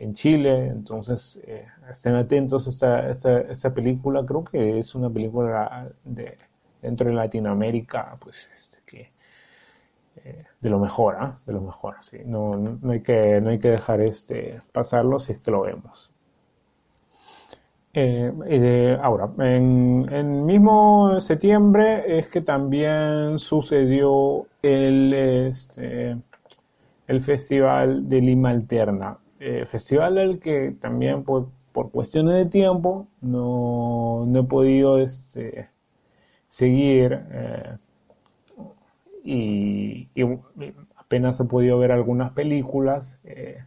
en 0.00 0.14
Chile, 0.14 0.68
entonces 0.68 1.38
eh, 1.46 1.66
estén 1.90 2.14
atentos 2.14 2.66
a 2.82 3.10
esta, 3.10 3.40
esta, 3.50 3.74
película, 3.74 4.24
creo 4.24 4.44
que 4.44 4.78
es 4.78 4.94
una 4.94 5.10
película 5.10 5.90
de, 6.04 6.38
dentro 6.80 7.08
de 7.08 7.14
Latinoamérica, 7.14 8.16
pues 8.18 8.48
este, 8.56 8.80
eh, 10.24 10.44
de 10.60 10.70
lo 10.70 10.78
mejor, 10.78 11.16
¿ah? 11.20 11.38
de 11.46 11.52
lo 11.52 11.60
mejor, 11.60 11.96
sí, 12.02 12.18
no, 12.24 12.52
no, 12.56 12.90
hay 12.90 13.00
que, 13.00 13.40
no 13.40 13.50
hay 13.50 13.58
que 13.58 13.70
dejar 13.70 14.00
este 14.00 14.58
pasarlo 14.72 15.18
si 15.18 15.32
es 15.32 15.38
que 15.38 15.50
lo 15.50 15.62
vemos. 15.62 16.10
Eh, 17.92 18.98
ahora, 19.02 19.30
en, 19.38 20.06
en 20.10 20.46
mismo 20.46 21.20
septiembre 21.20 22.18
es 22.18 22.28
que 22.28 22.40
también 22.40 23.38
sucedió 23.38 24.46
el, 24.62 25.12
este, 25.12 26.16
el 27.06 27.20
Festival 27.20 28.08
de 28.08 28.20
Lima 28.20 28.50
Alterna. 28.50 29.18
Eh, 29.42 29.64
festival 29.64 30.18
al 30.18 30.38
que 30.38 30.72
también 30.80 31.24
por, 31.24 31.48
por 31.72 31.90
cuestiones 31.90 32.34
de 32.34 32.44
tiempo 32.44 33.08
no, 33.22 34.26
no 34.26 34.40
he 34.40 34.44
podido 34.44 34.98
este, 34.98 35.70
seguir 36.48 37.18
eh, 37.30 37.78
y, 39.24 40.08
apenas 40.94 41.40
he 41.40 41.44
podido 41.44 41.78
ver 41.78 41.90
algunas 41.90 42.32
películas 42.32 43.18
eh, 43.24 43.64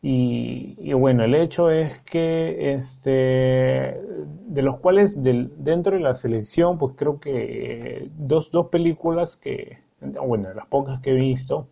y, 0.00 0.90
bueno 0.94 1.24
el 1.24 1.34
hecho 1.34 1.70
es 1.70 2.00
que 2.00 2.72
este 2.72 4.00
de 4.46 4.62
los 4.62 4.78
cuales 4.78 5.22
del, 5.22 5.52
dentro 5.58 5.96
de 5.96 6.00
la 6.00 6.14
selección 6.14 6.78
pues 6.78 6.94
creo 6.96 7.20
que 7.20 8.08
dos, 8.16 8.50
dos 8.52 8.68
películas 8.68 9.36
que 9.36 9.80
bueno 10.00 10.48
las 10.54 10.66
pocas 10.66 11.00
que 11.02 11.10
he 11.10 11.14
visto 11.14 11.68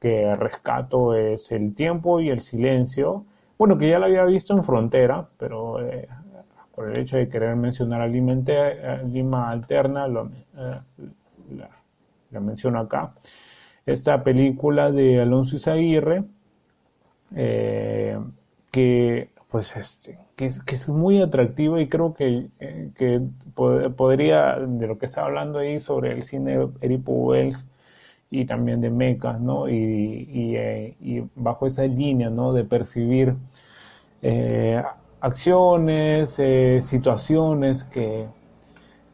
que 0.00 0.34
rescato 0.34 1.14
es 1.14 1.50
el 1.52 1.74
tiempo 1.74 2.20
y 2.20 2.30
el 2.30 2.40
silencio. 2.40 3.24
Bueno, 3.58 3.76
que 3.76 3.88
ya 3.88 3.98
la 3.98 4.06
había 4.06 4.24
visto 4.24 4.54
en 4.54 4.62
Frontera, 4.62 5.28
pero 5.38 5.84
eh, 5.84 6.08
por 6.74 6.90
el 6.90 6.98
hecho 6.98 7.16
de 7.16 7.28
querer 7.28 7.56
mencionar 7.56 8.02
a 8.02 8.06
Lima, 8.06 9.50
Alterna, 9.50 10.06
lo, 10.06 10.26
eh, 10.56 10.80
la, 12.30 12.40
menciono 12.40 12.80
acá. 12.80 13.14
Esta 13.84 14.22
película 14.22 14.92
de 14.92 15.20
Alonso 15.20 15.56
Izaguirre, 15.56 16.24
eh, 17.34 18.18
que 18.70 19.30
pues 19.50 19.74
este, 19.76 20.18
que, 20.36 20.46
es 20.46 20.88
muy 20.88 21.22
atractiva 21.22 21.80
y 21.80 21.88
creo 21.88 22.12
que, 22.12 22.48
que 22.94 23.22
podría, 23.54 24.56
de 24.60 24.86
lo 24.86 24.98
que 24.98 25.06
está 25.06 25.24
hablando 25.24 25.58
ahí 25.58 25.80
sobre 25.80 26.12
el 26.12 26.22
cine 26.22 26.68
Eripo 26.82 27.12
Wells, 27.12 27.64
y 28.30 28.44
también 28.46 28.80
de 28.80 28.90
mecas, 28.90 29.40
¿no? 29.40 29.68
Y, 29.68 30.56
eh, 30.56 30.96
y, 31.00 31.22
bajo 31.34 31.66
esa 31.66 31.84
línea, 31.84 32.30
¿no? 32.30 32.52
De 32.52 32.64
percibir 32.64 33.34
eh, 34.22 34.82
acciones, 35.20 36.36
eh, 36.38 36.80
situaciones 36.82 37.84
que, 37.84 38.26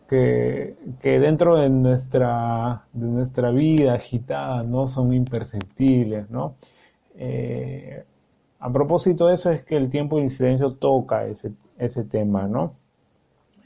que, 0.09 0.77
que, 1.01 1.21
dentro 1.21 1.57
de 1.57 1.69
nuestra, 1.71 2.85
de 2.93 3.07
nuestra 3.07 3.51
vida 3.51 3.95
agitada, 3.95 4.62
¿no? 4.62 4.89
Son 4.89 5.12
imperceptibles, 5.12 6.31
¿no? 6.31 6.57
a 8.59 8.73
propósito 8.73 9.29
de 9.29 9.35
eso 9.35 9.51
es 9.51 9.62
que 9.65 9.77
el 9.77 9.89
tiempo 9.89 10.19
y 10.19 10.23
el 10.23 10.31
silencio 10.31 10.73
toca 10.75 11.27
ese, 11.27 11.53
ese 11.79 12.03
tema, 12.05 12.49
¿no? 12.49 12.75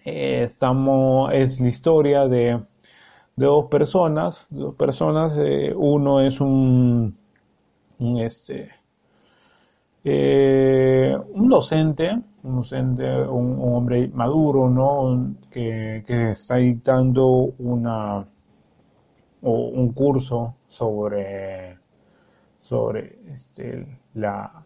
estamos, 0.05 1.30
es 1.32 1.61
la 1.61 1.68
historia 1.68 2.26
de 2.26 2.61
de 3.39 3.47
dos 3.47 3.66
personas, 3.66 4.47
dos 4.51 4.74
personas, 4.74 5.32
eh, 5.39 5.72
uno 5.76 6.20
es 6.20 6.41
un, 6.41 7.16
este, 8.18 8.68
eh, 10.03 11.16
un 11.34 11.49
docente, 11.49 12.20
un 12.43 12.57
docente, 12.57 13.05
un, 13.28 13.59
hombre 13.61 14.09
maduro, 14.09 14.68
¿no? 14.68 15.34
Que, 15.53 16.03
está 16.32 16.57
dictando 16.57 17.26
una, 17.59 18.26
o 19.43 19.53
un 19.68 19.93
curso 19.93 20.57
sobre, 20.66 21.78
sobre 22.61 23.20
este, 23.32 23.86
la, 24.14 24.64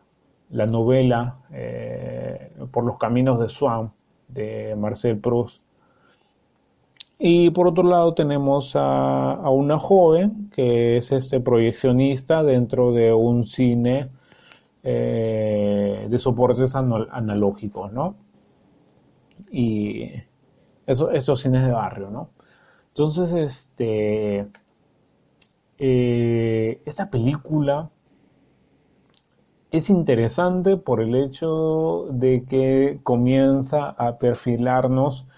la 0.51 0.67
novela 0.67 1.37
eh, 1.51 2.53
Por 2.71 2.85
los 2.85 2.97
caminos 2.97 3.39
de 3.39 3.51
Swan 3.51 3.93
de 4.29 4.75
Marcel 4.77 5.19
Proust 5.19 5.62
y 7.25 7.51
por 7.51 7.69
otro 7.69 7.85
lado 7.85 8.15
tenemos 8.15 8.73
a, 8.75 9.49
una 9.49 9.79
joven 9.79 10.51
que 10.53 10.97
es 10.97 11.13
este 11.13 11.39
proyeccionista 11.39 12.43
dentro 12.43 12.91
de 12.93 13.13
un 13.13 13.47
cine 13.47 14.11
eh, 14.83 16.09
de 16.11 16.19
soportes 16.19 16.75
analógicos, 16.75 17.93
¿no? 17.93 18.17
Y 19.53 20.11
eso, 20.85 21.13
estos 21.13 21.43
cines 21.43 21.65
de 21.65 21.71
barrio, 21.71 22.11
¿no? 22.11 22.31
Entonces, 22.89 23.33
este, 23.33 24.49
eh, 25.79 26.83
esta 26.85 27.09
película 27.09 27.89
es 29.71 29.91
interesante 29.91 30.77
por 30.77 31.01
el 31.01 31.15
hecho 31.15 32.09
de 32.11 32.45
que 32.49 32.99
comienza 33.05 33.91
a 33.91 34.19
perfilarnos 34.19 35.29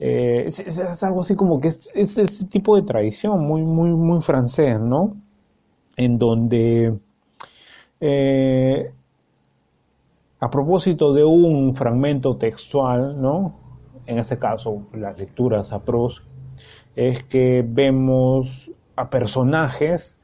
eh, 0.00 0.44
es, 0.46 1.02
algo 1.02 1.22
así 1.22 1.34
como 1.34 1.60
que 1.60 1.68
es, 1.68 1.90
ese 1.94 2.26
tipo 2.46 2.76
de 2.76 2.82
tradición 2.82 3.40
muy, 3.40 3.62
muy, 3.62 3.90
muy 3.90 4.20
francés, 4.22 4.78
¿no? 4.80 5.16
En 5.96 6.18
donde, 6.18 6.96
eh, 8.00 8.92
a 10.38 10.50
propósito 10.50 11.12
de 11.12 11.24
un 11.24 11.74
fragmento 11.74 12.36
textual, 12.36 13.20
¿no? 13.20 13.54
En 14.06 14.18
este 14.18 14.38
caso, 14.38 14.86
las 14.94 15.18
lecturas 15.18 15.72
a 15.72 15.80
pros, 15.80 16.22
es 16.94 17.24
que 17.24 17.64
vemos 17.66 18.70
a 18.94 19.10
personajes 19.10 20.18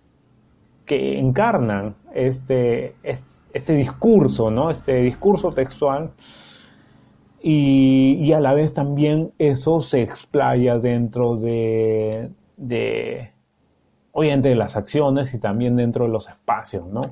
que 0.86 1.18
encarnan 1.18 1.96
este, 2.14 2.94
este, 3.02 3.28
este 3.52 3.74
discurso, 3.74 4.50
¿no? 4.50 4.70
Este 4.70 4.94
discurso 5.02 5.50
textual 5.52 6.12
y, 7.46 8.32
a 8.32 8.40
la 8.40 8.54
vez 8.54 8.72
también 8.72 9.32
eso 9.38 9.82
se 9.82 10.00
explaya 10.00 10.78
dentro 10.78 11.36
de, 11.36 12.30
de, 12.56 13.32
obviamente, 14.12 14.48
de 14.48 14.54
las 14.54 14.76
acciones 14.76 15.34
y 15.34 15.38
también 15.38 15.76
dentro 15.76 16.06
de 16.06 16.10
los 16.10 16.26
espacios, 16.26 16.86
¿no? 16.86 17.02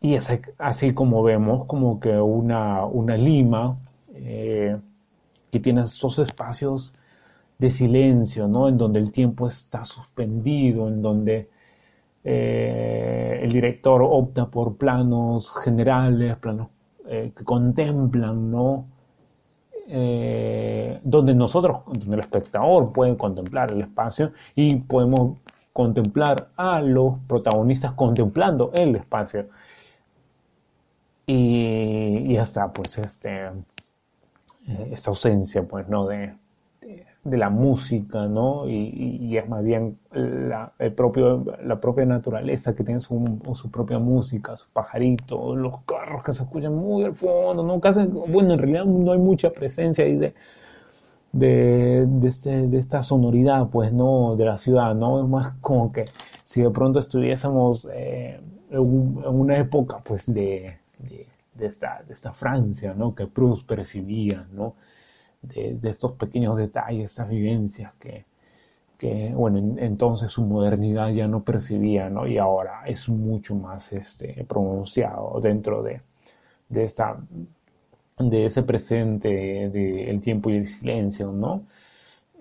Y 0.00 0.14
es 0.14 0.30
así 0.58 0.94
como 0.94 1.24
vemos 1.24 1.66
como 1.66 1.98
que 1.98 2.10
una, 2.20 2.84
una 2.86 3.16
lima 3.16 3.78
eh, 4.14 4.76
que 5.50 5.58
tiene 5.58 5.82
esos 5.82 6.20
espacios 6.20 6.94
de 7.58 7.70
silencio, 7.70 8.46
¿no? 8.46 8.68
En 8.68 8.78
donde 8.78 9.00
el 9.00 9.10
tiempo 9.10 9.48
está 9.48 9.84
suspendido, 9.84 10.86
en 10.86 11.02
donde 11.02 11.50
eh, 12.22 13.40
el 13.42 13.50
director 13.50 14.02
opta 14.04 14.46
por 14.46 14.76
planos 14.76 15.50
generales, 15.64 16.36
planos 16.36 16.68
eh, 17.08 17.32
que 17.36 17.44
contemplan, 17.44 18.50
¿no? 18.50 18.86
Eh, 19.88 21.00
donde 21.04 21.34
nosotros, 21.34 21.78
donde 21.86 22.14
el 22.14 22.20
espectador 22.20 22.92
puede 22.92 23.16
contemplar 23.16 23.70
el 23.70 23.82
espacio 23.82 24.32
y 24.56 24.74
podemos 24.76 25.38
contemplar 25.72 26.48
a 26.56 26.80
los 26.80 27.18
protagonistas 27.28 27.92
contemplando 27.92 28.72
el 28.74 28.96
espacio. 28.96 29.46
Y, 31.26 32.36
hasta 32.36 32.72
pues 32.72 32.98
este 32.98 33.46
eh, 34.68 34.90
esta 34.92 35.10
ausencia 35.10 35.62
pues 35.66 35.88
no 35.88 36.06
de 36.06 36.34
la 37.30 37.50
música, 37.50 38.26
¿no? 38.26 38.68
Y, 38.68 39.36
es 39.36 39.48
más 39.48 39.64
bien 39.64 39.98
la, 40.12 40.72
el 40.78 40.92
propio, 40.92 41.44
la 41.64 41.80
propia 41.80 42.04
naturaleza 42.04 42.74
que 42.74 42.84
tiene 42.84 43.00
su, 43.00 43.40
su, 43.54 43.70
propia 43.70 43.98
música, 43.98 44.56
sus 44.56 44.68
pajaritos, 44.68 45.56
los 45.56 45.80
carros 45.82 46.22
que 46.22 46.32
se 46.32 46.42
escuchan 46.44 46.74
muy 46.74 47.04
al 47.04 47.14
fondo, 47.14 47.62
¿no? 47.62 47.80
Casi, 47.80 48.04
bueno, 48.04 48.54
en 48.54 48.58
realidad 48.58 48.84
no 48.84 49.12
hay 49.12 49.18
mucha 49.18 49.50
presencia 49.50 50.04
ahí 50.04 50.16
de, 50.16 50.34
de, 51.32 52.06
de, 52.06 52.28
este, 52.28 52.66
de 52.68 52.78
esta 52.78 53.02
sonoridad, 53.02 53.68
pues, 53.70 53.92
¿no? 53.92 54.36
De 54.36 54.44
la 54.44 54.56
ciudad, 54.56 54.94
¿no? 54.94 55.22
Es 55.22 55.28
más 55.28 55.54
como 55.60 55.92
que 55.92 56.06
si 56.44 56.62
de 56.62 56.70
pronto 56.70 56.98
estuviésemos 56.98 57.86
eh, 57.92 58.40
en, 58.70 58.80
una 58.80 59.58
época, 59.58 59.98
pues, 60.04 60.26
de, 60.26 60.78
de, 61.54 61.66
esta, 61.66 62.02
de 62.06 62.14
esta 62.14 62.32
Francia, 62.32 62.94
¿no? 62.96 63.14
Que 63.14 63.26
Proust 63.26 63.66
percibía, 63.66 64.46
¿no? 64.52 64.74
De, 65.48 65.78
estos 65.88 66.12
pequeños 66.12 66.56
detalles, 66.56 67.12
esas 67.12 67.28
vivencias 67.28 67.92
que, 68.00 68.24
que 68.98 69.32
bueno, 69.34 69.76
entonces 69.78 70.30
su 70.32 70.42
modernidad 70.44 71.10
ya 71.10 71.28
no 71.28 71.44
percibía, 71.44 72.10
¿no? 72.10 72.26
Y 72.26 72.38
ahora 72.38 72.82
es 72.86 73.08
mucho 73.08 73.54
más 73.54 73.92
este, 73.92 74.44
pronunciado 74.48 75.40
dentro 75.40 75.82
de, 75.82 76.00
de, 76.68 76.84
esta, 76.84 77.18
de 78.18 78.46
ese 78.46 78.62
presente 78.62 79.28
del 79.70 80.20
tiempo 80.20 80.50
y 80.50 80.56
el 80.56 80.66
silencio, 80.68 81.32
¿no? 81.32 81.62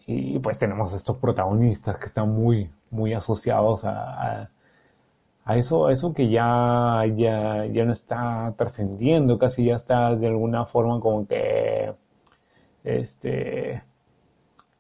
Y 0.08 0.40
pues 0.40 0.58
tenemos 0.58 0.94
estos 0.94 1.18
protagonistas 1.18 1.98
que 1.98 2.06
están 2.08 2.30
muy, 2.34 2.70
muy 2.92 3.14
asociados 3.14 3.84
a, 3.86 4.50
a, 5.46 5.58
eso, 5.58 5.90
eso 5.90 6.14
que 6.14 6.30
ya, 6.30 7.04
ya, 7.16 7.66
ya 7.68 7.86
no 7.86 7.92
está 7.92 8.54
trascendiendo, 8.58 9.38
casi 9.40 9.66
ya 9.66 9.76
está 9.76 10.16
de 10.16 10.28
alguna 10.28 10.66
forma 10.66 11.00
como 11.00 11.28
que 11.28 11.94
este, 12.86 13.82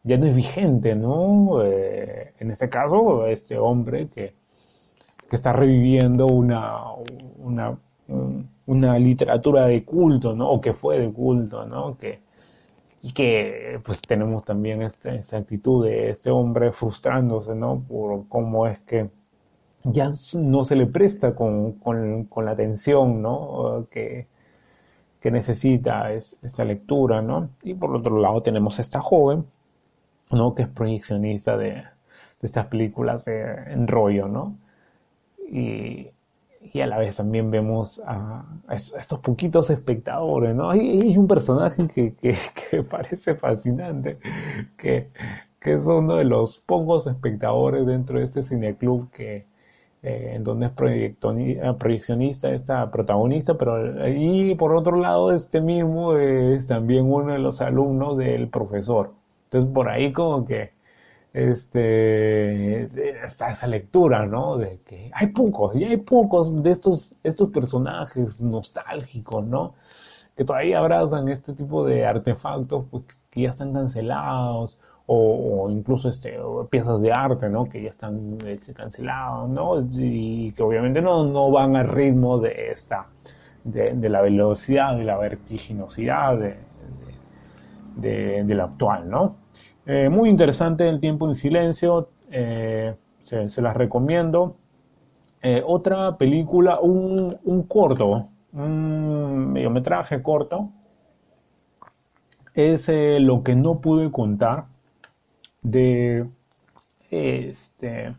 ya 0.04 0.18
no 0.18 0.28
es 0.28 0.36
vigente, 0.36 0.96
¿no? 0.96 1.64
Eh, 1.64 2.34
en 2.40 2.52
este 2.52 2.70
caso, 2.70 3.28
este 3.28 3.58
hombre 3.58 4.08
que, 4.10 4.36
que 5.30 5.36
está 5.36 5.52
reviviendo 5.54 6.28
una, 6.28 6.84
una, 7.40 7.78
una, 8.68 9.00
literatura 9.00 9.66
de 9.66 9.84
culto, 9.84 10.36
¿no? 10.36 10.52
O 10.52 10.62
que 10.62 10.74
fue 10.74 11.00
de 11.00 11.12
culto, 11.12 11.66
¿no? 11.66 11.98
Que, 11.98 12.20
y 13.02 13.14
que 13.14 13.80
pues 13.84 14.02
tenemos 14.02 14.46
también 14.46 14.82
este, 14.84 15.16
esta 15.16 15.38
actitud 15.38 15.86
de 15.86 16.12
este 16.12 16.30
hombre 16.30 16.72
frustrándose, 16.72 17.56
¿no? 17.56 17.84
Por 17.88 18.28
cómo 18.30 18.68
es 18.68 18.80
que 18.82 19.10
ya 19.84 20.12
no 20.36 20.64
se 20.64 20.76
le 20.76 20.88
presta 20.88 21.36
con, 21.36 21.74
con, 21.74 22.26
con 22.26 22.46
la 22.46 22.52
atención, 22.52 23.22
¿no? 23.22 23.88
Que, 23.92 24.28
que 25.26 25.32
necesita 25.32 26.14
es, 26.14 26.38
esta 26.44 26.64
lectura, 26.64 27.20
¿no? 27.20 27.50
Y 27.64 27.74
por 27.74 27.96
otro 27.96 28.20
lado 28.20 28.44
tenemos 28.44 28.78
a 28.78 28.84
esta 28.84 29.02
joven, 29.02 29.44
¿no? 30.30 30.54
Que 30.54 30.62
es 30.62 30.68
proyeccionista 30.68 31.58
de, 31.58 31.84
estas 32.44 32.68
películas 32.68 33.26
de, 33.26 33.42
en 33.74 33.88
rollo, 33.88 34.28
¿no? 34.28 34.56
Y, 35.50 36.12
a 36.80 36.86
la 36.86 37.00
vez 37.00 37.16
también 37.16 37.50
vemos 37.50 38.00
a, 38.06 38.46
estos 38.70 39.18
poquitos 39.22 39.72
espectadores, 39.72 40.54
¿no? 40.56 40.70
Hay, 40.70 41.18
un 41.18 41.28
personaje 41.28 41.88
que, 41.88 42.14
que, 42.14 42.84
parece 42.88 43.34
fascinante, 43.34 44.20
que, 44.78 45.10
que 45.60 45.74
es 45.74 45.86
uno 45.88 46.18
de 46.18 46.26
los 46.26 46.60
pocos 46.60 47.08
espectadores 47.08 47.88
dentro 47.88 48.20
de 48.20 48.26
este 48.26 48.44
cineclub 48.44 49.10
que, 49.10 49.48
eh, 50.06 50.36
en 50.36 50.44
donde 50.44 50.68
es 50.68 50.72
eh, 50.78 51.74
proyeccionista 51.80 52.52
esta 52.52 52.92
protagonista, 52.92 53.56
pero 53.56 54.04
ahí 54.04 54.54
por 54.54 54.76
otro 54.76 54.98
lado 54.98 55.32
este 55.34 55.62
mismo 55.62 56.16
es 56.16 56.68
también 56.68 57.12
uno 57.12 57.34
de 57.34 57.40
los 57.40 57.60
alumnos 57.60 58.16
del 58.18 58.48
profesor. 58.50 59.14
Entonces 59.46 59.68
por 59.74 59.90
ahí 59.90 60.14
como 60.14 60.46
que 60.46 60.74
este 61.34 62.84
está 63.26 63.50
esa 63.52 63.68
lectura, 63.68 64.28
¿no? 64.28 64.58
De 64.58 64.80
que 64.86 65.10
hay 65.14 65.28
pocos, 65.28 65.76
y 65.76 65.84
hay 65.86 65.98
pocos 65.98 66.62
de 66.64 66.72
estos, 66.72 67.16
estos 67.24 67.50
personajes 67.50 68.40
nostálgicos, 68.42 69.44
¿no? 69.46 69.74
Que 70.38 70.46
todavía 70.46 70.80
abrazan 70.80 71.30
este 71.30 71.54
tipo 71.54 71.86
de 71.86 72.06
artefactos 72.06 72.86
pues, 72.92 73.04
que 73.32 73.42
ya 73.42 73.50
están 73.50 73.74
cancelados 73.74 74.80
o, 75.08 75.70
incluso 75.70 76.10
este, 76.10 76.36
piezas 76.70 77.02
de 77.02 77.12
arte, 77.12 77.50
¿no? 77.50 77.66
Que 77.66 77.84
ya 77.84 77.90
están 77.90 78.38
este, 78.48 78.74
canceladas, 78.74 79.50
¿no? 79.50 79.86
Y 79.92 80.52
que 80.54 80.64
obviamente 80.64 81.02
no, 81.02 81.26
no 81.26 81.52
van 81.52 81.76
al 81.76 81.90
ritmo 81.90 82.40
de 82.40 82.72
esta, 82.72 83.08
de, 83.64 84.10
la 84.10 84.22
velocidad, 84.22 84.98
de 84.98 85.04
la 85.04 85.18
vertiginosidad 85.18 86.38
de, 86.38 86.56
de, 88.44 88.56
la 88.56 88.64
actual, 88.64 89.10
¿no? 89.10 89.36
Eh, 89.86 90.10
muy 90.10 90.30
interesante 90.30 90.90
El 90.90 91.00
tiempo 91.00 91.30
en 91.30 91.36
silencio, 91.36 92.10
eh, 92.32 92.96
se, 93.24 93.62
las 93.62 93.78
recomiendo. 93.78 94.56
Eh, 95.44 95.62
otra 95.64 96.18
película, 96.18 96.80
un, 96.80 97.38
un 97.44 97.64
corto, 97.64 98.30
un 98.54 99.54
mediometraje 99.54 100.24
corto, 100.24 100.70
es 102.56 102.88
Lo 102.88 103.44
que 103.44 103.54
no 103.54 103.82
pude 103.82 104.10
contar 104.12 104.66
de 105.66 106.28
este 107.10 108.16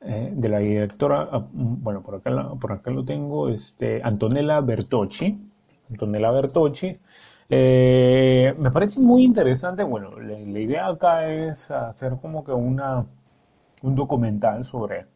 eh, 0.00 0.30
de 0.32 0.48
la 0.48 0.58
directora, 0.58 1.28
ah, 1.32 1.44
bueno, 1.52 2.02
por 2.02 2.16
acá, 2.16 2.30
por 2.60 2.72
acá 2.72 2.90
lo 2.90 3.04
tengo, 3.04 3.48
este, 3.48 4.00
Antonella 4.02 4.60
Bertocci. 4.60 5.38
Antonella 5.90 6.30
Bertocci. 6.30 6.98
Eh, 7.50 8.54
me 8.58 8.70
parece 8.70 9.00
muy 9.00 9.24
interesante, 9.24 9.82
bueno, 9.82 10.18
la, 10.20 10.38
idea 10.38 10.86
acá 10.88 11.28
es 11.28 11.70
hacer 11.70 12.16
como 12.20 12.44
que 12.44 12.52
una, 12.52 13.06
un 13.82 13.94
documental 13.94 14.64
sobre 14.64 15.06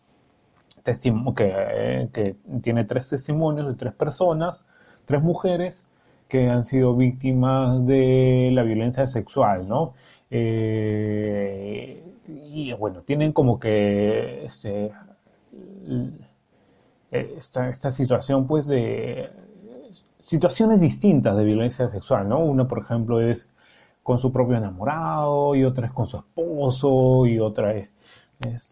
que, 1.36 2.08
que 2.12 2.36
tiene 2.62 2.84
tres 2.84 3.08
testimonios 3.08 3.68
de 3.68 3.74
tres 3.74 3.92
personas, 3.94 4.64
tres 5.04 5.22
mujeres 5.22 5.84
que 6.32 6.48
han 6.48 6.64
sido 6.64 6.96
víctimas 6.96 7.86
de 7.86 8.48
la 8.54 8.62
violencia 8.62 9.06
sexual, 9.06 9.68
¿no? 9.68 9.92
Eh, 10.30 12.02
y 12.26 12.72
bueno, 12.72 13.02
tienen 13.02 13.34
como 13.34 13.60
que 13.60 14.46
este, 14.46 14.92
esta, 17.10 17.68
esta, 17.68 17.92
situación 17.92 18.46
pues 18.46 18.66
de 18.66 19.28
situaciones 20.24 20.80
distintas 20.80 21.36
de 21.36 21.44
violencia 21.44 21.90
sexual, 21.90 22.26
¿no? 22.26 22.38
Una, 22.38 22.66
por 22.66 22.78
ejemplo, 22.78 23.20
es 23.20 23.50
con 24.02 24.18
su 24.18 24.32
propio 24.32 24.56
enamorado 24.56 25.54
y 25.54 25.64
otra 25.64 25.88
es 25.88 25.92
con 25.92 26.06
su 26.06 26.16
esposo 26.16 27.26
y 27.26 27.40
otra 27.40 27.74
es, 27.74 27.90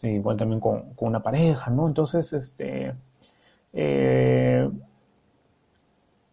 igual 0.02 0.38
también 0.38 0.60
con, 0.60 0.94
una 0.98 1.22
pareja, 1.22 1.70
¿no? 1.70 1.88
Entonces, 1.88 2.32
este... 2.32 2.94
Eh, 3.74 4.68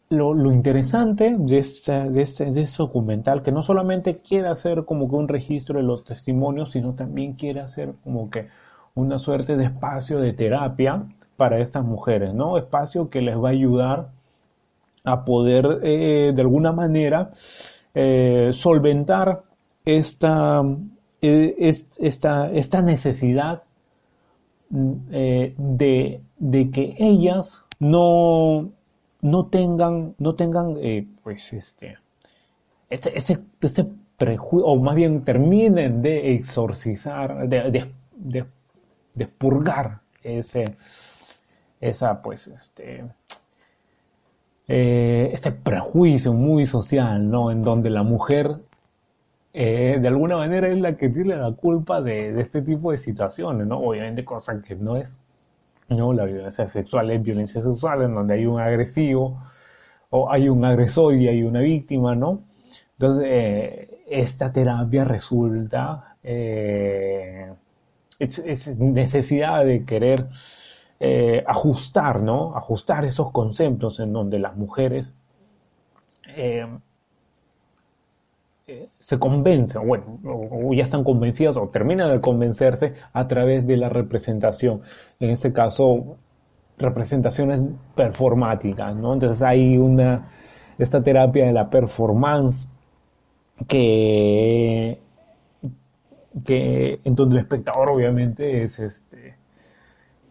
lo, 0.09 0.51
interesante 0.51 1.35
de 1.37 1.57
este, 1.57 1.91
de, 2.09 2.21
este, 2.21 2.45
de 2.45 2.61
este 2.61 2.77
documental, 2.77 3.43
que 3.43 3.51
no 3.51 3.61
solamente 3.61 4.19
quiere 4.19 4.47
hacer 4.47 4.85
como 4.85 5.09
que 5.09 5.15
un 5.15 5.27
registro 5.27 5.77
de 5.79 5.83
los 5.83 6.03
testimonios, 6.05 6.71
sino 6.71 6.93
también 6.93 7.33
quiere 7.33 7.59
hacer 7.59 7.93
como 8.03 8.29
que 8.29 8.47
una 8.95 9.19
suerte 9.19 9.57
de 9.57 9.65
espacio 9.65 10.19
de 10.19 10.33
terapia 10.33 11.03
para 11.35 11.59
estas 11.59 11.83
mujeres, 11.83 12.33
¿no? 12.33 12.57
Espacio 12.57 13.09
que 13.09 13.21
les 13.21 13.37
va 13.37 13.49
a 13.49 13.51
ayudar 13.51 14.09
a 15.03 15.23
poder 15.23 15.79
eh, 15.83 16.31
de 16.33 16.41
alguna 16.41 16.71
manera 16.71 17.31
eh, 17.93 18.49
solventar 18.51 19.43
esta, 19.85 20.61
eh, 21.21 21.55
esta, 21.99 22.51
esta, 22.51 22.81
necesidad 22.81 23.63
mm, 24.69 24.93
de, 25.57 26.21
de 26.37 26.71
que 26.71 26.95
ellas 26.97 27.63
no, 27.79 28.69
no 29.21 29.47
tengan, 29.47 30.15
no 30.19 30.35
tengan, 30.35 30.75
eh, 30.77 31.07
pues, 31.23 31.53
este, 31.53 31.97
ese, 32.89 33.39
prejuicio, 34.17 34.65
o 34.65 34.77
más 34.81 34.95
bien 34.95 35.23
terminen 35.23 36.01
de 36.01 36.33
exorcizar, 36.33 37.47
de, 37.47 37.91
de, 38.15 38.45
de, 39.13 39.27
purgar 39.27 39.99
ese, 40.23 40.75
esa, 41.79 42.21
pues, 42.21 42.47
este, 42.47 43.05
eh, 44.67 45.29
este 45.33 45.51
prejuicio 45.51 46.33
muy 46.33 46.65
social, 46.65 47.27
¿no? 47.27 47.51
En 47.51 47.61
donde 47.63 47.89
la 47.89 48.03
mujer, 48.03 48.57
eh, 49.53 49.97
de 50.01 50.07
alguna 50.07 50.37
manera, 50.37 50.67
es 50.69 50.79
la 50.79 50.97
que 50.97 51.09
tiene 51.09 51.35
la 51.35 51.51
culpa 51.53 52.01
de, 52.01 52.33
de 52.33 52.41
este 52.41 52.61
tipo 52.61 52.91
de 52.91 52.97
situaciones, 52.97 53.67
¿no? 53.67 53.79
Obviamente, 53.79 54.25
cosa 54.25 54.61
que 54.61 54.75
no 54.75 54.97
es 54.97 55.09
¿no? 55.89 56.13
La 56.13 56.25
violencia 56.25 56.67
sexual 56.67 57.11
es 57.11 57.23
violencia 57.23 57.61
sexual 57.61 58.03
en 58.03 58.15
donde 58.15 58.35
hay 58.35 58.45
un 58.45 58.59
agresivo 58.59 59.41
o 60.09 60.31
hay 60.31 60.49
un 60.49 60.63
agresor 60.65 61.15
y 61.15 61.27
hay 61.27 61.43
una 61.43 61.59
víctima, 61.61 62.15
¿no? 62.15 62.43
Entonces, 62.93 63.25
eh, 63.27 64.03
esta 64.07 64.51
terapia 64.51 65.03
resulta 65.03 66.15
eh, 66.23 67.53
es, 68.19 68.67
necesidad 68.77 69.65
de 69.65 69.85
querer 69.85 70.27
eh, 70.99 71.43
ajustar, 71.45 72.21
¿no? 72.21 72.55
Ajustar 72.55 73.05
esos 73.05 73.31
conceptos 73.31 73.99
en 73.99 74.13
donde 74.13 74.39
las 74.39 74.55
mujeres 74.55 75.13
se 78.99 79.17
convencen, 79.17 79.87
bueno, 79.87 80.19
o, 80.25 80.73
ya 80.73 80.83
están 80.83 81.03
convencidas 81.03 81.55
o 81.57 81.69
terminan 81.69 82.11
de 82.11 82.19
convencerse 82.19 82.95
a 83.13 83.27
través 83.27 83.65
de 83.65 83.77
la 83.77 83.89
representación. 83.89 84.81
En 85.19 85.29
este 85.29 85.53
caso, 85.53 86.17
representaciones 86.77 87.63
performáticas, 87.95 88.95
¿no? 88.95 89.13
Entonces 89.13 89.41
hay 89.41 89.77
una, 89.77 90.31
esta 90.77 91.01
terapia 91.01 91.45
de 91.45 91.53
la 91.53 91.69
performance 91.69 92.67
que, 93.67 94.99
que 96.45 96.99
en 97.03 97.15
donde 97.15 97.37
el 97.37 97.41
espectador 97.43 97.91
obviamente 97.91 98.63
es 98.63 98.79
este, 98.79 99.35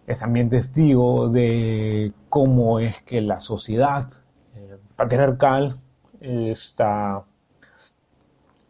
es 0.07 0.21
también 0.21 0.51
testigo 0.51 1.29
de 1.31 2.13
cómo 2.29 2.81
es 2.81 3.01
que 3.03 3.21
la 3.23 3.41
sociedad 3.41 4.09
eh, 4.55 4.77
patriarcal 4.95 5.79
está 6.21 7.25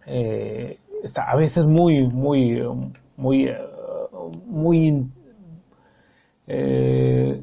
eh, 0.06 0.78
está 1.02 1.30
a 1.30 1.36
veces 1.36 1.66
muy, 1.66 2.06
muy, 2.06 2.62
muy, 3.16 3.48
eh, 3.48 3.58
muy, 4.46 5.06
eh, 6.46 7.42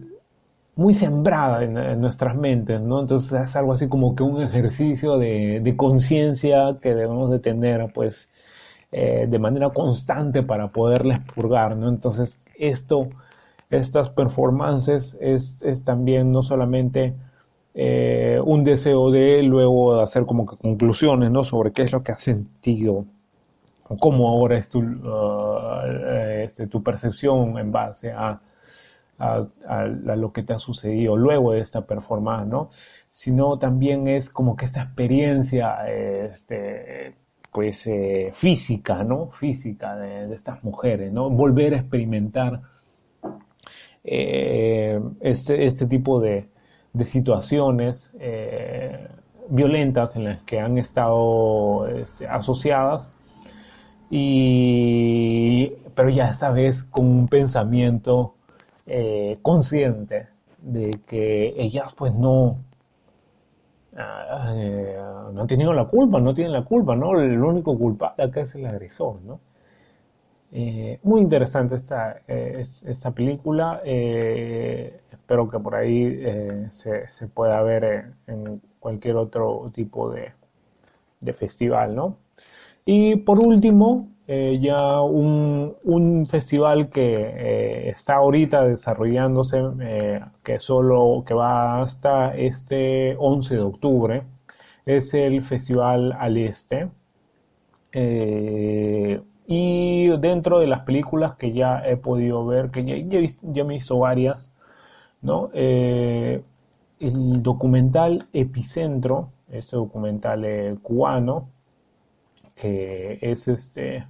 muy 0.75 0.93
sembrada 0.93 1.63
en, 1.63 2.01
nuestras 2.01 2.35
mentes, 2.35 2.81
¿no? 2.81 3.01
Entonces 3.01 3.31
es 3.41 3.55
algo 3.55 3.73
así 3.73 3.87
como 3.89 4.15
que 4.15 4.23
un 4.23 4.41
ejercicio 4.41 5.17
de, 5.17 5.73
conciencia 5.77 6.77
que 6.81 6.95
debemos 6.95 7.31
de 7.31 7.39
tener, 7.39 7.91
pues, 7.93 8.29
de 8.91 9.39
manera 9.39 9.71
constante 9.71 10.43
para 10.43 10.67
poderles 10.69 11.19
purgar, 11.19 11.75
¿no? 11.75 11.89
Entonces 11.89 12.39
esto, 12.57 13.09
estas 13.71 14.09
performances 14.11 15.17
es, 15.19 15.61
es 15.63 15.83
también 15.83 16.31
no 16.31 16.43
solamente 16.43 17.15
un 18.43 18.63
deseo 18.63 19.11
de 19.11 19.43
luego 19.43 19.99
hacer 19.99 20.25
como 20.25 20.45
que 20.45 20.57
conclusiones, 20.57 21.31
¿no? 21.31 21.43
Sobre 21.43 21.71
qué 21.71 21.83
es 21.83 21.91
lo 21.91 22.03
que 22.03 22.11
ha 22.11 22.19
sentido, 22.19 23.05
cómo 23.99 24.29
ahora 24.29 24.57
es 24.57 24.69
tu, 24.69 24.79
uh, 24.79 25.81
este, 26.43 26.67
tu 26.67 26.83
percepción 26.83 27.57
en 27.57 27.71
base 27.71 28.11
a, 28.11 28.39
a, 29.19 29.85
lo 29.85 30.31
que 30.31 30.43
te 30.43 30.53
ha 30.53 30.59
sucedido 30.59 31.15
luego 31.15 31.53
de 31.53 31.61
esta 31.61 31.85
performance, 31.85 32.47
¿no? 32.47 32.69
Sino 33.11 33.59
también 33.59 34.07
es 34.07 34.29
como 34.29 34.55
que 34.55 34.65
esta 34.65 34.81
experiencia, 34.81 35.87
este, 35.87 37.15
pues 37.51 37.85
eh, 37.87 38.29
física, 38.33 39.03
¿no? 39.03 39.29
Física 39.31 39.95
de, 39.95 40.33
estas 40.33 40.63
mujeres, 40.63 41.11
¿no? 41.13 41.29
Volver 41.29 41.75
a 41.75 41.77
experimentar 41.77 42.61
eh, 44.03 44.99
este, 45.21 45.65
este 45.65 45.85
tipo 45.87 46.19
de, 46.19 46.49
de 46.93 47.05
situaciones 47.05 48.11
eh, 48.19 49.07
violentas 49.49 50.15
en 50.15 50.25
las 50.25 50.43
que 50.43 50.59
han 50.59 50.77
estado 50.77 51.87
este, 51.87 52.27
asociadas 52.27 53.09
y 54.09 55.73
pero 55.95 56.09
ya 56.09 56.25
esta 56.25 56.51
vez 56.51 56.83
con 56.83 57.05
un 57.05 57.27
pensamiento 57.27 58.35
eh, 58.85 59.39
consciente 59.41 60.27
de 60.61 60.91
que 61.07 61.53
ellas 61.57 61.93
pues 61.95 62.13
no 62.13 62.57
ah, 63.97 64.53
eh, 64.55 64.97
no 65.33 65.41
han 65.41 65.47
tenido 65.47 65.73
la 65.73 65.85
culpa, 65.85 66.19
no 66.19 66.33
tienen 66.33 66.53
la 66.53 66.63
culpa, 66.63 66.95
¿no? 66.95 67.19
El 67.19 67.43
único 67.43 67.77
culpable 67.77 68.23
acá 68.23 68.41
es 68.41 68.53
el 68.55 68.65
agresor, 68.67 69.21
¿no? 69.23 69.39
Muy 71.01 71.21
interesante 71.21 71.75
esta, 71.75 72.21
esta 72.27 73.09
película. 73.09 73.81
Espero 75.23 75.49
que 75.49 75.57
por 75.57 75.75
ahí 75.75 76.21
se, 76.71 77.09
se, 77.11 77.27
pueda 77.27 77.61
ver 77.63 78.11
en, 78.27 78.61
cualquier 78.79 79.15
otro 79.15 79.71
tipo 79.73 80.11
de, 80.11 80.33
de, 81.21 81.33
festival, 81.33 81.95
¿no? 81.95 82.17
Y 82.85 83.15
por 83.15 83.39
último, 83.39 84.09
ya 84.27 85.01
un, 85.01 85.75
un, 85.83 86.27
festival 86.27 86.89
que 86.89 87.89
está 87.89 88.15
ahorita 88.15 88.65
desarrollándose, 88.65 89.61
que 90.43 90.59
solo 90.59 91.23
que 91.25 91.33
va 91.33 91.81
hasta 91.81 92.35
este 92.35 93.15
11 93.17 93.55
de 93.55 93.61
octubre, 93.61 94.23
es 94.85 95.13
el 95.13 95.41
Festival 95.41 96.13
al 96.19 96.37
Este 96.37 96.89
Eh, 97.93 99.21
y 99.45 100.07
dentro 100.19 100.59
de 100.59 100.67
las 100.67 100.81
películas 100.81 101.35
que 101.35 101.51
ya 101.53 101.83
he 101.85 101.97
podido 101.97 102.45
ver, 102.45 102.71
que 102.71 102.85
ya, 102.85 102.95
ya, 102.97 103.19
ya 103.41 103.63
me 103.63 103.75
visto 103.75 103.99
varias, 103.99 104.52
¿no? 105.23 105.49
Eh, 105.53 106.43
el 106.99 107.43
documental 107.43 108.27
Epicentro, 108.33 109.29
este 109.51 109.75
documental 109.77 110.45
eh, 110.45 110.77
cubano, 110.83 111.49
que 112.55 113.19
es 113.21 113.47
este 113.47 114.07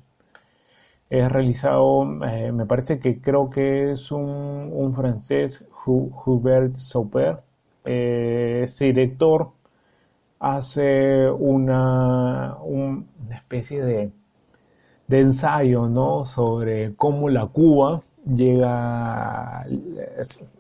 es 1.10 1.32
realizado, 1.32 2.04
eh, 2.26 2.52
me 2.52 2.66
parece 2.66 3.00
que 3.00 3.22
creo 3.22 3.50
que 3.50 3.92
es 3.92 4.12
un, 4.12 4.70
un 4.74 4.94
francés, 4.94 5.64
Hu- 5.86 6.12
Hubert 6.26 6.76
Sauper. 6.78 7.40
Este 7.86 8.86
director 8.86 9.52
hace 10.40 11.30
una, 11.32 12.58
un- 12.64 13.08
una 13.26 13.38
especie 13.38 13.84
de, 13.84 14.12
de 15.08 15.20
ensayo, 15.22 15.88
¿no? 15.90 16.26
Sobre 16.26 16.96
cómo 16.96 17.30
la 17.30 17.48
Cuba 17.48 18.04
llega 18.26 19.66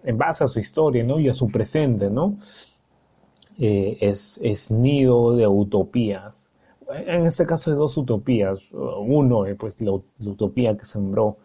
en 0.04 0.18
base 0.18 0.44
a 0.44 0.48
su 0.48 0.60
historia, 0.60 1.04
¿no? 1.04 1.20
Y 1.20 1.30
a 1.30 1.34
su 1.34 1.48
presente, 1.50 2.10
¿no? 2.10 2.38
Eh, 3.60 3.98
es, 4.02 4.40
es 4.42 4.72
nido 4.72 5.36
de 5.36 5.48
utopías. 5.48 6.50
En 7.08 7.26
este 7.26 7.46
caso 7.46 7.72
hay 7.72 7.78
dos 7.78 7.96
utopías. 7.98 8.60
Uno, 8.72 9.46
eh, 9.46 9.56
pues 9.56 9.80
la, 9.82 9.92
la 10.20 10.30
utopía 10.32 10.76
que 10.78 10.86
sembró 10.86 11.38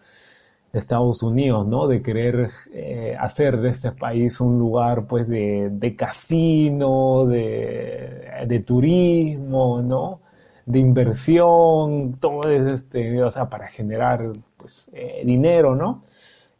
Estados 0.72 1.22
Unidos, 1.22 1.66
¿no? 1.66 1.88
De 1.88 2.02
querer 2.02 2.50
eh, 2.72 3.16
hacer 3.20 3.60
de 3.60 3.70
este 3.70 3.92
país 3.92 4.40
un 4.40 4.58
lugar, 4.58 5.06
pues, 5.06 5.28
de, 5.28 5.70
de 5.72 5.96
casino, 5.96 7.26
de, 7.26 8.24
de 8.46 8.60
turismo, 8.60 9.82
¿no? 9.82 10.20
De 10.66 10.78
inversión, 10.80 12.18
todo 12.20 12.50
es 12.50 12.66
este, 12.66 13.22
o 13.22 13.30
sea, 13.30 13.48
para 13.50 13.68
generar, 13.68 14.32
pues, 14.58 14.90
eh, 14.94 15.22
dinero, 15.24 15.74
¿no? 15.76 16.04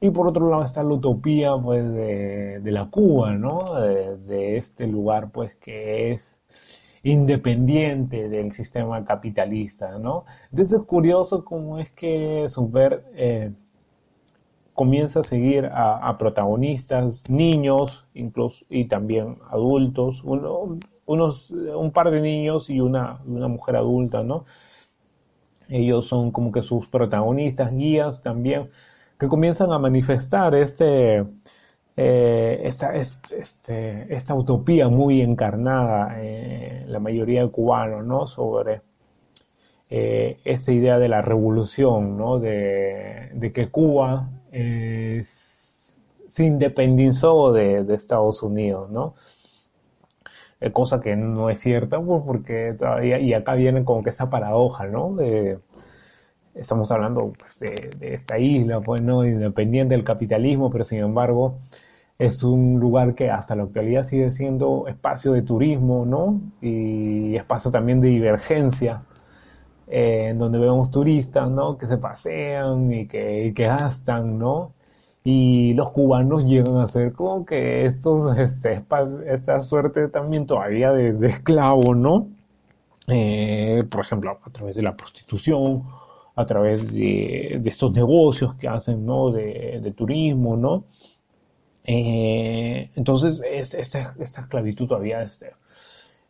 Y 0.01 0.11
por 0.11 0.28
otro 0.28 0.49
lado 0.51 0.62
está 0.64 0.82
la 0.82 0.94
utopía, 0.94 1.57
pues, 1.57 1.84
de, 1.92 2.61
de 2.61 2.72
la 2.72 2.86
Cuba, 2.90 3.32
¿no? 3.32 3.74
De, 3.80 4.57
este 4.57 4.86
lugar, 4.86 5.30
pues, 5.32 5.57
que 5.57 6.12
es 6.12 6.36
independiente 7.03 8.28
del 8.28 8.53
sistema 8.53 9.05
capitalista, 9.05 9.99
¿no? 9.99 10.24
Entonces 10.51 10.80
es 10.80 10.86
curioso 10.86 11.44
cómo 11.44 11.78
es 11.78 11.90
que 11.92 12.46
Subver 12.49 13.05
eh, 13.14 13.53
comienza 14.74 15.20
a 15.20 15.24
seguir 15.24 15.66
a, 15.72 16.16
protagonistas, 16.18 17.28
niños, 17.28 18.07
incluso, 18.14 18.64
y 18.70 18.84
también 18.86 19.38
adultos, 19.51 20.22
uno- 20.24 20.78
unos, 21.07 21.51
un 21.51 21.90
par 21.90 22.11
de 22.11 22.20
niños 22.20 22.70
y 22.70 22.80
una, 22.80 23.20
una 23.26 23.49
mujer 23.49 23.76
adulta, 23.76 24.22
¿no? 24.22 24.44
Ellos 25.68 26.07
son 26.09 26.30
como 26.32 26.51
que 26.51 26.62
sus 26.62 26.88
protagonistas, 26.88 27.72
guías 27.74 28.22
también, 28.22 28.70
que 29.18 29.28
comienzan 29.28 29.72
a 29.72 29.78
manifestar 29.78 30.54
este, 30.54 31.24
eh, 31.96 32.60
esta, 32.64 32.94
es- 32.96 33.18
este, 33.36 34.14
esta 34.14 34.34
utopía 34.34 34.88
muy 34.88 35.20
encarnada 35.22 36.20
en 36.22 36.92
la 36.92 37.00
mayoría 37.00 37.42
de 37.42 37.50
cubanos, 37.50 38.04
¿no? 38.06 38.26
Sobre 38.26 38.82
eh, 39.90 40.38
esta 40.44 40.72
idea 40.72 40.98
de 40.98 41.08
la 41.08 41.22
revolución, 41.22 42.16
¿no? 42.18 42.38
De, 42.38 43.30
de 43.32 43.52
que 43.52 43.70
Cuba 43.70 44.28
eh, 44.52 45.24
se 46.28 46.44
independizó 46.44 47.52
de, 47.52 47.84
de 47.84 47.94
Estados 47.94 48.42
Unidos, 48.42 48.90
¿no? 48.90 49.14
Eh, 50.60 50.72
cosa 50.72 51.00
que 51.00 51.14
no 51.16 51.50
es 51.50 51.60
cierta, 51.60 52.00
pues, 52.00 52.22
porque 52.26 52.74
todavía, 52.78 53.18
y 53.20 53.32
acá 53.34 53.54
viene 53.54 53.84
como 53.84 54.02
que 54.02 54.10
esa 54.10 54.28
paradoja, 54.30 54.86
¿no? 54.86 55.14
De, 55.14 55.58
estamos 56.59 56.90
hablando 56.90 57.32
pues, 57.38 57.59
de, 57.61 57.90
esta 58.00 58.38
isla, 58.38 58.80
pues, 58.80 59.02
¿no? 59.02 59.24
Independiente 59.24 59.94
del 59.94 60.04
capitalismo, 60.04 60.70
pero 60.70 60.84
sin 60.84 60.98
embargo 60.98 61.59
es 62.18 62.42
un 62.42 62.80
lugar 62.80 63.14
que 63.14 63.30
hasta 63.30 63.54
la 63.54 63.62
actualidad 63.64 64.02
sigue 64.04 64.32
siendo 64.32 64.88
espacio 64.88 65.32
de 65.32 65.42
turismo, 65.42 66.04
¿no? 66.04 66.40
Y 66.61 67.36
espacio 67.36 67.70
también 67.70 68.00
de 68.00 68.09
divergencia, 68.09 69.02
eh, 69.86 70.28
en 70.30 70.38
donde 70.38 70.59
vemos 70.59 70.90
turistas, 70.90 71.48
¿no? 71.50 71.78
Que 71.78 71.86
se 71.86 71.96
pasean 71.98 72.92
y 72.92 73.06
que, 73.06 73.46
y 73.46 73.54
que 73.54 73.66
gastan, 73.66 74.38
¿no? 74.38 74.72
Y 75.24 75.74
los 75.74 75.90
cubanos 75.90 76.44
llegan 76.44 76.78
a 76.78 76.88
ser 76.88 77.12
como 77.12 77.44
que 77.46 77.86
estos, 77.86 78.36
este, 78.38 78.82
esta 79.26 79.62
suerte 79.62 80.09
también 80.09 80.46
todavía 80.46 80.92
de, 80.92 81.12
de 81.12 81.28
esclavo, 81.28 81.94
¿no? 81.94 82.28
Eh, 83.09 83.84
por 83.90 84.02
ejemplo, 84.02 84.38
a 84.44 84.50
través 84.50 84.76
de 84.76 84.82
la 84.82 84.96
prostitución, 84.96 85.84
a 86.41 86.47
través 86.47 86.93
de, 86.93 87.59
de 87.62 87.70
estos 87.70 87.93
negocios 87.93 88.55
que 88.57 88.68
hacen, 88.68 89.05
¿no? 89.07 89.30
De, 89.32 89.80
de 89.82 89.93
turismo, 89.93 90.57
¿no? 90.57 90.84
Eh, 91.84 92.91
entonces, 92.97 93.41
es- 93.51 93.74
esta, 93.74 94.14
esta 94.20 94.43
esclavitud 94.43 94.86
todavía 94.89 95.22
este, 95.22 95.53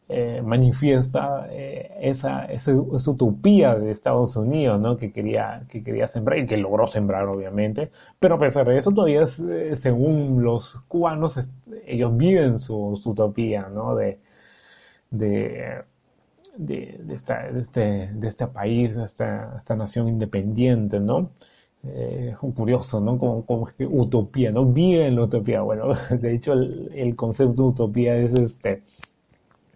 eh, 0.09 0.43
manifiesta 0.45 1.49
eh, 1.51 1.93
esa, 2.03 2.47
esa, 2.47 2.73
esa 2.95 3.11
utopía 3.13 3.75
de 3.77 3.91
Estados 3.93 4.37
Unidos, 4.37 4.81
¿no? 4.81 4.97
Que 4.99 5.13
quería, 5.13 5.65
que 5.71 5.83
quería 5.85 6.09
sembrar 6.09 6.39
y 6.41 6.47
que 6.47 6.57
logró 6.59 6.87
sembrar, 6.89 7.27
obviamente. 7.29 7.91
Pero 8.21 8.37
a 8.37 8.41
pesar 8.41 8.67
de 8.69 8.79
eso, 8.79 8.93
todavía, 8.93 9.27
según 9.27 10.43
los 10.45 10.81
cubanos, 10.89 11.39
ellos 11.87 12.17
viven 12.17 12.59
su, 12.61 12.99
su 13.03 13.11
utopía, 13.13 13.69
¿no? 13.71 13.97
De, 13.97 14.21
de, 15.11 15.83
este, 16.59 18.11
de 18.13 18.29
este 18.29 18.47
país, 18.49 18.95
de 18.97 19.05
esta, 19.05 19.77
nación 19.77 20.09
independiente, 20.09 21.01
¿no? 21.01 21.31
Eh, 21.85 22.35
curioso, 22.57 23.01
¿no? 23.01 23.19
Como, 23.19 23.47
como 23.47 23.69
utopía, 23.91 24.51
¿no? 24.51 24.65
Vive 24.67 25.07
en 25.07 25.17
la 25.17 25.23
utopía. 25.25 25.61
Bueno, 25.63 25.95
de 26.11 26.35
hecho, 26.35 26.53
el, 26.55 27.15
concepto 27.17 27.63
de 27.63 27.69
utopía 27.69 28.17
es 28.17 28.33
este, 28.33 28.83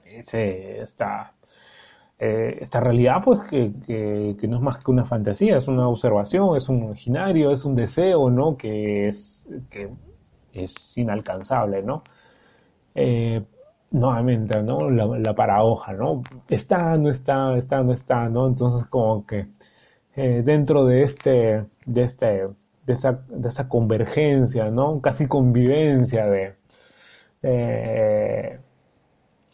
esta, 0.04 1.34
eh, 2.18 2.58
esta 2.60 2.80
realidad, 2.80 3.22
pues, 3.24 3.40
que, 3.50 4.36
no 4.48 4.56
es 4.56 4.62
más 4.62 4.78
que 4.78 4.90
una 4.90 5.04
fantasía, 5.04 5.56
es 5.56 5.68
una 5.68 5.88
observación, 5.88 6.56
es 6.56 6.68
un 6.68 6.84
imaginario, 6.84 7.52
es 7.52 7.64
un 7.64 7.74
deseo, 7.74 8.30
¿no? 8.30 8.56
Que 8.56 9.08
es, 9.08 9.46
que 9.70 9.90
es 10.52 10.74
inalcanzable, 10.96 11.82
¿no? 11.82 12.02
Eh, 12.94 13.42
nuevamente, 13.92 14.62
¿no? 14.62 14.90
La, 14.90 15.06
la 15.06 15.34
paradoja, 15.34 15.92
¿no? 15.92 16.22
Está, 16.48 16.96
no 16.96 17.10
está, 17.10 17.56
está, 17.56 17.82
no 17.82 17.92
está, 17.92 18.28
¿no? 18.28 18.48
Entonces, 18.48 18.86
como 18.88 19.26
que 19.26 19.46
eh, 20.16 20.42
dentro 20.44 20.86
de 20.86 21.04
este, 21.04 21.66
de 21.86 22.02
este, 22.04 22.48
de 22.86 22.92
esa, 22.92 23.24
de 23.28 23.48
esa 23.48 23.68
convergencia, 23.68 24.70
¿no? 24.70 25.00
Casi 25.00 25.26
convivencia 25.28 26.26
de, 26.26 26.54
eh, 27.42 28.58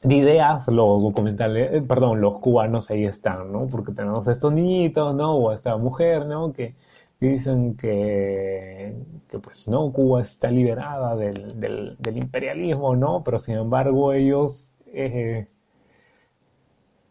de 0.02 0.14
ideas, 0.14 0.66
los 0.68 1.02
documentales, 1.02 1.72
eh, 1.74 1.82
perdón, 1.82 2.20
los 2.20 2.38
cubanos 2.40 2.90
ahí 2.90 3.04
están, 3.04 3.52
¿no? 3.52 3.66
Porque 3.66 3.92
tenemos 3.92 4.26
a 4.28 4.32
estos 4.32 4.52
niñitos, 4.52 5.14
¿no? 5.14 5.36
O 5.36 5.52
esta 5.52 5.76
mujer, 5.76 6.26
¿no? 6.26 6.52
Que 6.52 6.74
dicen 7.20 7.76
que, 7.76 8.94
que 9.28 9.38
pues, 9.38 9.68
¿no? 9.68 9.92
Cuba 9.92 10.22
está 10.22 10.50
liberada 10.50 11.16
del, 11.16 11.58
del, 11.60 11.96
imperialismo, 12.16 12.96
¿no? 12.96 13.22
Pero 13.24 13.38
sin 13.38 13.56
embargo 13.56 14.12
ellos 14.12 14.70
eh, 14.86 15.48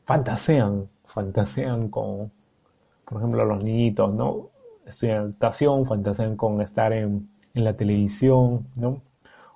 fantasean, 0.05 0.89
fantasean 1.05 1.89
con, 1.89 2.31
por 3.05 3.17
ejemplo, 3.19 3.45
los 3.45 3.63
niñitos, 3.63 4.13
¿no? 4.13 4.49
Estudian 4.85 5.35
fantasean 5.85 6.37
con 6.37 6.61
estar 6.61 6.93
en, 6.93 7.29
en 7.53 7.63
la 7.63 7.75
televisión, 7.75 8.67
¿no? 8.75 9.01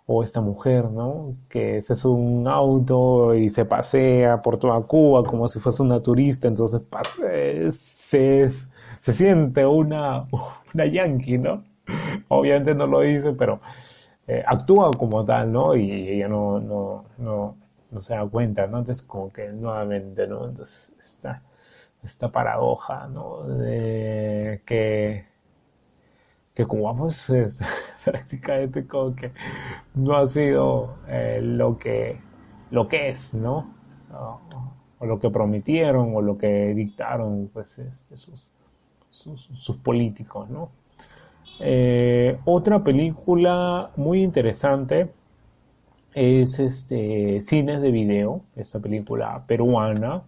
O 0.08 0.24
esta 0.24 0.42
mujer, 0.42 0.92
¿no? 0.92 1.36
Que 1.50 1.82
se 1.84 1.96
sube 1.96 2.20
un 2.22 2.48
auto 2.48 3.36
y 3.36 3.50
se 3.50 3.66
pasea 3.66 4.42
por 4.42 4.58
toda 4.58 4.82
Cuba 4.84 5.24
como 5.26 5.48
si 5.48 5.60
fuese 5.60 5.84
una 5.84 6.02
turista, 6.04 6.48
entonces 6.48 6.82
pase- 6.90 7.72
se, 7.72 8.52
se 9.02 9.14
siente 9.14 9.66
una, 9.66 10.28
una 10.74 10.86
yankee, 10.86 11.38
¿no? 11.38 11.64
Obviamente 12.30 12.74
no 12.76 12.88
lo 12.88 13.02
dice, 13.02 13.34
pero 13.34 13.62
eh, 14.28 14.44
actúa 14.46 14.92
como 14.92 15.26
tal, 15.26 15.52
¿no? 15.52 15.76
Y 15.76 15.92
ella 15.92 16.28
no, 16.28 16.60
no, 16.60 17.06
no, 17.18 17.58
no 17.92 18.02
se 18.02 18.14
da 18.16 18.26
cuenta, 18.28 18.68
¿no? 18.68 18.80
Entonces 18.80 19.04
como 19.06 19.32
que 19.34 19.50
nuevamente, 19.50 20.28
¿no? 20.28 20.48
Entonces 20.48 20.92
esta, 21.02 21.42
esta 22.04 22.30
paradoja, 22.32 23.08
¿no? 23.08 23.44
De 23.44 24.62
que, 24.66 25.26
que 26.54 26.66
Cuba 26.66 26.96
pues 26.96 27.30
es 27.32 27.60
prácticamente 28.06 28.88
como 28.88 29.16
que 29.16 29.32
no 29.96 30.16
ha 30.18 30.28
sido 30.28 30.96
eh, 31.08 31.40
lo 31.42 31.78
que, 31.78 32.20
lo 32.72 32.88
que 32.88 33.10
es, 33.10 33.34
¿no? 33.34 33.74
O, 34.14 34.40
o 35.00 35.06
lo 35.06 35.20
que 35.20 35.30
prometieron 35.30 36.16
o 36.16 36.22
lo 36.22 36.38
que 36.38 36.74
dictaron 36.76 37.50
pues 37.54 37.78
este, 37.80 38.18
sus, 38.18 38.46
sus, 39.12 39.78
políticos, 39.78 40.50
¿no? 40.50 40.70
Eh, 41.60 42.38
otra 42.46 42.84
película 42.84 43.92
muy 43.96 44.24
interesante 44.24 45.10
es 46.14 46.60
este 46.60 47.42
Cines 47.42 47.82
de 47.82 47.92
Video, 47.92 48.42
esta 48.56 48.80
película 48.80 49.44
peruana, 49.48 50.24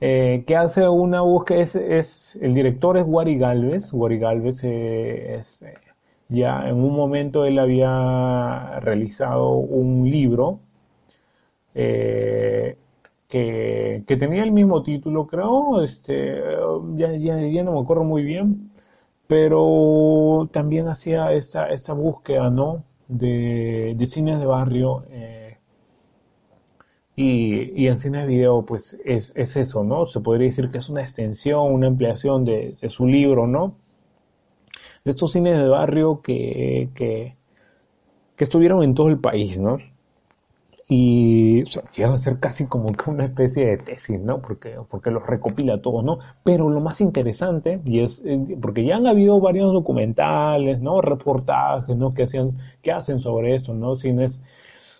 eh, 0.00 0.44
que 0.46 0.56
hace 0.56 0.88
una 0.88 1.20
búsqueda, 1.20 1.60
es, 1.60 1.76
es, 1.76 2.38
el 2.40 2.54
director 2.54 2.96
es 2.96 3.04
Wari 3.06 3.38
Galvez, 3.38 3.92
Wari 3.92 4.18
Galvez 4.18 4.64
eh, 4.64 5.36
es, 5.36 5.64
ya 6.28 6.68
en 6.68 6.76
un 6.76 6.94
momento 6.94 7.44
él 7.46 7.58
había 7.58 8.80
realizado 8.80 9.52
un 9.52 10.10
libro 10.10 10.60
que, 13.28 14.04
tenía 14.06 14.42
el 14.42 14.52
mismo 14.52 14.82
título, 14.82 15.26
creo, 15.26 15.82
este, 15.82 16.40
ya, 16.96 17.12
ya, 17.16 17.40
ya, 17.40 17.62
no 17.64 17.72
me 17.74 17.80
acuerdo 17.80 18.04
muy 18.04 18.22
bien, 18.24 18.70
pero 19.26 20.48
también 20.52 20.88
hacía 20.88 21.32
esta, 21.32 21.68
esta 21.70 21.92
búsqueda, 21.92 22.50
¿no? 22.50 22.84
De, 23.08 23.94
de 23.96 24.06
cines 24.06 24.40
de 24.40 24.46
barrio. 24.46 25.04
Y, 27.16 27.72
y, 27.82 27.88
en 27.88 27.98
cine 27.98 28.20
de 28.20 28.26
video, 28.28 28.64
pues 28.64 28.96
es, 29.04 29.32
es, 29.34 29.56
eso, 29.56 29.82
¿no? 29.82 30.06
Se 30.06 30.20
podría 30.20 30.46
decir 30.46 30.70
que 30.70 30.78
es 30.78 30.88
una 30.88 31.00
extensión, 31.02 31.72
una 31.74 31.88
ampliación 31.88 32.44
de, 32.44 32.76
de 32.80 32.88
su 32.90 33.06
libro, 33.08 33.48
¿no? 33.48 33.74
De 35.04 35.10
estos 35.10 35.32
cines 35.32 35.58
de 35.58 35.66
barrio 35.66 36.22
que, 36.22 36.90
que, 36.94 37.36
que, 38.36 38.44
estuvieron 38.44 38.84
en 38.84 38.94
todo 38.94 39.08
el 39.08 39.18
país, 39.18 39.58
¿no? 39.58 39.78
Y 40.90 41.62
o 41.62 41.82
llega 41.94 42.14
a 42.14 42.18
ser 42.18 42.40
casi 42.40 42.66
como 42.66 42.92
que 42.94 43.10
una 43.10 43.26
especie 43.26 43.66
de 43.66 43.76
tesis, 43.78 44.18
¿no? 44.20 44.40
Porque, 44.40 44.76
porque 44.88 45.10
los 45.10 45.26
recopila 45.26 45.82
todos, 45.82 46.02
¿no? 46.02 46.18
Pero 46.44 46.70
lo 46.70 46.80
más 46.80 47.00
interesante, 47.02 47.80
y 47.84 48.00
es, 48.00 48.22
eh, 48.24 48.56
porque 48.60 48.84
ya 48.84 48.96
han 48.96 49.06
habido 49.06 49.38
varios 49.40 49.72
documentales, 49.72 50.80
¿no? 50.80 51.02
Reportajes, 51.02 51.94
¿no? 51.96 52.14
Que, 52.14 52.22
hacían, 52.24 52.52
que 52.82 52.92
hacen 52.92 53.20
sobre 53.20 53.54
esto, 53.54 53.74
¿no? 53.74 53.96
Cines 53.96 54.40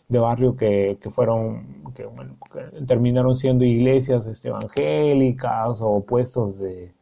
de 0.09 0.19
barrio 0.19 0.57
que, 0.57 0.99
que 1.01 1.11
fueron, 1.11 1.85
que, 1.95 2.05
bueno, 2.07 2.37
que 2.53 2.85
terminaron 2.87 3.37
siendo 3.37 3.65
iglesias 3.65 4.27
este, 4.27 4.49
evangélicas 4.49 5.81
o 5.83 6.05
puestos 6.05 6.59
de, 6.59 6.93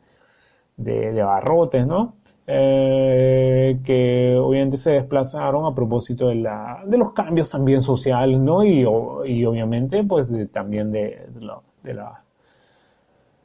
de, 0.77 1.13
de 1.13 1.23
barrotes, 1.23 1.87
¿no? 1.87 2.15
Eh, 2.49 3.81
que 3.85 4.37
obviamente 4.37 4.77
se 4.79 4.93
desplazaron 4.93 5.67
a 5.67 5.75
propósito 5.75 6.29
de, 6.29 6.37
la, 6.37 6.83
de 6.87 6.97
los 6.97 7.13
cambios 7.13 7.51
también 7.51 7.83
sociales, 7.83 8.39
¿no? 8.39 8.63
Y, 8.65 8.83
y 8.83 9.45
obviamente, 9.45 10.05
pues, 10.05 10.33
también 10.53 10.93
de, 10.93 11.27
de, 11.35 11.51
de, 11.83 11.95
la, 11.95 12.23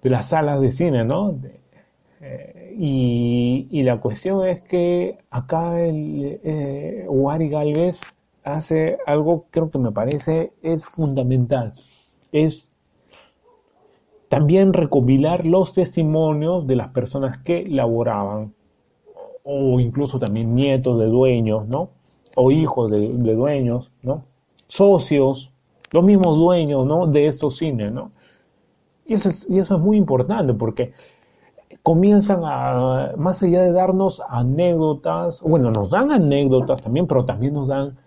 de 0.03 0.09
las 0.09 0.29
salas 0.29 0.61
de 0.61 0.71
cine, 0.71 1.03
¿no? 1.03 1.35
Eh, 2.21 2.75
y, 2.77 3.67
y, 3.71 3.83
la 3.83 3.99
cuestión 3.99 4.45
es 4.45 4.61
que 4.61 5.17
acá 5.31 5.81
el 5.81 6.39
eh, 6.43 7.07
Galvez 7.49 7.99
hace 8.43 8.97
algo 9.07 9.47
creo 9.49 9.71
que 9.71 9.79
me 9.79 9.91
parece 9.91 10.53
es 10.61 10.85
fundamental. 10.85 11.73
Es 12.31 12.71
también 14.29 14.73
recopilar 14.73 15.45
los 15.45 15.73
testimonios 15.73 16.67
de 16.67 16.75
las 16.75 16.89
personas 16.89 17.39
que 17.39 17.65
laboraban 17.67 18.53
o 19.43 19.79
incluso 19.79 20.19
también 20.19 20.55
nietos 20.55 20.99
de 20.99 21.05
dueños, 21.05 21.67
¿no? 21.67 21.89
O 22.35 22.51
hijos 22.51 22.91
de, 22.91 23.07
dueños, 23.09 23.91
¿no? 24.01 24.23
Socios, 24.67 25.51
los 25.91 26.03
mismos 26.03 26.37
dueños, 26.37 26.85
¿no? 26.85 27.07
De 27.07 27.27
estos 27.27 27.57
cines, 27.57 27.91
¿no? 27.91 28.11
Y 29.05 29.13
eso 29.13 29.29
es, 29.29 29.47
y 29.49 29.59
eso 29.59 29.75
es 29.75 29.81
muy 29.81 29.97
importante 29.97 30.53
porque 30.53 30.93
comienzan 31.83 32.41
a, 32.43 33.13
más 33.17 33.41
allá 33.43 33.63
de 33.63 33.71
darnos 33.71 34.21
anécdotas, 34.29 35.41
bueno, 35.41 35.71
nos 35.71 35.89
dan 35.89 36.11
anécdotas 36.11 36.81
también, 36.81 37.07
pero 37.07 37.25
también 37.25 37.53
nos 37.53 37.67
dan 37.67 37.97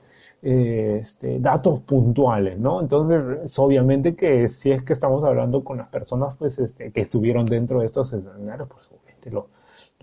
este, 0.45 1.41
datos 1.41 1.81
puntuales, 1.81 2.59
¿no? 2.59 2.81
Entonces, 2.81 3.59
obviamente 3.59 4.15
que 4.15 4.49
si 4.49 4.71
es 4.71 4.83
que 4.83 4.93
estamos 4.93 5.25
hablando 5.25 5.65
con 5.65 5.79
las 5.79 5.89
personas 5.89 6.37
pues, 6.39 6.59
este, 6.59 6.93
que 6.93 7.01
estuvieron 7.01 7.47
dentro 7.47 7.81
de 7.81 7.87
estos 7.87 8.13
escenarios, 8.13 8.69
pues 8.69 8.87
obviamente 8.89 9.31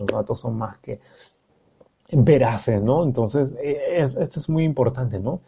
los 0.02 0.08
datos 0.08 0.39
son 0.39 0.58
más 0.58 0.78
que 0.80 0.99
veraces, 2.12 2.82
¿no? 2.82 3.04
Entonces, 3.04 3.49
esto 3.62 4.39
es 4.39 4.49
muy 4.49 4.64
importante, 4.64 5.20
¿no? 5.20 5.41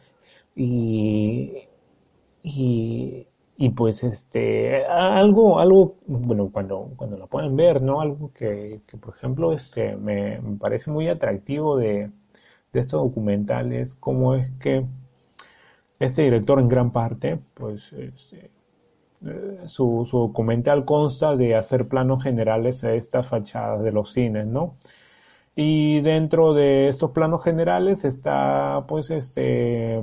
Y, 0.56 1.68
y, 2.44 3.70
pues, 3.76 4.04
este, 4.04 4.86
algo, 4.86 5.60
algo, 5.60 5.96
bueno, 6.08 6.50
cuando, 6.52 6.92
cuando 6.96 7.18
lo 7.18 7.28
pueden 7.28 7.56
ver, 7.56 7.82
¿no? 7.82 8.02
Algo 8.02 8.32
que, 8.34 8.82
que 8.88 8.98
por 8.98 9.16
ejemplo, 9.16 9.54
este, 9.54 9.96
me, 9.98 10.40
me 10.42 10.58
parece 10.58 10.92
muy 10.92 11.08
atractivo 11.10 11.78
de, 11.78 12.12
de 12.74 12.80
estos 12.80 13.02
documentales, 13.04 13.96
cómo 13.96 14.36
es 14.36 14.52
que 14.60 14.86
este 16.00 16.24
director 16.24 16.60
en 16.60 16.70
gran 16.70 16.92
parte, 16.92 17.40
pues 17.54 17.92
este, 17.94 18.52
eh, 19.26 19.62
su, 19.66 20.08
documental 20.12 20.86
consta 20.86 21.36
de 21.36 21.56
hacer 21.56 21.88
planos 21.88 22.24
generales 22.24 22.84
a 22.84 22.94
estas 22.94 23.28
fachadas 23.28 23.84
de 23.84 23.92
los 23.92 24.12
cines, 24.14 24.48
¿no? 24.48 24.76
Y 25.56 26.02
dentro 26.02 26.54
de 26.54 26.90
estos 26.90 27.12
planos 27.12 27.44
generales 27.44 28.06
está, 28.06 28.86
pues, 28.88 29.12
este, 29.12 30.00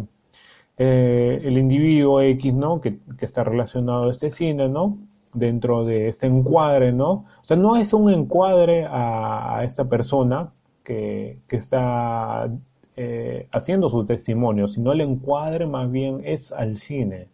eh, 0.79 1.41
el 1.45 1.59
individuo 1.59 2.21
X, 2.23 2.55
¿no? 2.55 2.81
Que, 2.81 2.99
está 3.21 3.45
relacionado 3.45 4.09
a 4.09 4.11
este 4.13 4.31
cine, 4.31 4.69
¿no? 4.69 4.99
Dentro 5.35 5.85
de 5.85 6.09
este 6.09 6.27
encuadre, 6.27 6.93
¿no? 6.93 7.27
O 7.43 7.45
sea, 7.45 7.57
no 7.57 7.77
es 7.77 7.93
un 7.95 8.11
encuadre 8.13 8.87
a 8.89 9.63
esta 9.65 9.89
persona, 9.89 10.53
que, 10.85 11.57
está 11.57 12.51
eh, 12.97 13.49
haciendo 13.53 13.89
su 13.89 14.05
testimonio, 14.05 14.69
sino 14.69 14.93
el 14.93 15.01
encuadre 15.01 15.67
más 15.67 15.91
bien 15.91 16.23
es 16.25 16.53
al 16.53 16.77
cine. 16.79 17.29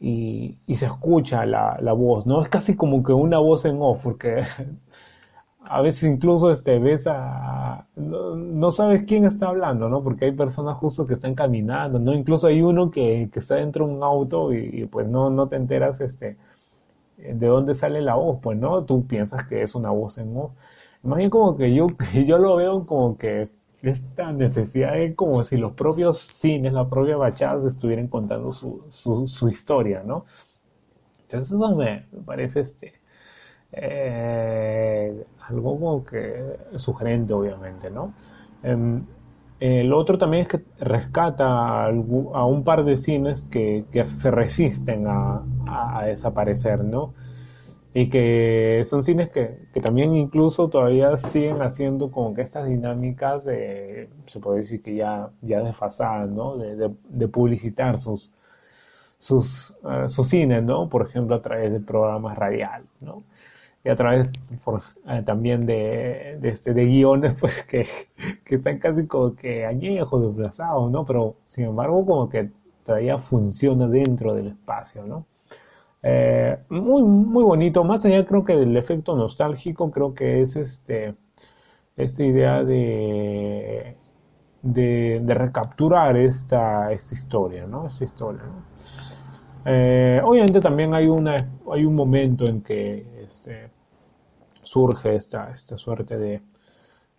Y, 0.00 0.58
se 0.74 0.86
escucha 0.86 1.46
la, 1.46 1.92
voz, 1.92 2.26
¿no? 2.26 2.42
Es 2.42 2.48
casi 2.48 2.76
como 2.76 3.02
que 3.02 3.12
una 3.12 3.38
voz 3.38 3.64
en 3.64 3.78
off, 3.80 4.00
porque 4.02 4.42
a 5.64 5.80
veces 5.80 6.04
incluso 6.04 6.50
este, 6.50 6.78
ves 6.78 7.06
a... 7.06 7.86
No, 7.96 8.70
sabes 8.70 9.04
quién 9.06 9.24
está 9.24 9.48
hablando, 9.48 9.88
¿no? 9.88 10.02
Porque 10.02 10.26
hay 10.26 10.32
personas 10.32 10.76
justo 10.76 11.06
que 11.06 11.14
están 11.14 11.34
caminando, 11.34 11.98
¿no? 11.98 12.12
Incluso 12.12 12.48
hay 12.48 12.62
uno 12.62 12.90
que, 12.90 13.30
está 13.34 13.56
dentro 13.56 13.86
de 13.86 13.94
un 13.94 14.02
auto 14.02 14.52
y, 14.52 14.86
pues 14.86 15.08
no, 15.08 15.30
no 15.30 15.48
te 15.48 15.56
enteras 15.56 16.00
este, 16.00 16.36
de 17.16 17.46
dónde 17.46 17.74
sale 17.74 18.02
la 18.02 18.16
voz, 18.16 18.38
pues, 18.42 18.58
¿no? 18.58 18.84
Tú 18.84 19.06
piensas 19.06 19.46
que 19.46 19.62
es 19.62 19.74
una 19.74 19.90
voz 19.90 20.18
en 20.18 20.36
off. 20.36 20.52
Más 21.02 21.28
como 21.30 21.56
que 21.56 21.74
yo, 21.74 21.88
yo 22.26 22.38
lo 22.38 22.56
veo 22.56 22.86
como 22.86 23.16
que 23.18 23.48
esta 23.88 24.32
necesidad 24.32 24.94
de 24.94 25.14
como 25.14 25.44
si 25.44 25.56
los 25.56 25.72
propios 25.72 26.18
cines, 26.20 26.72
las 26.72 26.88
propias 26.88 27.18
bachadas 27.18 27.64
estuvieran 27.64 28.08
contando 28.08 28.52
su, 28.52 28.84
su, 28.90 29.48
historia, 29.48 30.02
¿no? 30.04 30.24
Entonces 31.22 31.52
eso 31.52 31.76
me 31.76 32.06
parece 32.24 32.60
este 32.60 32.94
eh, 33.72 35.24
algo 35.48 35.78
como 35.78 36.04
que 36.04 36.58
sugerente, 36.76 37.32
obviamente, 37.32 37.90
¿no? 37.90 38.14
Em, 38.62 39.04
lo 39.60 39.98
otro 39.98 40.18
también 40.18 40.42
es 40.42 40.48
que 40.48 40.60
rescata 40.78 41.86
a, 41.86 41.90
un 41.90 42.64
par 42.64 42.84
de 42.84 42.96
cines 42.96 43.42
que, 43.50 43.84
que 43.90 44.04
se 44.06 44.30
resisten 44.30 45.06
a, 45.06 45.42
a, 45.66 46.04
desaparecer, 46.04 46.84
¿no? 46.84 47.14
Y 47.94 48.10
que 48.10 48.82
son 48.86 49.04
cines 49.04 49.30
que, 49.30 49.68
que, 49.72 49.80
también 49.80 50.16
incluso 50.16 50.68
todavía 50.68 51.16
siguen 51.16 51.62
haciendo 51.62 52.10
como 52.10 52.34
que 52.34 52.42
estas 52.42 52.66
dinámicas 52.68 53.44
de, 53.44 54.10
se 54.26 54.40
puede 54.40 54.60
decir 54.62 54.82
que 54.82 54.96
ya, 54.96 55.30
ya 55.42 55.60
desfasadas, 55.62 56.28
¿no? 56.28 56.56
De, 56.56 56.90
de, 57.08 57.28
publicitar 57.28 57.98
sus, 57.98 58.32
sus, 59.18 59.70
uh, 59.84 60.08
sus 60.08 60.28
cines, 60.28 60.64
¿no? 60.64 60.88
Por 60.88 61.06
ejemplo, 61.06 61.36
a 61.36 61.42
través 61.42 61.72
de 61.72 61.80
programas 61.80 62.36
radiales, 62.36 62.88
¿no? 63.00 63.22
Y 63.84 63.90
a 63.90 63.96
través 63.96 64.30
uh, 64.66 65.22
también 65.24 65.66
de, 65.66 66.38
de, 66.40 66.48
este, 66.48 66.74
de 66.74 66.86
guiones, 66.86 67.34
pues, 67.40 67.62
que, 67.64 67.86
que 68.44 68.56
están 68.56 68.78
casi 68.80 69.06
como 69.06 69.36
que 69.36 69.66
añejos, 69.66 70.22
desplazados, 70.22 70.90
¿no? 70.90 71.04
Pero, 71.06 71.36
sin 71.48 71.66
embargo, 71.66 72.04
como 72.04 72.28
que 72.28 72.50
todavía 72.84 73.18
funciona 73.18 73.86
dentro 73.88 74.34
del 74.34 74.48
espacio, 74.48 75.04
¿no? 75.06 75.26
Eh, 76.06 76.58
muy, 76.68 77.02
muy 77.02 77.42
bonito, 77.42 77.82
más 77.82 78.04
allá 78.04 78.26
creo 78.26 78.44
que 78.44 78.54
del 78.54 78.76
efecto 78.76 79.16
nostálgico, 79.16 79.90
creo 79.90 80.14
que 80.14 80.42
es 80.42 80.54
este, 80.54 81.14
esta 81.96 82.22
idea 82.22 82.62
de, 82.62 83.96
de, 84.60 85.22
recapturar 85.26 86.18
esta, 86.18 86.92
esta 86.92 87.14
historia, 87.14 87.66
¿no? 87.66 87.86
Esta 87.86 88.04
historia, 88.04 88.42
eh, 89.64 90.20
obviamente 90.22 90.60
también 90.60 90.92
hay, 90.92 91.06
una, 91.06 91.36
hay 91.72 91.86
un 91.86 91.94
momento 91.94 92.46
en 92.46 92.60
que 92.60 93.06
este, 93.24 93.70
surge 94.62 95.16
esta, 95.16 95.52
esta 95.52 95.78
suerte 95.78 96.18
de, 96.18 96.42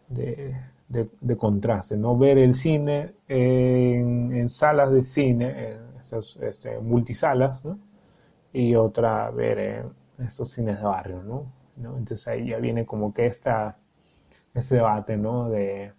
de, 0.09 1.37
contraste, 1.37 1.97
¿no? 1.97 2.15
Ver 2.15 2.37
el 2.37 2.53
cine 2.53 3.15
en, 3.27 4.47
salas 4.47 4.91
de 4.91 5.01
cine, 5.01 5.71
en 5.71 5.79
este, 6.41 6.79
multisalas. 6.79 7.63
Y 8.55 8.75
otra 8.75 9.29
ver 9.31 9.59
eh, 9.59 9.83
estos 10.19 10.51
cines 10.51 10.77
de 10.77 10.83
barrio, 10.85 11.21
¿no? 11.23 11.51
Entonces 11.77 12.27
ahí 12.27 12.47
ya 12.47 12.57
viene 12.59 12.85
como 12.85 13.13
que 13.13 13.27
esta, 13.27 13.77
este 14.53 14.75
debate, 14.75 15.17
¿no? 15.17 15.49
De, 15.49 15.91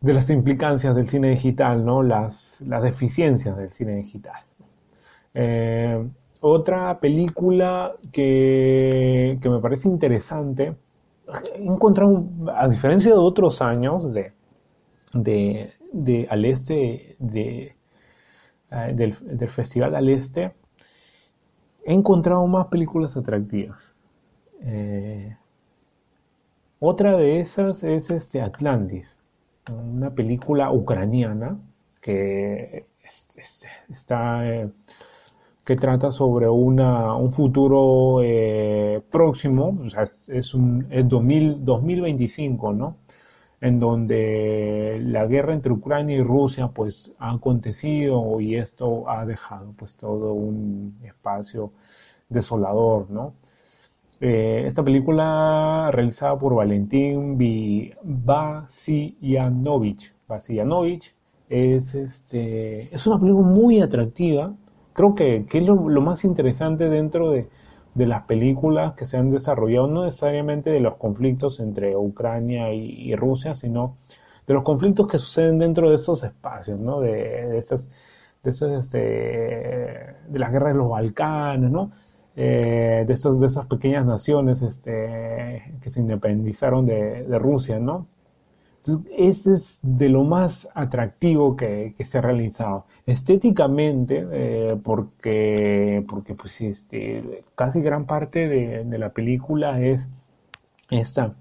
de 0.00 0.12
las 0.14 0.30
implicancias 0.30 0.94
del 0.94 1.08
cine 1.08 1.30
digital, 1.30 1.84
¿no? 1.84 2.02
Las, 2.02 2.60
las 2.60 2.82
deficiencias 2.82 3.56
del 3.56 3.70
cine 3.70 3.96
digital. 3.96 4.42
Eh, 5.34 6.08
otra 6.40 6.98
película 7.00 7.94
que, 8.12 9.38
que 9.42 9.48
me 9.50 9.60
parece 9.60 9.88
interesante, 9.88 10.76
he 11.56 11.64
encontrado, 11.64 12.24
a 12.54 12.68
diferencia 12.68 13.12
de 13.12 13.18
otros 13.18 13.60
años 13.62 14.12
de, 14.14 14.32
de, 15.12 16.26
al 16.30 16.44
este 16.44 17.16
de, 17.18 17.76
eh, 18.70 18.92
del, 18.94 19.16
del 19.22 19.48
Festival 19.48 19.94
al 19.94 20.08
Este, 20.08 20.52
he 21.86 21.94
encontrado 21.94 22.46
más 22.48 22.68
películas 22.68 23.16
atractivas. 23.16 23.94
Eh, 24.62 25.36
otra 26.80 27.16
de 27.16 27.40
esas 27.40 27.82
es 27.84 28.10
este 28.10 28.40
Atlantis, 28.42 29.16
una 29.70 30.10
película 30.10 30.70
ucraniana 30.72 31.58
que 32.00 32.86
es- 33.04 33.26
es- 33.36 33.66
está 33.90 34.46
eh, 34.48 34.70
que 35.64 35.76
trata 35.76 36.12
sobre 36.12 36.48
una, 36.48 37.16
un 37.16 37.30
futuro 37.32 38.20
eh, 38.24 39.02
próximo, 39.10 39.78
o 39.86 39.90
sea, 39.90 40.04
es, 40.04 40.14
es 40.28 40.54
un, 40.54 40.86
es 40.90 41.08
2000 41.08 41.64
2025, 41.64 42.72
¿no? 42.72 42.96
En 43.66 43.80
donde 43.80 44.98
la 45.02 45.26
guerra 45.26 45.52
entre 45.54 45.72
Ucrania 45.72 46.16
y 46.18 46.22
Rusia 46.22 46.68
pues 46.68 47.12
ha 47.18 47.32
acontecido 47.32 48.40
y 48.40 48.56
esto 48.56 49.08
ha 49.10 49.24
dejado 49.26 49.72
pues 49.76 49.96
todo 49.96 50.32
un 50.34 50.98
espacio 51.04 51.72
desolador, 52.28 53.10
¿no? 53.10 53.34
Eh, 54.20 54.64
esta 54.66 54.82
película 54.82 55.90
realizada 55.92 56.38
por 56.38 56.54
Valentín 56.54 57.36
Vi- 57.38 57.92
Vasiyanovich, 58.02 60.14
Vasiyanovich 60.28 61.14
es, 61.48 61.94
este, 61.94 62.94
es 62.94 63.06
una 63.06 63.18
película 63.20 63.46
muy 63.46 63.80
atractiva. 63.82 64.54
Creo 64.94 65.14
que, 65.14 65.44
que 65.46 65.58
es 65.58 65.64
lo 65.66 66.00
más 66.00 66.24
interesante 66.24 66.88
dentro 66.88 67.30
de, 67.30 67.48
de 67.96 68.06
las 68.06 68.24
películas 68.24 68.94
que 68.94 69.06
se 69.06 69.16
han 69.16 69.30
desarrollado, 69.30 69.88
no 69.88 70.04
necesariamente 70.04 70.70
de 70.70 70.80
los 70.80 70.96
conflictos 70.96 71.60
entre 71.60 71.96
Ucrania 71.96 72.72
y, 72.74 73.14
Rusia, 73.16 73.54
sino 73.54 73.96
de 74.46 74.54
los 74.54 74.62
conflictos 74.64 75.08
que 75.08 75.18
suceden 75.18 75.58
dentro 75.58 75.88
de 75.88 75.96
esos 75.96 76.22
espacios, 76.22 76.78
¿no? 76.78 77.00
De, 77.00 77.12
de 77.48 77.58
esas, 77.58 77.88
de 78.44 78.50
esas, 78.50 78.70
este, 78.84 78.98
de 78.98 80.38
las 80.38 80.52
guerras 80.52 80.74
de 80.74 80.78
los 80.78 80.90
Balcanes, 80.90 81.70
¿no? 81.70 81.92
Eh, 82.36 83.04
de 83.06 83.12
estas, 83.14 83.40
de 83.40 83.46
esas 83.46 83.66
pequeñas 83.66 84.04
naciones, 84.06 84.60
este, 84.62 85.78
que 85.80 85.90
se 85.90 86.00
independizaron 86.00 86.84
de, 86.86 87.24
de 87.24 87.38
Rusia, 87.38 87.78
¿no? 87.78 88.08
Ese 89.16 89.52
es 89.52 89.78
de 89.82 90.08
lo 90.08 90.22
más 90.24 90.68
atractivo 90.74 91.56
que, 91.56 91.94
que 91.96 92.04
se 92.04 92.18
ha 92.18 92.20
realizado. 92.20 92.86
Estéticamente, 93.06 94.26
eh, 94.32 94.76
porque, 94.82 96.04
porque 96.08 96.34
pues, 96.34 96.60
este, 96.60 97.42
casi 97.54 97.80
gran 97.80 98.06
parte 98.06 98.48
de, 98.48 98.84
de 98.84 98.98
la 98.98 99.10
película 99.10 99.80
es 99.80 100.06
esta, 100.90 101.34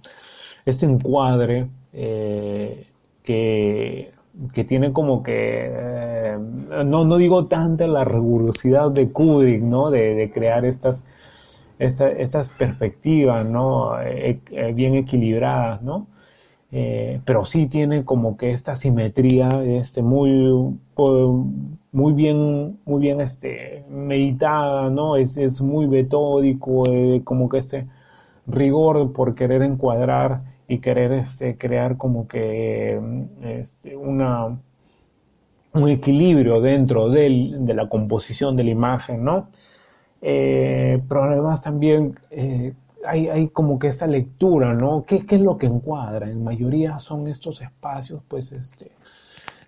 este 0.65 0.85
encuadre 0.87 1.67
eh, 1.93 2.87
que, 3.23 4.11
que 4.53 4.63
tiene 4.65 4.93
como 4.93 5.23
que, 5.23 5.33
eh, 5.71 6.37
no, 6.85 7.05
no 7.05 7.17
digo 7.17 7.47
tanta 7.47 7.87
la 7.87 8.05
rigurosidad 8.05 8.91
de 8.91 9.11
Kubrick, 9.11 9.61
¿no? 9.63 9.91
De, 9.91 10.15
de 10.15 10.31
crear 10.31 10.65
estas, 10.65 11.01
esta- 11.79 12.11
estas 12.11 12.49
perspectivas, 12.49 13.45
¿no? 13.45 13.91
Bien 14.73 14.95
equilibradas, 14.95 15.81
¿no? 15.81 16.07
Eh, 16.71 17.21
pero 17.25 17.45
sí 17.45 17.67
tiene 17.67 18.03
como 18.05 18.37
que 18.37 18.51
esta 18.51 18.75
simetría 18.75 19.63
este, 19.63 20.01
muy, 20.01 20.77
po- 20.95 21.45
muy 21.91 22.13
bien, 22.13 22.79
muy 22.85 23.01
bien 23.01 23.21
este, 23.21 23.85
meditada, 23.89 24.89
¿no? 24.89 25.15
Es, 25.15 25.37
es 25.37 25.61
muy 25.61 25.87
metódico, 25.87 26.83
eh, 26.89 27.21
como 27.23 27.47
que 27.49 27.59
este 27.59 27.87
rigor 28.47 29.13
por 29.13 29.35
querer 29.35 29.61
encuadrar 29.63 30.41
y 30.67 30.79
querer 30.79 31.11
este, 31.13 31.57
crear 31.57 31.97
como 31.97 32.27
que 32.27 32.99
este, 33.43 33.95
una, 33.95 34.57
un 35.73 35.89
equilibrio 35.89 36.61
dentro 36.61 37.09
de 37.09 37.29
la 37.73 37.89
composición 37.89 38.55
de 38.55 38.63
la 38.63 38.69
imagen, 38.71 39.23
¿no? 39.23 39.49
Eh, 40.21 41.01
pero 41.07 41.23
además 41.25 41.61
también 41.63 42.15
eh, 42.31 42.73
hay, 43.07 43.27
hay 43.29 43.47
como 43.49 43.79
que 43.79 43.87
esta 43.87 44.07
lectura, 44.07 44.73
¿no? 44.73 45.05
¿Qué, 45.05 45.25
qué 45.25 45.35
es 45.35 45.41
lo 45.41 45.57
que 45.57 45.67
encuadra? 45.67 46.29
En 46.29 46.43
mayoría 46.43 46.99
son 46.99 47.27
estos 47.27 47.61
espacios, 47.61 48.21
pues, 48.27 48.51
este, 48.51 48.91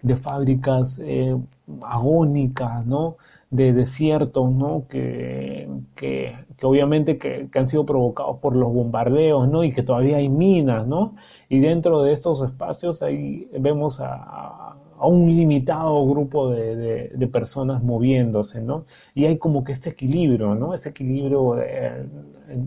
de 0.02 0.16
fábricas 0.16 1.00
eh, 1.04 1.36
agónicas, 1.84 2.86
¿no? 2.86 3.18
De 3.50 3.74
desiertos, 3.74 4.52
¿no? 4.52 4.88
Que, 4.90 5.70
que, 5.96 6.36
que 6.58 6.66
obviamente 6.66 7.18
que, 7.18 7.50
que 7.52 7.60
han 7.60 7.70
sido 7.70 7.86
provocados 7.86 8.40
por 8.40 8.56
los 8.56 8.74
bombardeos, 8.74 9.48
¿no? 9.50 9.64
Y 9.64 9.74
que 9.74 9.84
todavía 9.84 10.18
hay 10.18 10.30
minas, 10.30 10.88
¿no? 10.88 11.16
Y 11.50 11.60
dentro 11.60 12.02
de 12.04 12.14
estos 12.14 12.42
espacios 12.44 13.02
ahí 13.02 13.50
vemos 13.60 14.00
a 14.02 14.76
un 15.06 15.28
limitado 15.28 16.06
grupo 16.08 16.50
de, 16.50 17.10
de- 17.10 17.28
personas 17.28 17.84
moviéndose, 17.84 18.62
¿no? 18.62 18.86
Y 19.14 19.26
hay 19.26 19.38
como 19.38 19.64
que 19.64 19.74
este 19.74 19.90
equilibrio, 19.92 20.56
¿no? 20.56 20.74
Este 20.74 20.90
equilibrio 20.90 21.60
eh, 21.62 22.06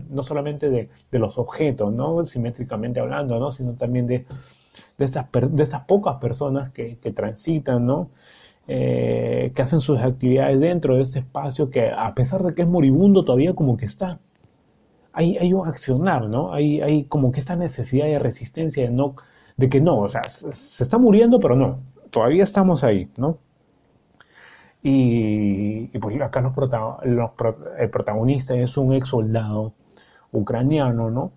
no 0.09 0.23
solamente 0.23 0.69
de, 0.69 0.89
los 1.11 1.37
objetos, 1.37 1.91
¿no? 1.93 2.25
Simétricamente 2.25 2.99
hablando, 2.99 3.39
¿no? 3.39 3.51
Sino 3.51 3.73
también 3.73 4.07
de, 4.07 4.25
esas, 4.99 5.27
de 5.31 5.63
esas 5.63 5.83
pocas 5.85 6.17
personas 6.17 6.71
que, 6.71 6.97
que 6.97 7.11
transitan, 7.11 7.85
¿no? 7.85 8.09
Eh, 8.67 9.51
que 9.55 9.61
hacen 9.63 9.81
sus 9.81 9.99
actividades 9.99 10.59
dentro 10.59 10.95
de 10.95 11.03
este 11.03 11.19
espacio 11.19 11.69
que 11.69 11.89
a 11.91 12.13
pesar 12.15 12.43
de 12.43 12.53
que 12.55 12.61
es 12.63 12.67
moribundo 12.67 13.25
todavía 13.25 13.53
como 13.55 13.77
que 13.77 13.85
está. 13.85 14.19
Hay, 15.13 15.37
hay 15.37 15.53
un 15.53 15.67
accionar, 15.67 16.27
¿no? 16.29 16.53
Hay, 16.53 16.81
hay 16.81 17.03
como 17.05 17.31
que 17.31 17.39
esta 17.41 17.55
necesidad 17.55 18.05
de 18.05 18.19
resistencia, 18.19 18.83
de, 18.85 18.91
no, 18.91 19.15
de 19.57 19.69
que 19.69 19.81
no, 19.81 19.99
o 19.99 20.09
sea, 20.09 20.23
se, 20.23 20.53
se 20.53 20.83
está 20.83 20.97
muriendo, 20.97 21.39
pero 21.39 21.55
no, 21.55 21.79
todavía 22.11 22.43
estamos 22.43 22.83
ahí, 22.83 23.09
¿no? 23.17 23.39
Y, 24.83 25.87
pues 25.99 26.19
acá 26.21 26.43
el 27.77 27.89
protagonista 27.89 28.55
es 28.55 28.77
un 28.77 28.93
ex 28.93 29.09
soldado 29.09 29.73
ucraniano, 30.31 31.11
¿no? 31.11 31.31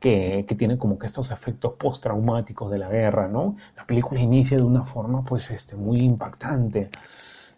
que, 0.00 0.54
tiene 0.56 0.78
como 0.78 0.98
que 0.98 1.06
estos 1.06 1.30
efectos 1.30 1.74
postraumáticos 1.74 2.70
de 2.70 2.78
la 2.78 2.88
guerra, 2.88 3.28
¿no? 3.28 3.56
La 3.76 3.86
película 3.86 4.20
inicia 4.20 4.56
de 4.56 4.62
una 4.62 4.84
forma, 4.84 5.24
pues, 5.24 5.50
este, 5.50 5.76
muy 5.76 6.00
impactante. 6.00 6.90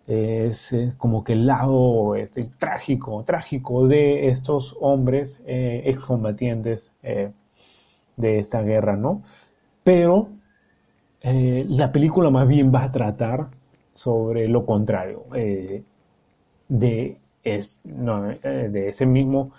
Es 0.06 0.74
como 0.96 1.22
que 1.22 1.34
el 1.34 1.46
lado 1.46 2.14
este, 2.16 2.44
trágico, 2.58 3.22
trágico 3.24 3.86
de 3.86 4.30
estos 4.30 4.76
hombres 4.80 5.42
eh, 5.46 5.82
excombatientes 5.84 6.92
eh, 7.02 7.32
de 8.16 8.38
esta 8.38 8.62
guerra, 8.62 8.96
¿no? 8.96 9.22
Pero 9.84 10.30
eh, 11.30 11.66
la 11.68 11.92
película 11.92 12.30
más 12.30 12.46
bien 12.48 12.72
va 12.74 12.84
a 12.84 12.92
tratar 12.92 13.48
sobre 13.94 14.48
lo 14.48 14.64
contrario, 14.66 15.24
eh, 15.34 15.82
de, 16.68 17.18
es- 17.44 17.78
no, 17.84 18.30
eh, 18.32 18.38
de 18.70 18.88
ese 18.90 19.06
mismo 19.06 19.52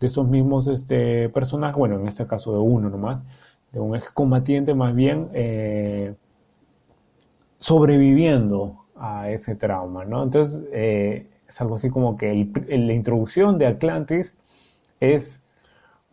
de 0.00 0.08
esos 0.08 0.28
mismos 0.28 0.66
este, 0.68 1.28
personajes, 1.30 1.76
bueno, 1.78 1.96
en 2.00 2.08
este 2.08 2.26
caso 2.26 2.52
de 2.52 2.58
uno 2.58 2.90
nomás, 2.90 3.22
de 3.72 3.80
un 3.80 3.96
excombatiente 3.96 4.74
más 4.74 4.94
bien 4.94 5.28
sobreviviendo 7.58 8.76
a 8.96 9.30
ese 9.30 9.54
trauma, 9.56 10.04
¿no? 10.04 10.22
Entonces, 10.22 10.64
es 10.72 11.60
algo 11.60 11.76
así 11.76 11.90
como 11.90 12.16
que 12.16 12.48
la 12.68 12.92
introducción 12.92 13.58
de 13.58 13.66
Atlantis 13.66 14.34
es 15.00 15.40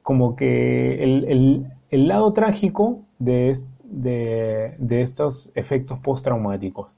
como 0.04 0.36
que 0.38 1.04
el, 1.04 1.26
el- 1.26 1.68
el 1.92 2.08
lado 2.10 2.34
trágico 2.34 3.02
de, 3.20 3.52
es- 3.52 3.66
de, 3.92 4.76
de 4.80 5.02
estos 5.04 5.52
efectos 5.56 6.00
postraumáticos, 6.00 6.90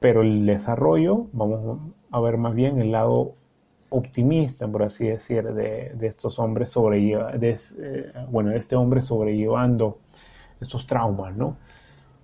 pero 0.00 0.22
el 0.22 0.46
desarrollo, 0.46 1.26
vamos 1.32 1.78
a 2.10 2.20
ver 2.20 2.36
más 2.38 2.54
bien 2.54 2.80
el 2.80 2.92
lado 2.92 3.34
optimista, 3.90 4.66
por 4.68 4.82
así 4.84 5.06
decir, 5.06 5.44
de, 5.44 5.92
de 5.94 6.06
estos 6.06 6.38
hombres 6.38 6.70
sobrelleva, 6.70 7.32
eh, 7.40 8.12
bueno, 8.30 8.50
de 8.50 8.58
este 8.58 8.76
hombre 8.76 9.02
sobrellevando 9.02 9.98
estos 10.60 10.86
traumas, 10.86 11.36
¿no? 11.36 11.56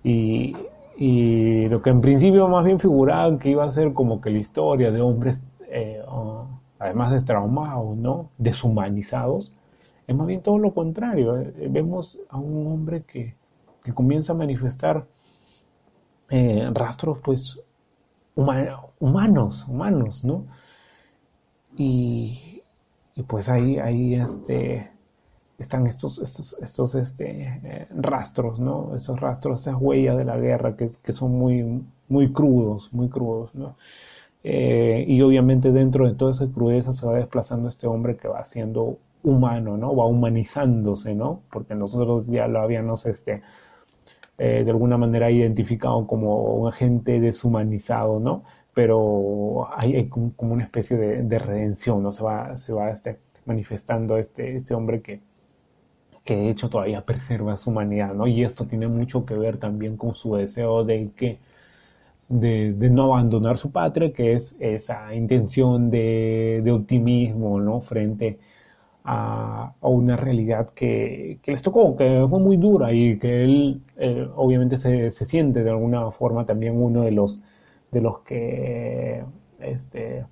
Y, 0.03 0.55
y 0.97 1.67
lo 1.67 1.81
que 1.81 1.89
en 1.89 2.01
principio 2.01 2.47
más 2.47 2.65
bien 2.65 2.79
figuraba 2.79 3.37
que 3.39 3.49
iba 3.49 3.63
a 3.65 3.71
ser 3.71 3.93
como 3.93 4.21
que 4.21 4.29
la 4.29 4.39
historia 4.39 4.91
de 4.91 5.01
hombres, 5.01 5.37
eh, 5.67 6.01
oh, 6.07 6.47
además 6.79 7.11
de 7.11 7.21
traumados, 7.21 7.97
¿no? 7.97 8.29
Deshumanizados, 8.37 9.51
es 10.07 10.15
más 10.15 10.27
bien 10.27 10.41
todo 10.41 10.57
lo 10.59 10.73
contrario. 10.73 11.37
eh, 11.39 11.67
Vemos 11.69 12.19
a 12.29 12.37
un 12.39 12.67
hombre 12.67 13.03
que, 13.03 13.35
que 13.83 13.93
comienza 13.93 14.33
a 14.33 14.35
manifestar 14.35 15.05
eh, 16.29 16.69
rastros, 16.73 17.19
pues, 17.23 17.59
huma- 18.35 18.91
humanos, 18.99 19.65
humanos, 19.67 20.23
¿no? 20.23 20.45
Y, 21.77 22.61
y 23.15 23.23
pues 23.23 23.49
ahí, 23.49 23.77
ahí 23.79 24.15
este, 24.15 24.89
están 25.59 25.87
estos, 25.87 26.19
estos, 26.19 26.57
estos 26.61 26.95
este, 26.95 27.43
eh, 27.63 27.87
rastros, 27.95 28.59
¿no? 28.59 28.95
Esos 28.95 29.19
rastros, 29.19 29.61
esas 29.61 29.75
huellas 29.79 30.17
de 30.17 30.25
la 30.25 30.37
guerra 30.37 30.75
que, 30.77 30.89
que 31.03 31.13
son 31.13 31.33
muy, 31.37 31.83
muy 32.09 32.33
crudos, 32.33 32.89
muy 32.93 33.09
crudos, 33.09 33.55
¿no? 33.55 33.77
Eh, 34.43 35.05
y 35.07 35.21
obviamente 35.23 35.71
dentro 35.71 36.07
de 36.07 36.15
toda 36.15 36.31
esa 36.33 36.47
crudeza 36.47 36.93
se 36.93 37.05
va 37.05 37.15
desplazando 37.17 37.69
este 37.69 37.87
hombre 37.87 38.17
que 38.17 38.27
va 38.29 38.45
siendo 38.45 38.97
humano, 39.23 39.77
¿no? 39.77 39.95
Va 39.95 40.05
humanizándose, 40.07 41.15
¿no? 41.15 41.41
Porque 41.51 41.75
nosotros 41.75 42.25
ya 42.27 42.47
lo 42.47 42.61
habíamos, 42.61 43.05
este, 43.07 43.41
eh, 44.39 44.63
de 44.63 44.71
alguna 44.71 44.97
manera 44.97 45.29
identificado 45.31 46.07
como 46.07 46.43
un 46.55 46.69
agente 46.69 47.19
deshumanizado, 47.19 48.19
¿no? 48.19 48.43
Pero 48.73 49.67
hay, 49.75 50.07
como, 50.09 50.33
una 50.39 50.63
especie 50.63 50.97
de, 50.97 51.39
redención, 51.39 52.03
¿no? 52.03 52.11
Se 52.11 52.23
va, 52.23 52.55
se 52.57 52.73
va 52.73 52.89
este, 52.91 53.19
manifestando 53.45 54.17
este, 54.17 54.55
este 54.55 54.73
hombre 54.73 55.01
que, 55.01 55.21
que 56.23 56.35
de 56.35 56.49
hecho 56.49 56.69
todavía 56.69 57.05
preserva 57.05 57.57
su 57.57 57.69
humanidad, 57.71 58.13
¿no? 58.13 58.27
Y 58.27 58.43
esto 58.43 58.65
tiene 58.67 58.87
mucho 58.87 59.25
que 59.25 59.35
ver 59.35 59.57
también 59.57 59.97
con 59.97 60.15
su 60.15 60.35
deseo 60.35 60.83
de 60.83 61.11
que 61.15 61.39
de, 62.29 62.89
no 62.91 63.05
abandonar 63.13 63.57
su 63.57 63.71
patria, 63.71 64.13
que 64.13 64.33
es 64.33 64.55
esa 64.59 65.13
intención 65.15 65.89
de, 65.89 66.63
optimismo, 66.71 67.59
¿no? 67.59 67.79
Frente 67.81 68.37
a, 68.37 68.39
una 69.81 70.15
realidad 70.17 70.69
que, 70.73 71.39
les 71.45 71.61
tocó, 71.61 71.95
que 71.95 72.25
fue 72.29 72.39
muy 72.39 72.57
dura 72.57 72.93
y 72.93 73.17
que 73.17 73.43
él 73.43 73.81
eh, 73.97 74.27
obviamente 74.35 74.77
se, 74.77 75.11
siente 75.11 75.63
de 75.63 75.69
alguna 75.69 76.11
forma 76.11 76.45
también 76.45 76.81
uno 76.81 77.01
de 77.03 77.11
los, 77.11 77.39
de 77.91 78.01
los 78.01 78.19
que 78.19 79.23
este, 79.59 80.25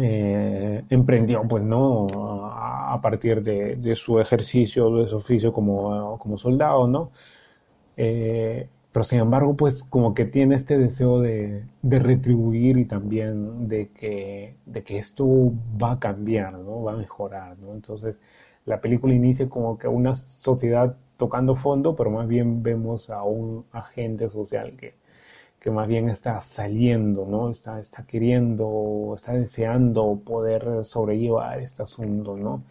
eh, 0.00 0.84
emprendió, 0.90 1.42
pues, 1.48 1.62
¿no? 1.62 2.06
A, 2.12 3.00
partir 3.02 3.42
de, 3.42 3.94
su 3.96 4.18
ejercicio, 4.20 4.90
de 4.96 5.08
su 5.08 5.16
oficio 5.16 5.52
como, 5.52 6.18
como 6.18 6.38
soldado, 6.38 6.86
¿no? 6.86 7.10
Eh, 7.96 8.68
pero 8.94 9.02
sin 9.04 9.18
embargo, 9.18 9.56
pues 9.56 9.82
como 9.82 10.14
que 10.14 10.24
tiene 10.24 10.54
este 10.54 10.78
deseo 10.78 11.20
de, 11.20 11.64
retribuir 11.82 12.78
y 12.78 12.84
también 12.84 13.66
de 13.68 13.88
que, 13.90 14.54
de 14.66 14.84
que 14.84 14.98
esto 14.98 15.26
va 15.82 15.92
a 15.94 15.98
cambiar, 15.98 16.52
¿no? 16.54 16.84
Va 16.84 16.92
a 16.92 16.96
mejorar, 16.96 17.58
¿no? 17.58 17.74
Entonces, 17.74 18.16
la 18.66 18.80
película 18.80 19.12
inicia 19.12 19.48
como 19.48 19.78
que 19.78 19.88
una 19.88 20.14
sociedad 20.14 20.96
tocando 21.16 21.56
fondo, 21.56 21.96
pero 21.96 22.10
más 22.10 22.28
bien 22.28 22.62
vemos 22.62 23.10
a 23.10 23.24
un 23.24 23.64
agente 23.72 24.28
social 24.28 24.76
que, 24.76 24.94
más 25.72 25.88
bien 25.88 26.08
está 26.10 26.40
saliendo, 26.40 27.26
¿no? 27.26 27.50
Está, 27.50 27.82
queriendo, 28.06 29.14
está 29.16 29.32
deseando 29.32 30.20
poder 30.24 30.84
sobrellevar 30.84 31.60
este 31.60 31.82
asunto, 31.82 32.36
¿no? 32.36 32.62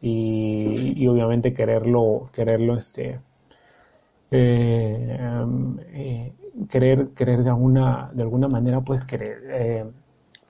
Y 0.00 1.06
obviamente 1.06 1.52
quererlo, 1.54 2.30
quererlo, 2.32 2.76
este, 2.78 3.20
eh, 4.30 5.18
eh, 5.92 6.32
querer, 6.68 7.08
querer 7.10 7.42
de 7.42 7.50
alguna, 7.50 8.10
de 8.14 8.22
alguna 8.22 8.48
manera, 8.48 8.80
pues, 8.80 9.04
querer, 9.04 9.38
eh, 9.50 9.84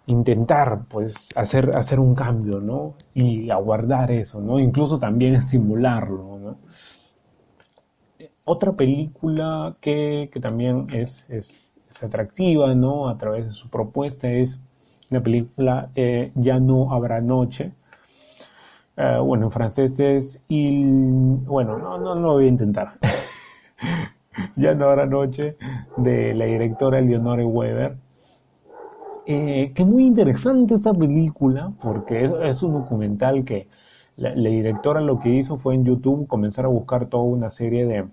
intentar, 0.07 0.85
pues, 0.89 1.31
hacer, 1.37 1.75
hacer 1.77 1.99
un 2.01 2.15
cambio, 2.15 2.61
¿no? 2.61 2.95
Y 3.15 3.51
aguardar 3.51 4.11
eso, 4.11 4.41
¿no? 4.41 4.59
Incluso 4.61 4.99
también 4.99 5.35
estimularlo, 5.35 6.39
¿no? 6.39 6.59
Otra 8.45 8.73
película 8.73 9.77
que, 9.81 10.29
que 10.33 10.41
también 10.41 10.87
es, 10.93 11.25
es, 11.29 11.73
atractiva, 12.03 12.75
¿no? 12.75 13.09
A 13.09 13.19
través 13.19 13.47
de 13.47 13.53
su 13.53 13.69
propuesta 13.69 14.29
es 14.31 14.59
la 15.11 15.21
película 15.21 15.91
Ya 16.35 16.59
no 16.61 16.93
habrá 16.93 17.21
noche. 17.21 17.73
bueno, 18.97 19.47
en 19.47 19.51
francés 19.51 19.99
es 20.01 20.41
y 20.49 20.85
bueno, 20.85 21.79
no, 21.79 21.99
no, 21.99 22.15
no 22.15 22.21
lo 22.21 22.33
voy 22.35 22.45
a 22.47 22.49
intentar. 22.49 22.99
ya 24.57 24.75
no 24.75 24.89
habrá 24.89 25.07
noche, 25.07 25.57
de 25.97 26.35
la 26.35 26.45
directora 26.47 27.01
Leonore 27.01 27.45
Weber. 27.45 27.97
Eh, 29.27 29.73
que 29.75 29.85
muy 29.85 30.07
interesante 30.07 30.75
esta 30.75 30.93
película, 30.93 31.73
porque 31.83 32.25
es, 32.45 32.63
un 32.63 32.73
documental 32.73 33.45
que 33.45 33.69
la, 34.17 34.33
directora 34.35 35.01
lo 35.01 35.21
que 35.21 35.29
hizo 35.31 35.57
fue 35.57 35.75
en 35.75 35.85
YouTube 35.85 36.27
comenzar 36.27 36.65
a 36.65 36.69
buscar 36.69 37.07
toda 37.07 37.25
una 37.25 37.51
serie 37.51 37.87
de, 37.87 38.07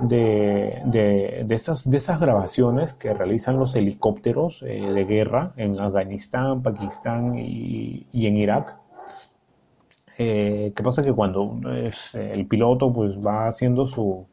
de, 0.00 0.82
de, 0.86 1.44
de, 1.46 1.54
esas, 1.54 1.88
de 1.88 1.98
esas 1.98 2.20
grabaciones 2.20 2.94
que 2.94 3.12
realizan 3.12 3.58
los 3.58 3.74
helicópteros 3.76 4.62
eh, 4.62 4.80
de 4.80 5.04
guerra 5.04 5.52
en 5.56 5.78
Afganistán, 5.78 6.62
Pakistán 6.62 7.36
y, 7.36 8.06
en 8.12 8.36
Irak. 8.36 8.76
Eh, 10.16 10.72
¿Qué 10.76 10.82
pasa? 10.82 11.02
Que 11.02 11.12
cuando 11.12 11.60
el 12.14 12.46
piloto 12.46 12.92
pues 12.92 13.18
va 13.18 13.48
haciendo 13.48 13.86
su, 13.88 14.26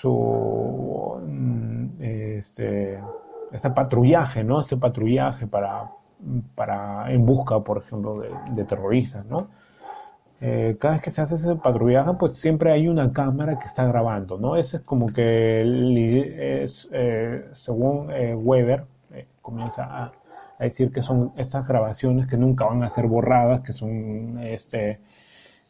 su 0.00 1.20
mm, 1.26 1.86
este, 2.38 3.00
este 3.52 3.70
patrullaje, 3.70 4.44
¿no? 4.44 4.60
Este 4.60 4.76
patrullaje 4.76 5.46
para, 5.48 5.90
para 6.54 7.12
en 7.12 7.26
busca, 7.26 7.58
por 7.60 7.78
ejemplo, 7.78 8.22
de, 8.54 8.64
terroristas, 8.64 9.26
¿no? 9.26 9.48
Eh, 10.40 10.76
cada 10.78 10.94
vez 10.94 11.02
que 11.02 11.10
se 11.10 11.20
hace 11.20 11.34
ese 11.34 11.56
patrullaje, 11.56 12.12
pues 12.14 12.38
siempre 12.38 12.72
hay 12.72 12.86
una 12.86 13.12
cámara 13.12 13.58
que 13.58 13.66
está 13.66 13.86
grabando, 13.86 14.38
¿no? 14.38 14.54
Ese 14.56 14.76
es 14.76 14.82
como 14.84 15.06
que, 15.08 15.64
eh, 15.66 17.50
según 17.54 18.12
eh, 18.12 18.36
Weber, 18.36 18.84
comienza 19.42 19.82
a, 19.84 20.12
a, 20.58 20.64
decir 20.64 20.92
que 20.92 21.02
son 21.02 21.32
estas 21.36 21.66
grabaciones 21.66 22.28
que 22.28 22.36
nunca 22.36 22.66
van 22.66 22.84
a 22.84 22.90
ser 22.90 23.08
borradas, 23.08 23.62
que 23.62 23.72
son 23.72 24.38
este, 24.44 25.00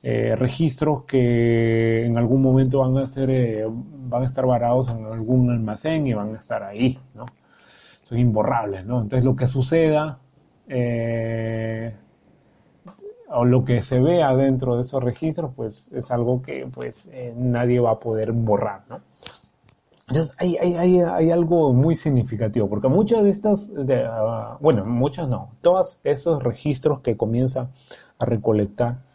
eh, 0.02 0.36
registros 0.36 1.04
que 1.04 2.06
en 2.06 2.16
algún 2.16 2.40
momento 2.40 2.78
van 2.78 2.96
a 2.98 3.06
ser, 3.06 3.30
eh, 3.30 3.64
van 3.68 4.22
a 4.22 4.26
estar 4.26 4.46
varados 4.46 4.88
en 4.90 5.04
algún 5.06 5.50
almacén 5.50 6.06
y 6.06 6.14
van 6.14 6.36
a 6.36 6.38
estar 6.38 6.62
ahí, 6.62 6.98
¿no? 7.14 7.26
Son 8.04 8.18
imborrables, 8.18 8.86
¿no? 8.86 9.00
Entonces 9.00 9.24
lo 9.24 9.34
que 9.34 9.48
suceda 9.48 10.18
eh, 10.68 11.94
o 13.28 13.44
lo 13.44 13.64
que 13.64 13.82
se 13.82 13.98
vea 14.00 14.34
dentro 14.36 14.76
de 14.76 14.82
esos 14.82 15.02
registros, 15.02 15.50
pues 15.56 15.88
es 15.92 16.10
algo 16.12 16.42
que 16.42 16.68
pues 16.72 17.08
nadie 17.36 17.80
va 17.80 17.92
a 17.92 17.98
poder 17.98 18.32
borrar, 18.32 18.82
¿no? 18.88 19.00
Entonces 20.06 20.34
hay, 20.38 20.56
hay, 20.56 20.74
hay, 20.74 21.00
hay, 21.00 21.30
algo 21.30 21.74
muy 21.74 21.94
significativo, 21.94 22.66
porque 22.68 22.88
muchas 22.88 23.24
de 23.24 23.30
estas, 23.30 23.68
de, 23.74 24.06
ah, 24.06 24.56
bueno, 24.60 24.86
muchas 24.86 25.28
no, 25.28 25.50
todos 25.60 25.98
esos 26.02 26.42
registros 26.42 27.00
que 27.00 27.18
comienza 27.18 27.68
a 28.18 28.24
recolectar 28.24 29.07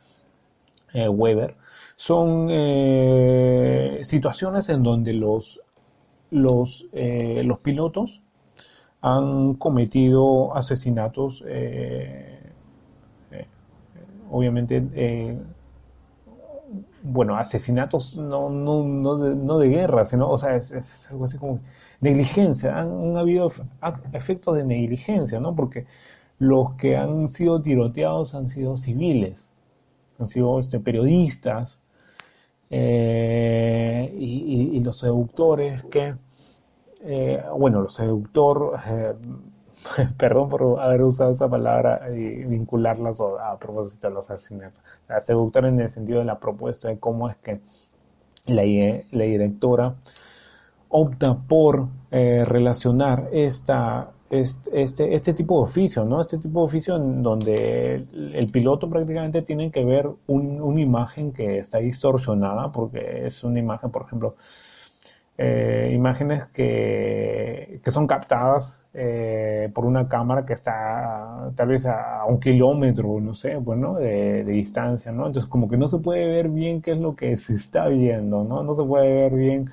eh, 0.93 1.09
Weber, 1.09 1.55
son 1.95 2.47
eh, 2.51 4.01
situaciones 4.03 4.69
en 4.69 4.83
donde 4.83 5.13
los, 5.13 5.59
los, 6.31 6.85
eh, 6.93 7.41
los 7.45 7.59
pilotos 7.59 8.21
han 9.01 9.55
cometido 9.55 10.55
asesinatos, 10.55 11.43
obviamente, 14.31 14.81
bueno, 17.03 17.37
asesinatos 17.37 18.17
no, 18.17 18.49
no, 18.49 18.83
no, 18.83 19.17
de, 19.17 19.35
no 19.35 19.59
de 19.59 19.67
guerra, 19.67 20.05
sino, 20.05 20.29
o 20.29 20.37
sea, 20.37 20.55
es, 20.55 21.07
algo 21.09 21.25
así 21.25 21.37
como 21.37 21.59
negligencia, 22.01 22.79
han, 22.79 23.17
habido 23.17 23.51
efectos 24.13 24.55
de 24.55 24.63
negligencia, 24.63 25.39
¿no? 25.39 25.53
Porque 25.55 25.85
los 26.39 26.73
que 26.75 26.95
han 26.95 27.27
sido 27.29 27.61
tiroteados 27.61 28.35
han 28.35 28.47
sido 28.47 28.77
civiles 28.77 29.49
han 30.19 30.27
sido 30.27 30.59
este, 30.59 30.79
periodistas 30.79 31.79
eh, 32.75 34.11
y, 34.17 34.79
los 34.79 34.97
seductores 34.97 35.83
que, 35.85 36.15
eh, 37.03 37.43
bueno, 37.55 37.81
los 37.81 37.93
seductor, 37.93 38.79
eh, 38.87 39.13
perdón 40.17 40.49
por 40.49 40.79
haber 40.79 41.03
usado 41.03 41.31
esa 41.31 41.47
palabra 41.47 42.09
y 42.09 42.45
vincularlas 42.45 43.19
a, 43.21 43.57
propósito 43.59 44.07
de 44.07 44.13
los 44.15 44.31
asesinatos, 44.31 44.81
seductor 45.23 45.65
en 45.65 45.81
el 45.81 45.89
sentido 45.91 46.19
de 46.19 46.25
la 46.25 46.39
propuesta 46.39 46.89
de 46.89 46.97
cómo 46.97 47.29
es 47.29 47.37
que 47.37 47.61
la, 48.47 48.63
la 49.11 49.23
directora 49.23 49.95
opta 50.89 51.35
por 51.35 51.87
relacionar 52.11 53.29
esta 53.31 54.11
este, 54.41 55.13
este 55.13 55.33
tipo 55.33 55.57
de 55.57 55.63
oficio, 55.63 56.05
¿no? 56.05 56.21
Este 56.21 56.37
tipo 56.37 56.61
de 56.61 56.65
oficio 56.65 56.95
en 56.95 57.21
donde 57.21 58.05
el, 58.13 58.49
piloto 58.51 58.89
prácticamente 58.89 59.41
tiene 59.41 59.71
que 59.71 59.83
ver 59.85 60.09
una 60.27 60.81
imagen 60.81 61.33
que 61.33 61.59
está 61.59 61.79
distorsionada, 61.79 62.71
porque 62.71 63.27
es 63.27 63.43
una 63.43 63.59
imagen, 63.59 63.91
por 63.91 64.03
ejemplo, 64.03 64.35
eh, 65.37 65.91
imágenes 65.93 66.45
que, 66.47 67.79
que, 67.83 67.91
son 67.91 68.05
captadas 68.07 68.85
eh, 68.93 69.71
por 69.73 69.85
una 69.85 70.07
cámara 70.07 70.45
que 70.45 70.53
está 70.53 71.51
tal 71.55 71.67
vez 71.69 71.85
a, 71.85 72.25
un 72.27 72.39
kilómetro, 72.39 73.19
no 73.19 73.33
sé, 73.33 73.55
bueno, 73.57 73.95
de, 73.95 74.43
de, 74.43 74.51
distancia, 74.51 75.11
¿no? 75.11 75.27
Entonces 75.27 75.49
como 75.49 75.69
que 75.69 75.77
no 75.77 75.87
se 75.87 75.97
puede 75.99 76.27
ver 76.27 76.49
bien 76.49 76.81
qué 76.81 76.91
es 76.91 76.99
lo 76.99 77.15
que 77.15 77.37
se 77.37 77.55
está 77.55 77.87
viendo, 77.87 78.43
¿no? 78.43 78.63
No 78.63 78.75
se 78.75 78.83
puede 78.83 79.11
ver 79.13 79.33
bien 79.33 79.71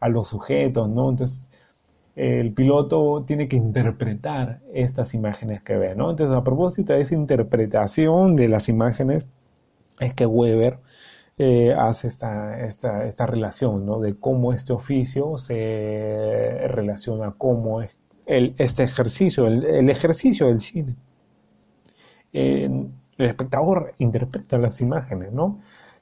a 0.00 0.08
los 0.08 0.28
sujetos, 0.28 0.88
¿no? 0.88 1.10
Entonces 1.10 1.43
el 2.16 2.52
piloto 2.52 3.24
tiene 3.26 3.48
que 3.48 3.56
interpretar 3.56 4.60
estas 4.72 5.14
imágenes 5.14 5.62
que 5.62 5.76
ve, 5.76 5.94
¿no? 5.96 6.10
Entonces, 6.10 6.36
a 6.36 6.44
propósito 6.44 6.92
de 6.92 7.00
esa 7.00 7.14
interpretación 7.14 8.36
de 8.36 8.48
las 8.48 8.68
imágenes, 8.68 9.24
es 10.00 10.14
que 10.14 10.26
Weber 10.26 10.78
eh, 11.38 11.72
hace 11.76 12.08
esta, 12.08 12.60
esta, 12.64 13.06
esta 13.06 13.26
relación, 13.26 13.86
¿no? 13.86 14.00
De 14.00 14.14
cómo 14.16 14.52
este 14.52 14.72
oficio 14.72 15.38
se 15.38 16.66
relaciona, 16.68 17.34
cómo 17.36 17.82
es, 17.82 17.96
el, 18.26 18.54
este 18.58 18.84
ejercicio, 18.84 19.46
el, 19.46 19.90
ejercicio 19.90 20.46
del 20.46 20.60
cine. 20.60 20.94
el 22.32 22.90
espectador 23.18 23.94
interpreta 23.98 24.58
las 24.58 24.80
imágenes, 24.80 25.32
¿no? 25.32 25.60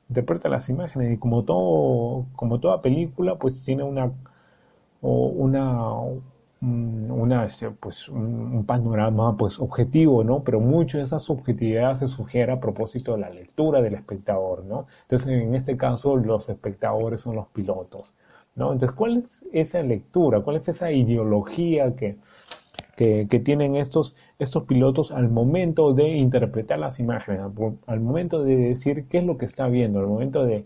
Interpreta 0.09 0.49
las 0.49 0.69
imágenes 0.69 1.13
y 1.15 1.19
como 1.19 1.45
todo, 1.45 2.27
como 2.37 2.61
toda 2.61 2.83
película, 2.83 3.37
pues 3.39 3.63
tiene 3.63 3.83
una, 3.83 4.13
una, 5.03 5.95
una 6.61 7.45
este, 7.47 7.71
pues 7.71 8.09
un, 8.09 8.65
panorama 8.67 9.37
pues 9.37 9.59
objetivo, 9.61 10.25
¿no? 10.25 10.43
Pero 10.45 10.61
mucho 10.61 10.99
de 10.99 11.05
esa 11.05 11.19
subjetividad 11.19 11.97
se 11.97 12.09
sugiere 12.09 12.53
a 12.53 12.61
propósito 12.61 13.13
de 13.13 13.19
la 13.19 13.31
lectura 13.31 13.83
del 13.83 13.95
espectador, 13.95 14.65
¿no? 14.65 14.87
Entonces, 15.03 15.29
en 15.29 15.55
este 15.55 15.77
caso, 15.77 16.17
los 16.17 16.49
espectadores 16.49 17.21
son 17.21 17.37
los 17.37 17.49
pilotos, 17.49 18.15
¿no? 18.55 18.73
Entonces, 18.73 18.97
¿cuál 18.97 19.19
es 19.19 19.43
esa 19.69 19.83
lectura? 19.83 20.41
¿Cuál 20.41 20.57
es 20.57 20.69
esa 20.69 20.93
ideología 20.93 21.95
que, 21.97 22.17
que, 22.97 23.41
tienen 23.45 23.77
estos, 23.77 24.15
estos 24.39 24.65
pilotos 24.65 25.11
al 25.11 25.29
momento 25.29 25.93
de 25.93 26.09
interpretar 26.09 26.79
las 26.79 27.01
imágenes, 27.01 27.41
al, 27.87 28.01
momento 28.01 28.45
de 28.45 28.57
decir 28.57 29.07
qué 29.09 29.19
es 29.19 29.25
lo 29.25 29.39
que 29.39 29.47
está 29.47 29.67
viendo, 29.69 30.01
al 30.01 30.07
momento 30.07 30.45
de, 30.45 30.65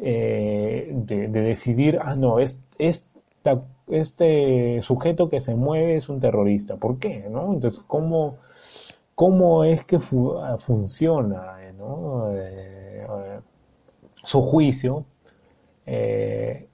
eh, 0.00 0.90
de, 0.94 1.28
decidir, 1.28 1.98
ah, 2.02 2.16
no, 2.16 2.38
es, 2.38 2.58
este 3.88 4.80
sujeto 4.82 5.28
que 5.28 5.40
se 5.40 5.54
mueve 5.54 5.96
es 5.96 6.08
un 6.08 6.20
terrorista. 6.20 6.76
¿Por 6.76 6.98
qué? 6.98 7.26
¿no? 7.30 7.52
Entonces, 7.52 7.80
¿cómo, 7.86 8.38
cómo 9.14 9.64
es 9.64 9.84
que 9.84 9.98
funciona 10.00 11.56
¿no? 11.78 12.32
Eh, 12.32 13.06
eh, 13.06 13.40
su 14.24 14.42
juicio 14.42 15.04
eh, 15.86 16.68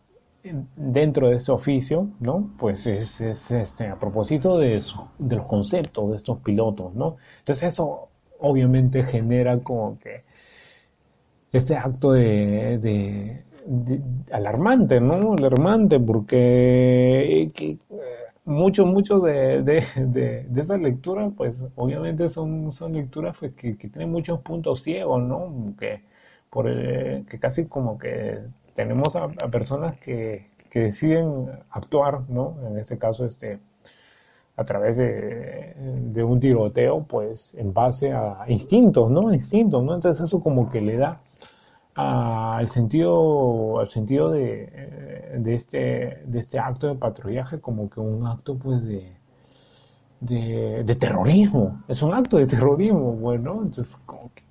dentro 0.76 1.28
de 1.28 1.36
ese 1.36 1.52
oficio? 1.52 2.08
¿no? 2.20 2.50
Pues 2.58 2.86
es, 2.86 3.20
este, 3.20 3.88
a 3.88 3.98
propósito 3.98 4.58
de, 4.58 4.82
los 5.18 5.46
conceptos 5.46 6.10
de 6.10 6.16
estos 6.16 6.38
pilotos. 6.38 6.94
¿no? 6.94 7.16
Entonces, 7.40 7.72
eso 7.72 8.08
obviamente 8.38 9.02
genera 9.04 9.58
como 9.58 9.98
que 9.98 10.24
este 11.52 11.76
acto 11.76 12.12
de 12.12 13.44
alarmante, 14.30 15.00
¿no? 15.00 15.34
Alarmante 15.34 16.00
porque 16.00 17.50
eh, 17.54 17.78
muchos, 18.44 18.86
muchos 18.86 19.22
de, 19.22 19.62
de, 19.62 19.84
de, 19.96 20.60
esas 20.60 20.80
lecturas, 20.80 21.32
pues 21.36 21.62
obviamente 21.76 22.28
son, 22.28 22.72
son 22.72 22.94
lecturas 22.94 23.36
pues, 23.38 23.54
que, 23.54 23.74
tienen 23.74 24.10
muchos 24.10 24.40
puntos 24.40 24.82
ciegos, 24.82 25.22
¿no? 25.22 25.74
Que, 25.78 26.02
por, 26.50 26.66
que 26.66 27.38
casi 27.40 27.66
como 27.66 27.98
que 27.98 28.40
tenemos 28.74 29.16
a, 29.16 29.28
personas 29.28 29.98
que, 30.00 30.46
que, 30.70 30.80
deciden 30.80 31.48
actuar, 31.70 32.28
¿no? 32.28 32.56
En 32.66 32.78
este 32.78 32.98
caso, 32.98 33.26
este 33.26 33.58
a 34.54 34.64
través 34.64 34.98
de, 34.98 35.74
de 36.12 36.22
un 36.22 36.38
tiroteo, 36.38 37.04
pues 37.04 37.54
en 37.54 37.72
base 37.72 38.12
a 38.12 38.44
instintos, 38.48 39.10
¿no? 39.10 39.32
Instintos, 39.32 39.82
¿no? 39.82 39.94
Entonces 39.94 40.22
eso 40.22 40.42
como 40.42 40.70
que 40.70 40.80
le 40.82 40.98
da 40.98 41.20
al 41.94 42.68
sentido, 42.68 43.80
al 43.80 43.88
sentido 43.90 44.30
de, 44.30 45.36
de, 45.38 45.54
este, 45.54 46.22
de 46.24 46.38
este 46.38 46.58
acto 46.58 46.88
de 46.88 46.94
patrullaje 46.94 47.60
como 47.60 47.90
que 47.90 48.00
un 48.00 48.26
acto 48.26 48.56
pues 48.56 48.82
de, 48.84 49.12
de, 50.20 50.96
terrorismo. 50.96 51.82
Es 51.88 52.02
un 52.02 52.14
acto 52.14 52.38
de 52.38 52.46
terrorismo, 52.46 53.12
bueno, 53.12 53.62
entonces 53.62 53.96
como 54.06 54.30
que 54.34 54.42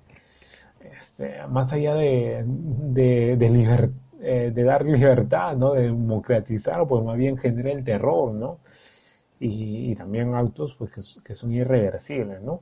este, 0.98 1.46
más 1.48 1.72
allá 1.72 1.94
de, 1.94 2.44
de, 2.46 3.36
de, 3.36 3.90
eh, 4.20 4.52
de 4.54 4.62
dar 4.62 4.84
libertad, 4.84 5.56
¿no? 5.56 5.72
De 5.72 5.82
democratizar, 5.84 6.86
pues 6.86 7.04
más 7.04 7.16
bien 7.16 7.36
genera 7.38 7.72
el 7.72 7.84
terror, 7.84 8.32
¿no? 8.32 8.58
Y, 9.40 9.94
también 9.96 10.34
actos 10.34 10.76
pues 10.78 10.92
que, 11.24 11.34
son 11.34 11.52
irreversibles, 11.52 12.40
¿no? 12.42 12.60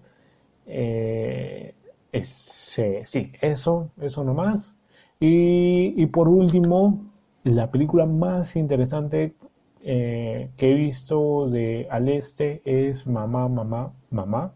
Eh, 0.66 1.74
sí, 3.05 3.33
eso, 3.41 3.91
eso 4.01 4.25
nomás. 4.25 4.75
Y, 5.19 5.95
y 6.03 6.07
por 6.07 6.29
último, 6.29 7.05
la 7.45 7.71
película 7.71 8.07
más 8.07 8.57
interesante 8.57 9.35
eh, 9.83 10.51
que 10.57 10.71
he 10.73 10.75
visto 10.75 11.49
de 11.49 11.87
Al 11.91 12.09
Este 12.09 12.63
es 12.65 13.07
Mamá, 13.07 13.49
Mamá, 13.49 13.93
Mamá, 14.11 14.53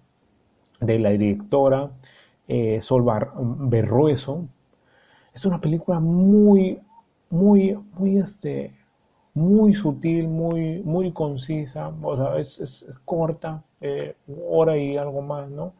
de 0.80 0.98
la 0.98 1.10
directora 1.10 1.90
eh, 2.48 2.80
Sol 2.80 3.04
Berrueso. 3.70 4.46
Es 5.34 5.44
una 5.46 5.60
película 5.60 5.98
muy, 6.00 6.78
muy, 7.30 7.78
muy, 7.98 8.18
este, 8.18 8.74
muy 9.34 9.74
sutil, 9.74 10.28
muy, 10.28 10.82
muy 10.84 11.12
concisa, 11.12 11.92
o 12.02 12.16
sea, 12.16 12.38
es, 12.38 12.86
corta, 13.04 13.64
eh, 13.80 14.14
hora 14.48 14.76
y 14.78 14.96
algo 14.96 15.22
más, 15.22 15.50
¿no? 15.50 15.72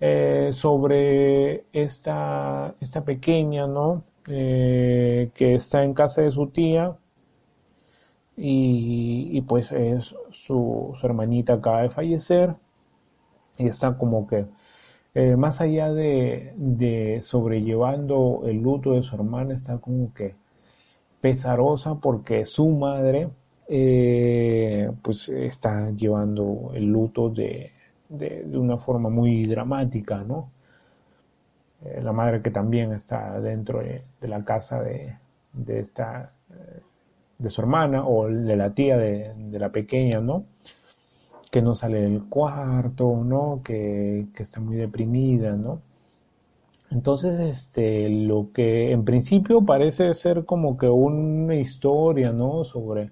Eh, 0.00 0.50
sobre 0.52 1.64
esta, 1.72 2.74
esta 2.80 3.02
pequeña, 3.04 3.66
¿no? 3.66 4.04
Eh, 4.28 5.30
que 5.34 5.54
está 5.54 5.84
en 5.84 5.94
casa 5.94 6.20
de 6.22 6.30
su 6.32 6.48
tía 6.48 6.96
y, 8.36 9.40
pues 9.42 9.72
es 9.72 10.14
su, 10.30 10.94
hermanita 11.02 11.54
acaba 11.54 11.82
de 11.82 11.90
fallecer 11.90 12.54
y 13.58 13.68
está 13.68 13.96
como 13.98 14.26
que 14.26 14.46
eh, 15.14 15.36
más 15.36 15.60
allá 15.60 15.92
de, 15.92 16.52
de, 16.56 17.22
sobrellevando 17.22 18.42
el 18.46 18.58
luto 18.62 18.92
de 18.92 19.02
su 19.02 19.14
hermana 19.16 19.54
está 19.54 19.78
como 19.78 20.12
que 20.14 20.34
pesarosa 21.20 21.96
porque 21.96 22.44
su 22.44 22.68
madre 22.70 23.30
pues 25.02 25.28
está 25.28 25.90
llevando 25.90 26.72
el 26.74 26.86
luto 26.86 27.30
de, 27.30 27.72
de, 28.08 28.44
una 28.56 28.78
forma 28.78 29.08
muy 29.10 29.44
dramática, 29.44 30.22
¿no? 30.22 30.50
Eh, 31.84 32.00
la 32.02 32.12
madre 32.12 32.42
que 32.42 32.50
también 32.50 32.92
está 32.92 33.40
dentro 33.40 33.80
de, 33.80 34.04
la 34.22 34.44
casa 34.44 34.82
de, 34.82 35.16
de 35.52 35.80
esta 35.80 36.32
eh, 36.50 36.80
de 37.38 37.50
su 37.50 37.60
hermana 37.60 38.06
o 38.06 38.28
de 38.28 38.56
la 38.56 38.72
tía 38.74 38.96
de, 38.96 39.34
la 39.58 39.70
pequeña, 39.70 40.20
¿no? 40.20 40.44
Que 41.50 41.62
no 41.62 41.74
sale 41.74 42.00
del 42.00 42.24
cuarto, 42.24 43.22
¿no? 43.24 43.60
Que, 43.64 44.26
que, 44.34 44.42
está 44.42 44.60
muy 44.60 44.76
deprimida, 44.76 45.52
¿no? 45.52 45.82
Entonces, 46.90 47.38
este, 47.40 48.08
lo 48.08 48.52
que 48.52 48.92
en 48.92 49.04
principio 49.04 49.64
parece 49.64 50.14
ser 50.14 50.44
como 50.44 50.78
que 50.78 50.88
una 50.88 51.56
historia, 51.56 52.32
¿no? 52.32 52.64
Sobre 52.64 53.10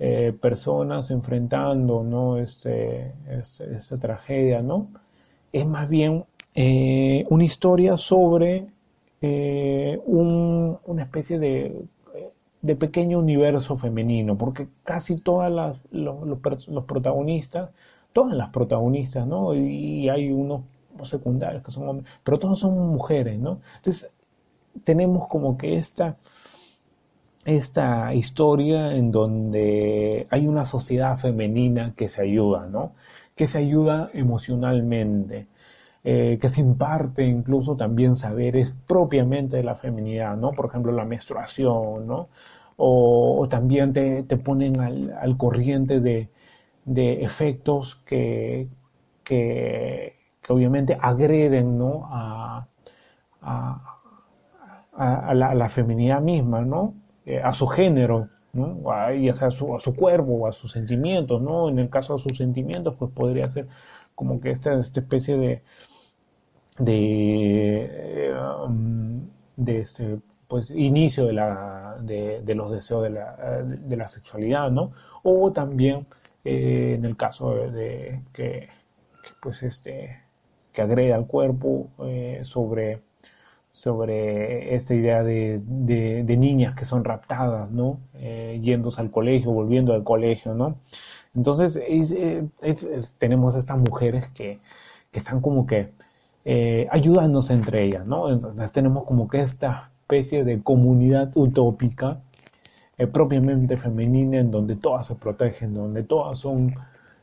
eh, 0.00 0.32
personas 0.40 1.10
enfrentando 1.10 2.04
¿no? 2.04 2.38
este, 2.38 3.14
esta 3.28 3.98
tragedia, 3.98 4.62
¿no? 4.62 4.88
Es 5.52 5.66
más 5.66 5.88
bien 5.88 6.24
eh, 6.54 7.26
una 7.30 7.44
historia 7.44 7.96
sobre 7.96 8.68
eh, 9.20 10.00
una 10.06 11.02
especie 11.02 11.38
de, 11.40 11.84
de, 12.62 12.76
pequeño 12.76 13.18
universo 13.18 13.76
femenino, 13.76 14.38
porque 14.38 14.68
casi 14.84 15.16
todas 15.16 15.50
las, 15.50 15.78
los, 15.90 16.38
protagonistas, 16.86 17.70
todas 18.12 18.36
las 18.36 18.50
protagonistas, 18.50 19.26
¿no? 19.26 19.54
Y, 19.54 20.08
hay 20.08 20.30
unos 20.30 20.62
secundarios 21.04 21.64
que 21.64 21.72
son 21.72 21.88
hombres, 21.88 22.12
pero 22.22 22.38
todos 22.38 22.60
son 22.60 22.78
mujeres, 22.88 23.38
¿no? 23.40 23.60
Entonces, 23.76 24.10
tenemos 24.84 25.26
como 25.28 25.58
que 25.58 25.76
esta 25.76 26.16
esta 27.48 28.14
historia 28.14 28.94
en 28.94 29.10
donde 29.10 30.26
hay 30.30 30.46
una 30.46 30.66
sociedad 30.66 31.18
femenina 31.18 31.94
que 31.96 32.08
se 32.08 32.22
ayuda, 32.22 32.66
¿no? 32.66 32.92
Que 33.36 33.46
se 33.46 33.58
ayuda 33.58 34.10
emocionalmente, 34.12 35.46
eh, 36.04 36.38
que 36.40 36.48
se 36.50 36.60
imparte 36.60 37.24
incluso 37.26 37.76
también 37.76 38.16
saberes 38.16 38.74
propiamente 38.86 39.56
de 39.56 39.64
la 39.64 39.76
feminidad, 39.76 40.36
¿no? 40.36 40.52
Por 40.52 40.66
ejemplo, 40.66 40.92
la 40.92 41.04
menstruación, 41.06 42.06
¿no? 42.06 42.28
O, 42.76 43.46
también 43.50 43.92
te, 43.92 44.22
ponen 44.36 44.80
al, 44.80 45.36
corriente 45.36 46.00
de, 46.00 46.28
efectos 47.24 47.96
que, 48.06 48.68
que, 49.24 50.14
obviamente 50.48 50.96
agreden, 51.00 51.78
¿no? 51.78 52.08
A, 52.10 52.66
la, 55.34 55.50
a 55.50 55.54
la 55.54 55.68
feminidad 55.68 56.20
misma, 56.20 56.62
¿no? 56.62 56.94
Eh, 57.28 57.42
a 57.44 57.52
su 57.52 57.66
género, 57.66 58.30
¿no? 58.54 58.90
a 58.90 59.50
su, 59.50 59.76
su 59.80 59.94
cuerpo 59.94 60.32
o 60.32 60.46
a 60.46 60.52
sus 60.52 60.72
sentimientos, 60.72 61.42
¿no? 61.42 61.68
En 61.68 61.78
el 61.78 61.90
caso 61.90 62.14
de 62.14 62.20
sus 62.20 62.38
sentimientos, 62.38 62.94
pues 62.98 63.10
podría 63.12 63.50
ser 63.50 63.68
como 64.14 64.40
que 64.40 64.50
esta, 64.50 64.72
esta 64.78 65.00
especie 65.00 65.36
de 65.36 65.62
de, 66.78 68.32
de 69.56 69.80
este 69.80 70.20
pues 70.48 70.70
inicio 70.70 71.26
de 71.26 71.34
la 71.34 71.96
de, 72.00 72.54
los 72.54 72.70
deseos 72.72 73.02
de 73.02 73.10
la, 73.10 73.62
de 73.62 73.96
la, 73.96 74.08
sexualidad, 74.08 74.70
¿no? 74.70 74.92
O 75.22 75.52
también 75.52 76.06
eh, 76.44 76.94
en 76.96 77.04
el 77.04 77.14
caso 77.14 77.54
de, 77.54 78.22
que, 78.32 78.70
pues 79.42 79.62
este 79.62 80.22
que 80.72 80.80
agrega 80.80 81.14
al 81.16 81.26
cuerpo 81.26 81.88
eh, 82.04 82.40
sobre 82.44 83.02
sobre 83.78 84.74
esta 84.74 84.92
idea 84.92 85.22
de, 85.22 85.60
de, 85.64 86.36
niñas 86.36 86.74
que 86.74 86.84
son 86.84 87.04
raptadas, 87.04 87.70
¿no? 87.70 88.00
Eh, 88.14 88.58
yéndose 88.60 89.00
al 89.00 89.12
colegio, 89.12 89.52
volviendo 89.52 89.94
al 89.94 90.02
colegio, 90.02 90.52
¿no? 90.52 90.78
Entonces 91.36 91.80
es, 91.86 92.12
tenemos 93.18 93.54
estas 93.54 93.78
mujeres 93.78 94.26
que, 94.34 94.58
que 95.12 95.18
están 95.20 95.40
como 95.40 95.64
que 95.66 95.92
eh, 96.44 96.88
ayudándose 96.90 97.52
entre 97.52 97.84
ellas, 97.84 98.04
¿no? 98.04 98.32
Entonces 98.32 98.72
tenemos 98.72 99.04
como 99.04 99.28
que 99.28 99.42
esta 99.42 99.92
especie 100.00 100.42
de 100.42 100.60
comunidad 100.60 101.30
utópica 101.36 102.20
eh, 102.98 103.06
propiamente 103.06 103.76
femenina 103.76 104.38
en 104.40 104.50
donde 104.50 104.74
todas 104.74 105.06
se 105.06 105.14
protegen, 105.14 105.72
donde 105.74 106.02
todas 106.02 106.40
son, 106.40 106.74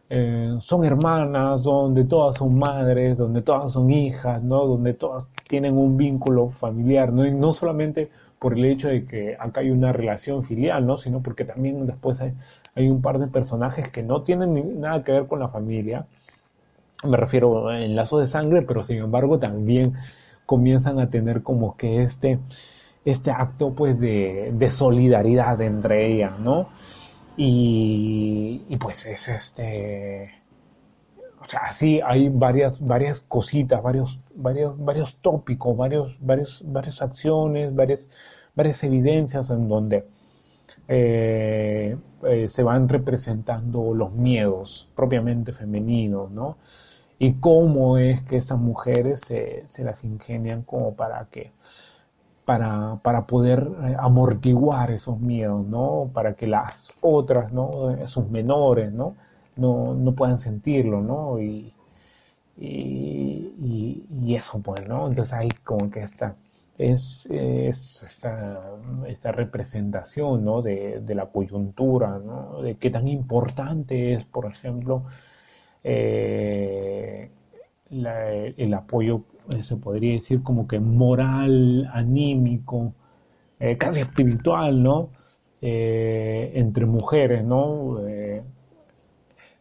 eh, 0.09 0.55
son 0.61 0.85
hermanas, 0.85 1.63
donde 1.63 2.05
todas 2.05 2.37
son 2.37 2.57
madres, 2.57 3.17
donde 3.17 3.41
todas 3.41 3.73
son 3.73 3.91
hijas, 3.91 4.41
¿no? 4.41 4.65
Donde 4.65 4.93
todas 4.93 5.27
tienen 5.47 5.77
un 5.77 5.97
vínculo 5.97 6.49
familiar, 6.49 7.13
¿no? 7.13 7.25
Y 7.25 7.33
no 7.33 7.53
solamente 7.53 8.09
por 8.39 8.53
el 8.53 8.65
hecho 8.65 8.89
de 8.89 9.05
que 9.05 9.35
acá 9.39 9.61
hay 9.61 9.71
una 9.71 9.91
relación 9.93 10.43
filial, 10.43 10.85
¿no? 10.85 10.97
Sino 10.97 11.21
porque 11.21 11.45
también 11.45 11.85
después 11.85 12.21
hay, 12.21 12.89
un 12.89 13.01
par 13.01 13.19
de 13.19 13.27
personajes 13.27 13.89
que 13.89 14.03
no 14.03 14.23
tienen 14.23 14.79
nada 14.79 15.03
que 15.03 15.11
ver 15.11 15.27
con 15.27 15.39
la 15.39 15.49
familia. 15.49 16.05
Me 17.03 17.17
refiero 17.17 17.71
en 17.71 17.95
lazos 17.95 18.21
de 18.21 18.27
sangre, 18.27 18.61
pero 18.61 18.83
sin 18.83 18.97
embargo 18.97 19.39
también 19.39 19.93
comienzan 20.45 20.99
a 20.99 21.09
tener 21.09 21.43
como 21.43 21.77
que 21.77 22.03
este, 22.03 22.39
este 23.05 23.31
acto 23.31 23.73
pues 23.73 23.99
de, 23.99 24.51
de 24.53 24.71
solidaridad 24.71 25.61
entre 25.61 26.13
ellas, 26.13 26.39
¿no? 26.39 26.69
Y, 27.37 28.61
y, 28.69 28.77
pues 28.77 29.05
es 29.05 29.27
este 29.27 30.31
o 31.41 31.45
sea 31.47 31.71
sí 31.73 32.01
hay 32.03 32.29
varias 32.29 32.85
varias 32.85 33.19
cositas 33.21 33.81
varios 33.81 34.19
varios 34.35 34.77
varios 34.83 35.17
tópicos 35.17 35.75
varios 35.77 36.17
varios 36.19 36.63
varias 36.65 37.01
acciones 37.01 37.75
varias 37.75 38.09
varias 38.55 38.83
evidencias 38.83 39.49
en 39.49 39.67
donde 39.67 40.05
eh, 40.87 41.97
eh, 42.23 42.47
se 42.47 42.63
van 42.63 42.87
representando 42.89 43.93
los 43.93 44.11
miedos 44.13 44.87
propiamente 44.95 45.51
femeninos, 45.51 46.31
¿no? 46.31 46.57
Y 47.17 47.35
cómo 47.35 47.97
es 47.97 48.21
que 48.23 48.37
esas 48.37 48.59
mujeres 48.59 49.21
se, 49.21 49.63
se 49.67 49.83
las 49.83 50.03
ingenian 50.03 50.63
como 50.63 50.95
para 50.95 51.25
que, 51.31 51.51
para, 52.45 52.99
para 53.03 53.25
poder 53.25 53.67
eh, 53.85 53.95
amortiguar 53.99 54.91
esos 54.91 55.19
miedos, 55.19 55.65
¿no? 55.65 56.09
Para 56.13 56.35
que 56.35 56.47
las 56.47 56.93
otras, 57.01 57.51
¿no? 57.53 57.95
Sus 58.07 58.29
menores, 58.29 58.91
¿no? 58.93 59.15
No, 59.57 59.93
no 59.93 60.15
puedan 60.15 60.39
sentirlo, 60.39 61.01
¿no? 61.01 61.39
Y, 61.39 61.73
y, 62.57 64.05
y, 64.09 64.35
eso, 64.35 64.59
pues, 64.61 64.87
¿no? 64.87 65.07
Entonces 65.07 65.33
hay 65.33 65.49
como 65.63 65.89
que 65.89 66.03
esta, 66.03 66.35
es, 66.77 67.27
esta, 67.31 69.31
representación 69.31 70.43
¿no? 70.43 70.61
de, 70.61 71.01
la 71.09 71.27
coyuntura, 71.27 72.19
¿no? 72.19 72.61
de 72.61 72.75
qué 72.75 72.89
tan 72.89 73.07
importante 73.07 74.13
es, 74.13 74.25
por 74.25 74.45
ejemplo, 74.45 75.05
eh, 75.83 77.29
el 77.89 78.73
apoyo, 78.73 79.23
eh, 79.55 79.63
se 79.63 79.77
podría 79.77 80.13
decir 80.13 80.43
como 80.43 80.67
que 80.67 80.79
moral, 80.79 81.89
anímico, 81.93 82.93
eh, 83.59 83.77
casi 83.77 84.01
espiritual, 84.01 84.83
¿no? 84.83 85.09
entre 85.61 86.85
mujeres, 86.85 87.43
¿no? 87.43 87.97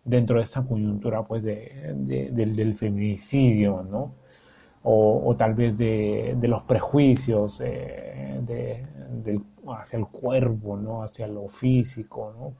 Dentro 0.04 0.38
de 0.38 0.44
esta 0.44 0.62
coyuntura, 0.62 1.22
pues, 1.24 1.42
de, 1.42 1.94
del, 2.32 2.56
del 2.56 2.74
feminicidio, 2.76 3.82
¿no? 3.82 4.14
o, 4.84 5.34
tal 5.36 5.54
vez 5.54 5.76
de, 5.76 6.36
los 6.42 6.62
prejuicios 6.64 7.60
eh, 7.64 8.38
de, 8.42 9.40
hacia 9.68 9.98
el 9.98 10.06
cuerpo, 10.06 10.76
¿no? 10.76 11.02
hacia 11.02 11.26
lo 11.26 11.48
físico. 11.48 12.34
¿no? 12.38 12.54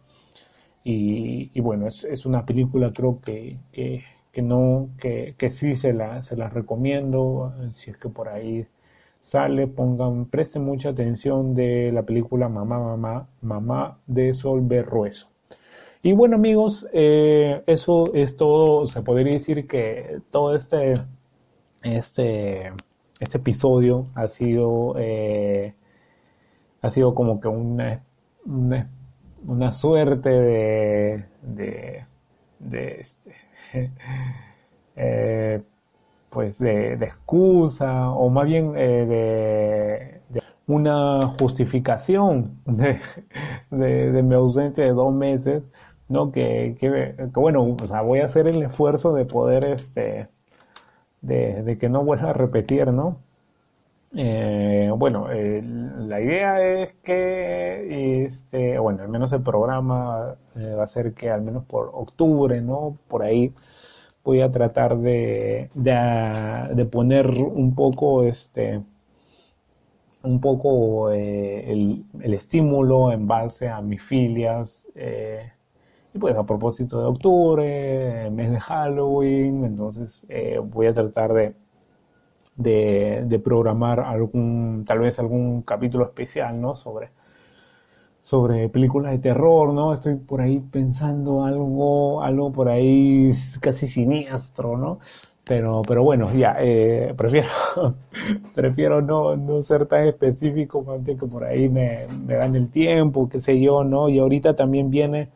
Y, 0.84 1.60
bueno, 1.60 1.86
es, 1.86 2.26
una 2.26 2.44
película 2.46 2.92
creo 2.92 3.20
que, 3.20 3.58
que, 3.72 4.42
no, 4.42 4.88
que, 4.98 5.34
sí 5.50 5.74
se 5.74 5.92
la, 5.92 6.22
se 6.22 6.36
la 6.36 6.48
recomiendo, 6.48 7.52
si 7.74 7.90
es 7.90 7.98
que 7.98 8.08
por 8.08 8.28
ahí 8.28 8.66
sale, 9.20 9.66
pongan, 9.66 10.26
presten 10.26 10.64
mucha 10.64 10.90
atención 10.90 11.54
de 11.54 11.92
la 11.92 12.02
película 12.04 12.48
Mamá, 12.48 12.78
Mamá, 12.78 13.28
Mamá 13.42 13.98
de 14.06 14.34
Sol 14.34 14.60
Berrueso. 14.62 15.33
Y 16.06 16.12
bueno 16.12 16.36
amigos, 16.36 16.86
eh, 16.92 17.62
eso 17.66 18.12
es 18.12 18.36
todo, 18.36 18.86
se 18.86 19.00
podría 19.00 19.32
decir 19.32 19.66
que 19.66 20.20
todo 20.30 20.54
este 20.54 20.96
este, 21.82 22.72
este 23.20 23.38
episodio 23.38 24.08
ha 24.14 24.28
sido, 24.28 24.96
eh, 24.98 25.72
ha 26.82 26.90
sido 26.90 27.14
como 27.14 27.40
que 27.40 27.48
una, 27.48 28.02
una, 28.44 29.72
suerte 29.72 30.28
de, 30.28 31.24
de, 31.40 33.00
este, 33.00 33.32
eh, 34.96 35.62
pues 36.28 36.58
de, 36.58 36.92
excusa 37.02 38.10
o 38.10 38.28
más 38.28 38.44
bien 38.44 38.74
de, 38.74 40.20
una 40.66 41.20
justificación 41.38 42.58
de, 42.66 43.00
de, 43.70 44.22
mi 44.22 44.34
ausencia 44.34 44.84
de 44.84 44.92
dos 44.92 45.14
meses, 45.14 45.62
¿no? 46.08 46.32
Que, 46.32 46.76
que, 46.78 47.14
bueno, 47.34 47.76
o 47.82 47.86
sea, 47.86 48.02
voy 48.02 48.20
a 48.20 48.26
hacer 48.26 48.46
el 48.48 48.62
esfuerzo 48.62 49.14
de 49.14 49.24
poder 49.24 49.66
este, 49.66 50.28
de, 51.22 51.78
que 51.78 51.88
no 51.88 52.04
vuelva 52.04 52.30
a 52.30 52.32
repetir, 52.32 52.88
¿no? 52.92 53.18
Eh, 54.16 54.90
bueno, 54.96 55.28
la 55.28 56.20
idea 56.20 56.62
es 56.82 56.94
que, 57.02 58.24
este, 58.24 58.78
bueno, 58.78 59.02
al 59.02 59.08
menos 59.08 59.32
el 59.32 59.42
programa 59.42 60.36
eh, 60.56 60.74
va 60.74 60.84
a 60.84 60.86
ser 60.86 61.14
que 61.14 61.30
al 61.30 61.42
menos 61.42 61.64
por 61.64 61.90
octubre, 61.94 62.60
¿no? 62.60 62.96
Por 63.08 63.22
ahí 63.24 63.52
voy 64.24 64.40
a 64.42 64.50
tratar 64.52 64.98
de, 64.98 65.70
de, 65.74 66.84
poner 66.86 67.28
un 67.28 67.74
poco, 67.74 68.24
este, 68.24 68.82
un 70.22 70.40
poco 70.40 71.10
eh, 71.12 71.70
el, 71.72 72.04
el, 72.20 72.34
estímulo 72.34 73.12
en 73.12 73.26
base 73.26 73.68
a 73.68 73.80
mis 73.82 74.02
filias 74.02 74.86
y 76.14 76.18
pues 76.18 76.36
a 76.36 76.44
propósito 76.44 77.00
de 77.00 77.06
octubre, 77.06 78.30
mes 78.30 78.52
de 78.52 78.60
Halloween, 78.60 79.64
entonces 79.64 80.24
eh, 80.28 80.60
voy 80.62 80.86
a 80.86 80.92
tratar 80.94 81.32
de, 81.32 81.54
de, 82.56 83.40
programar 83.40 83.98
algún, 83.98 84.84
tal 84.86 85.00
vez 85.00 85.18
algún 85.18 85.62
capítulo 85.62 86.04
especial, 86.04 86.60
¿no? 86.60 86.76
Sobre, 86.76 87.10
sobre 88.22 88.68
películas 88.68 89.10
de 89.12 89.18
terror, 89.18 89.72
¿no? 89.72 89.92
Estoy 89.92 90.14
por 90.14 90.40
ahí 90.40 90.60
pensando 90.60 91.44
algo, 91.44 92.22
algo 92.22 92.52
por 92.52 92.68
ahí 92.68 93.32
casi 93.60 93.88
siniestro, 93.88 94.78
¿no? 94.78 95.00
Pero, 95.44 95.82
pero 95.82 96.04
bueno, 96.04 96.32
ya, 96.32 96.56
eh, 96.60 97.12
prefiero, 97.18 97.48
prefiero 98.54 99.02
no, 99.02 99.36
no 99.36 99.62
ser 99.62 99.86
tan 99.86 100.06
específico 100.06 100.84
antes 100.92 101.18
que 101.18 101.26
por 101.26 101.44
ahí 101.44 101.68
me, 101.68 102.06
me 102.24 102.34
dan 102.34 102.54
el 102.54 102.70
tiempo, 102.70 103.28
qué 103.28 103.40
sé 103.40 103.60
yo, 103.60 103.82
¿no? 103.82 104.08
Y 104.08 104.20
ahorita 104.20 104.54
también 104.54 104.90
viene 104.90 105.28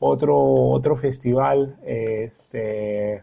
otro, 0.00 0.38
otro 0.42 0.96
festival 0.96 1.76
este, 1.84 3.22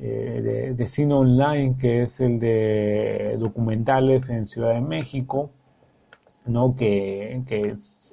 eh, 0.00 0.74
de, 0.74 0.86
cine 0.86 1.14
online 1.14 1.76
que 1.78 2.02
es 2.02 2.20
el 2.20 2.40
de 2.40 3.36
documentales 3.38 4.30
en 4.30 4.46
Ciudad 4.46 4.74
de 4.74 4.80
México, 4.80 5.50
¿no? 6.46 6.74
que, 6.74 7.42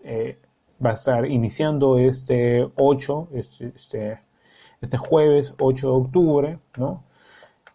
eh, 0.04 0.38
va 0.86 0.92
a 0.92 0.94
estar 0.94 1.26
iniciando 1.26 1.98
este 1.98 2.68
8, 2.76 3.30
este, 3.34 3.74
este, 3.76 4.20
este 4.82 4.98
jueves 4.98 5.54
8 5.60 5.88
de 5.88 5.94
octubre, 5.94 6.60
¿no? 6.78 7.04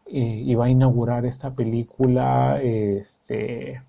Y, 0.06 0.54
va 0.54 0.66
a 0.66 0.68
inaugurar 0.68 1.24
esta 1.24 1.54
película 1.54 2.60
este, 2.62 3.82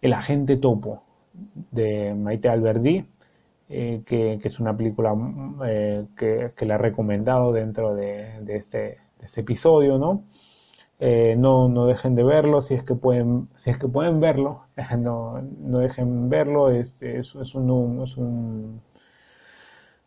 El 0.00 0.12
agente 0.12 0.56
topo 0.56 1.02
de 1.72 2.14
Maite 2.14 2.48
Alberdi 2.48 3.04
eh, 3.68 4.02
que, 4.06 4.38
es 4.42 4.60
una 4.60 4.76
película 4.76 5.12
mm, 5.14 5.60
eh, 5.66 6.06
que, 6.16 6.52
que, 6.56 6.66
le 6.66 6.74
he 6.74 6.78
recomendado 6.78 7.52
dentro 7.52 7.96
de, 7.96 8.38
este, 8.48 8.98
este, 9.20 9.40
episodio, 9.40 9.98
¿no? 9.98 10.24
Eh, 11.00 11.36
¿no? 11.36 11.68
no, 11.68 11.86
dejen 11.86 12.14
de 12.14 12.22
verlo 12.24 12.62
si 12.62 12.74
es 12.74 12.84
que 12.84 12.94
pueden, 12.94 13.48
si 13.56 13.70
es 13.70 13.78
que 13.78 13.88
pueden 13.88 14.20
verlo, 14.20 14.66
no, 14.98 15.42
no 15.42 15.78
dejen 15.80 16.28
verlo, 16.30 16.70
este, 16.70 17.18
es, 17.18 17.34
es, 17.34 17.54
un, 17.56 18.02
es, 18.04 18.16
un, 18.16 18.82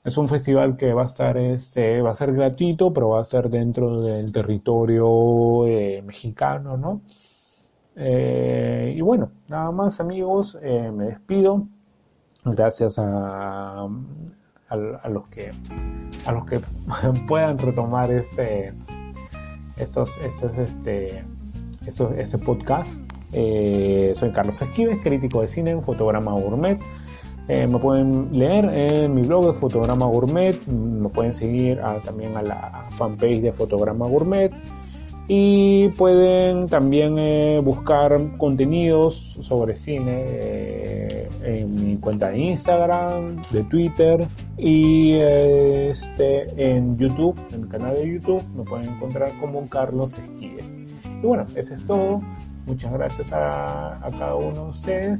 es 0.03 0.17
un 0.17 0.27
festival 0.29 0.77
que 0.77 0.93
va 0.93 1.03
a 1.03 1.07
estar, 1.07 1.37
este, 1.37 2.01
va 2.01 2.11
a 2.11 2.15
ser 2.15 2.33
gratuito, 2.33 2.93
pero 2.93 3.09
va 3.09 3.19
a 3.19 3.23
estar 3.23 3.49
dentro 3.49 4.01
del 4.01 4.31
territorio 4.31 5.65
mexicano, 6.03 6.77
¿no? 6.77 7.01
y 7.95 9.01
bueno, 9.01 9.31
nada 9.49 9.71
más 9.71 9.99
amigos, 9.99 10.57
me 10.61 11.05
despido 11.05 11.67
gracias 12.45 12.97
a, 12.97 13.87
a, 14.69 15.09
los 15.09 15.27
que 15.29 15.51
a 16.25 16.31
los 16.31 16.45
que 16.45 16.59
puedan 17.27 17.57
retomar 17.57 18.11
este 18.11 18.73
estos, 19.77 20.11
estos 20.23 20.57
este 20.57 21.23
estos, 21.85 22.11
este 22.17 22.37
podcast. 22.37 22.91
Eh, 23.31 24.13
soy 24.15 24.31
Carlos 24.31 24.61
Esquives 24.61 24.99
crítico 25.03 25.41
de 25.41 25.47
cine 25.47 25.71
en 25.71 25.83
fotograma 25.83 26.33
gourmet. 26.33 26.79
Eh, 27.47 27.65
me 27.65 27.79
pueden 27.79 28.29
leer 28.31 28.65
en 28.65 29.15
mi 29.15 29.23
blog 29.23 29.47
de 29.47 29.53
Fotograma 29.53 30.05
Gourmet, 30.05 30.55
me 30.67 31.09
pueden 31.09 31.33
seguir 31.33 31.81
también 32.05 32.37
a 32.37 32.43
la 32.43 32.85
fanpage 32.89 33.41
de 33.41 33.51
Fotograma 33.51 34.07
Gourmet 34.07 34.51
y 35.31 35.89
pueden 35.89 36.65
también 36.65 37.15
eh, 37.19 37.61
buscar 37.63 38.19
contenidos 38.37 39.37
sobre 39.41 39.75
cine 39.75 40.25
eh, 40.27 41.29
en 41.43 41.75
mi 41.75 41.97
cuenta 41.97 42.31
de 42.31 42.39
Instagram, 42.39 43.39
de 43.51 43.63
Twitter 43.65 44.25
y 44.57 45.13
este 45.19 46.47
en 46.57 46.97
YouTube, 46.97 47.39
en 47.53 47.61
el 47.61 47.67
canal 47.69 47.93
de 47.93 48.11
YouTube 48.11 48.43
me 48.55 48.63
pueden 48.63 48.89
encontrar 48.89 49.31
como 49.39 49.69
Carlos 49.69 50.13
Esquivel. 50.13 50.87
Y 51.21 51.25
bueno, 51.25 51.45
eso 51.55 51.75
es 51.75 51.85
todo. 51.85 52.23
Muchas 52.65 52.91
gracias 52.91 53.31
a, 53.31 54.03
a 54.03 54.11
cada 54.17 54.33
uno 54.33 54.65
de 54.65 54.69
ustedes 54.71 55.19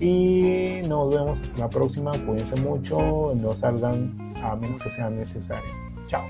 y 0.00 0.80
nos 0.88 1.14
vemos 1.14 1.40
hasta 1.40 1.60
la 1.60 1.70
próxima. 1.70 2.10
Cuídense 2.26 2.60
mucho, 2.60 3.32
no 3.36 3.52
salgan 3.52 4.16
a 4.42 4.56
menos 4.56 4.82
que 4.82 4.90
sea 4.90 5.08
necesario. 5.08 5.70
Chao. 6.08 6.24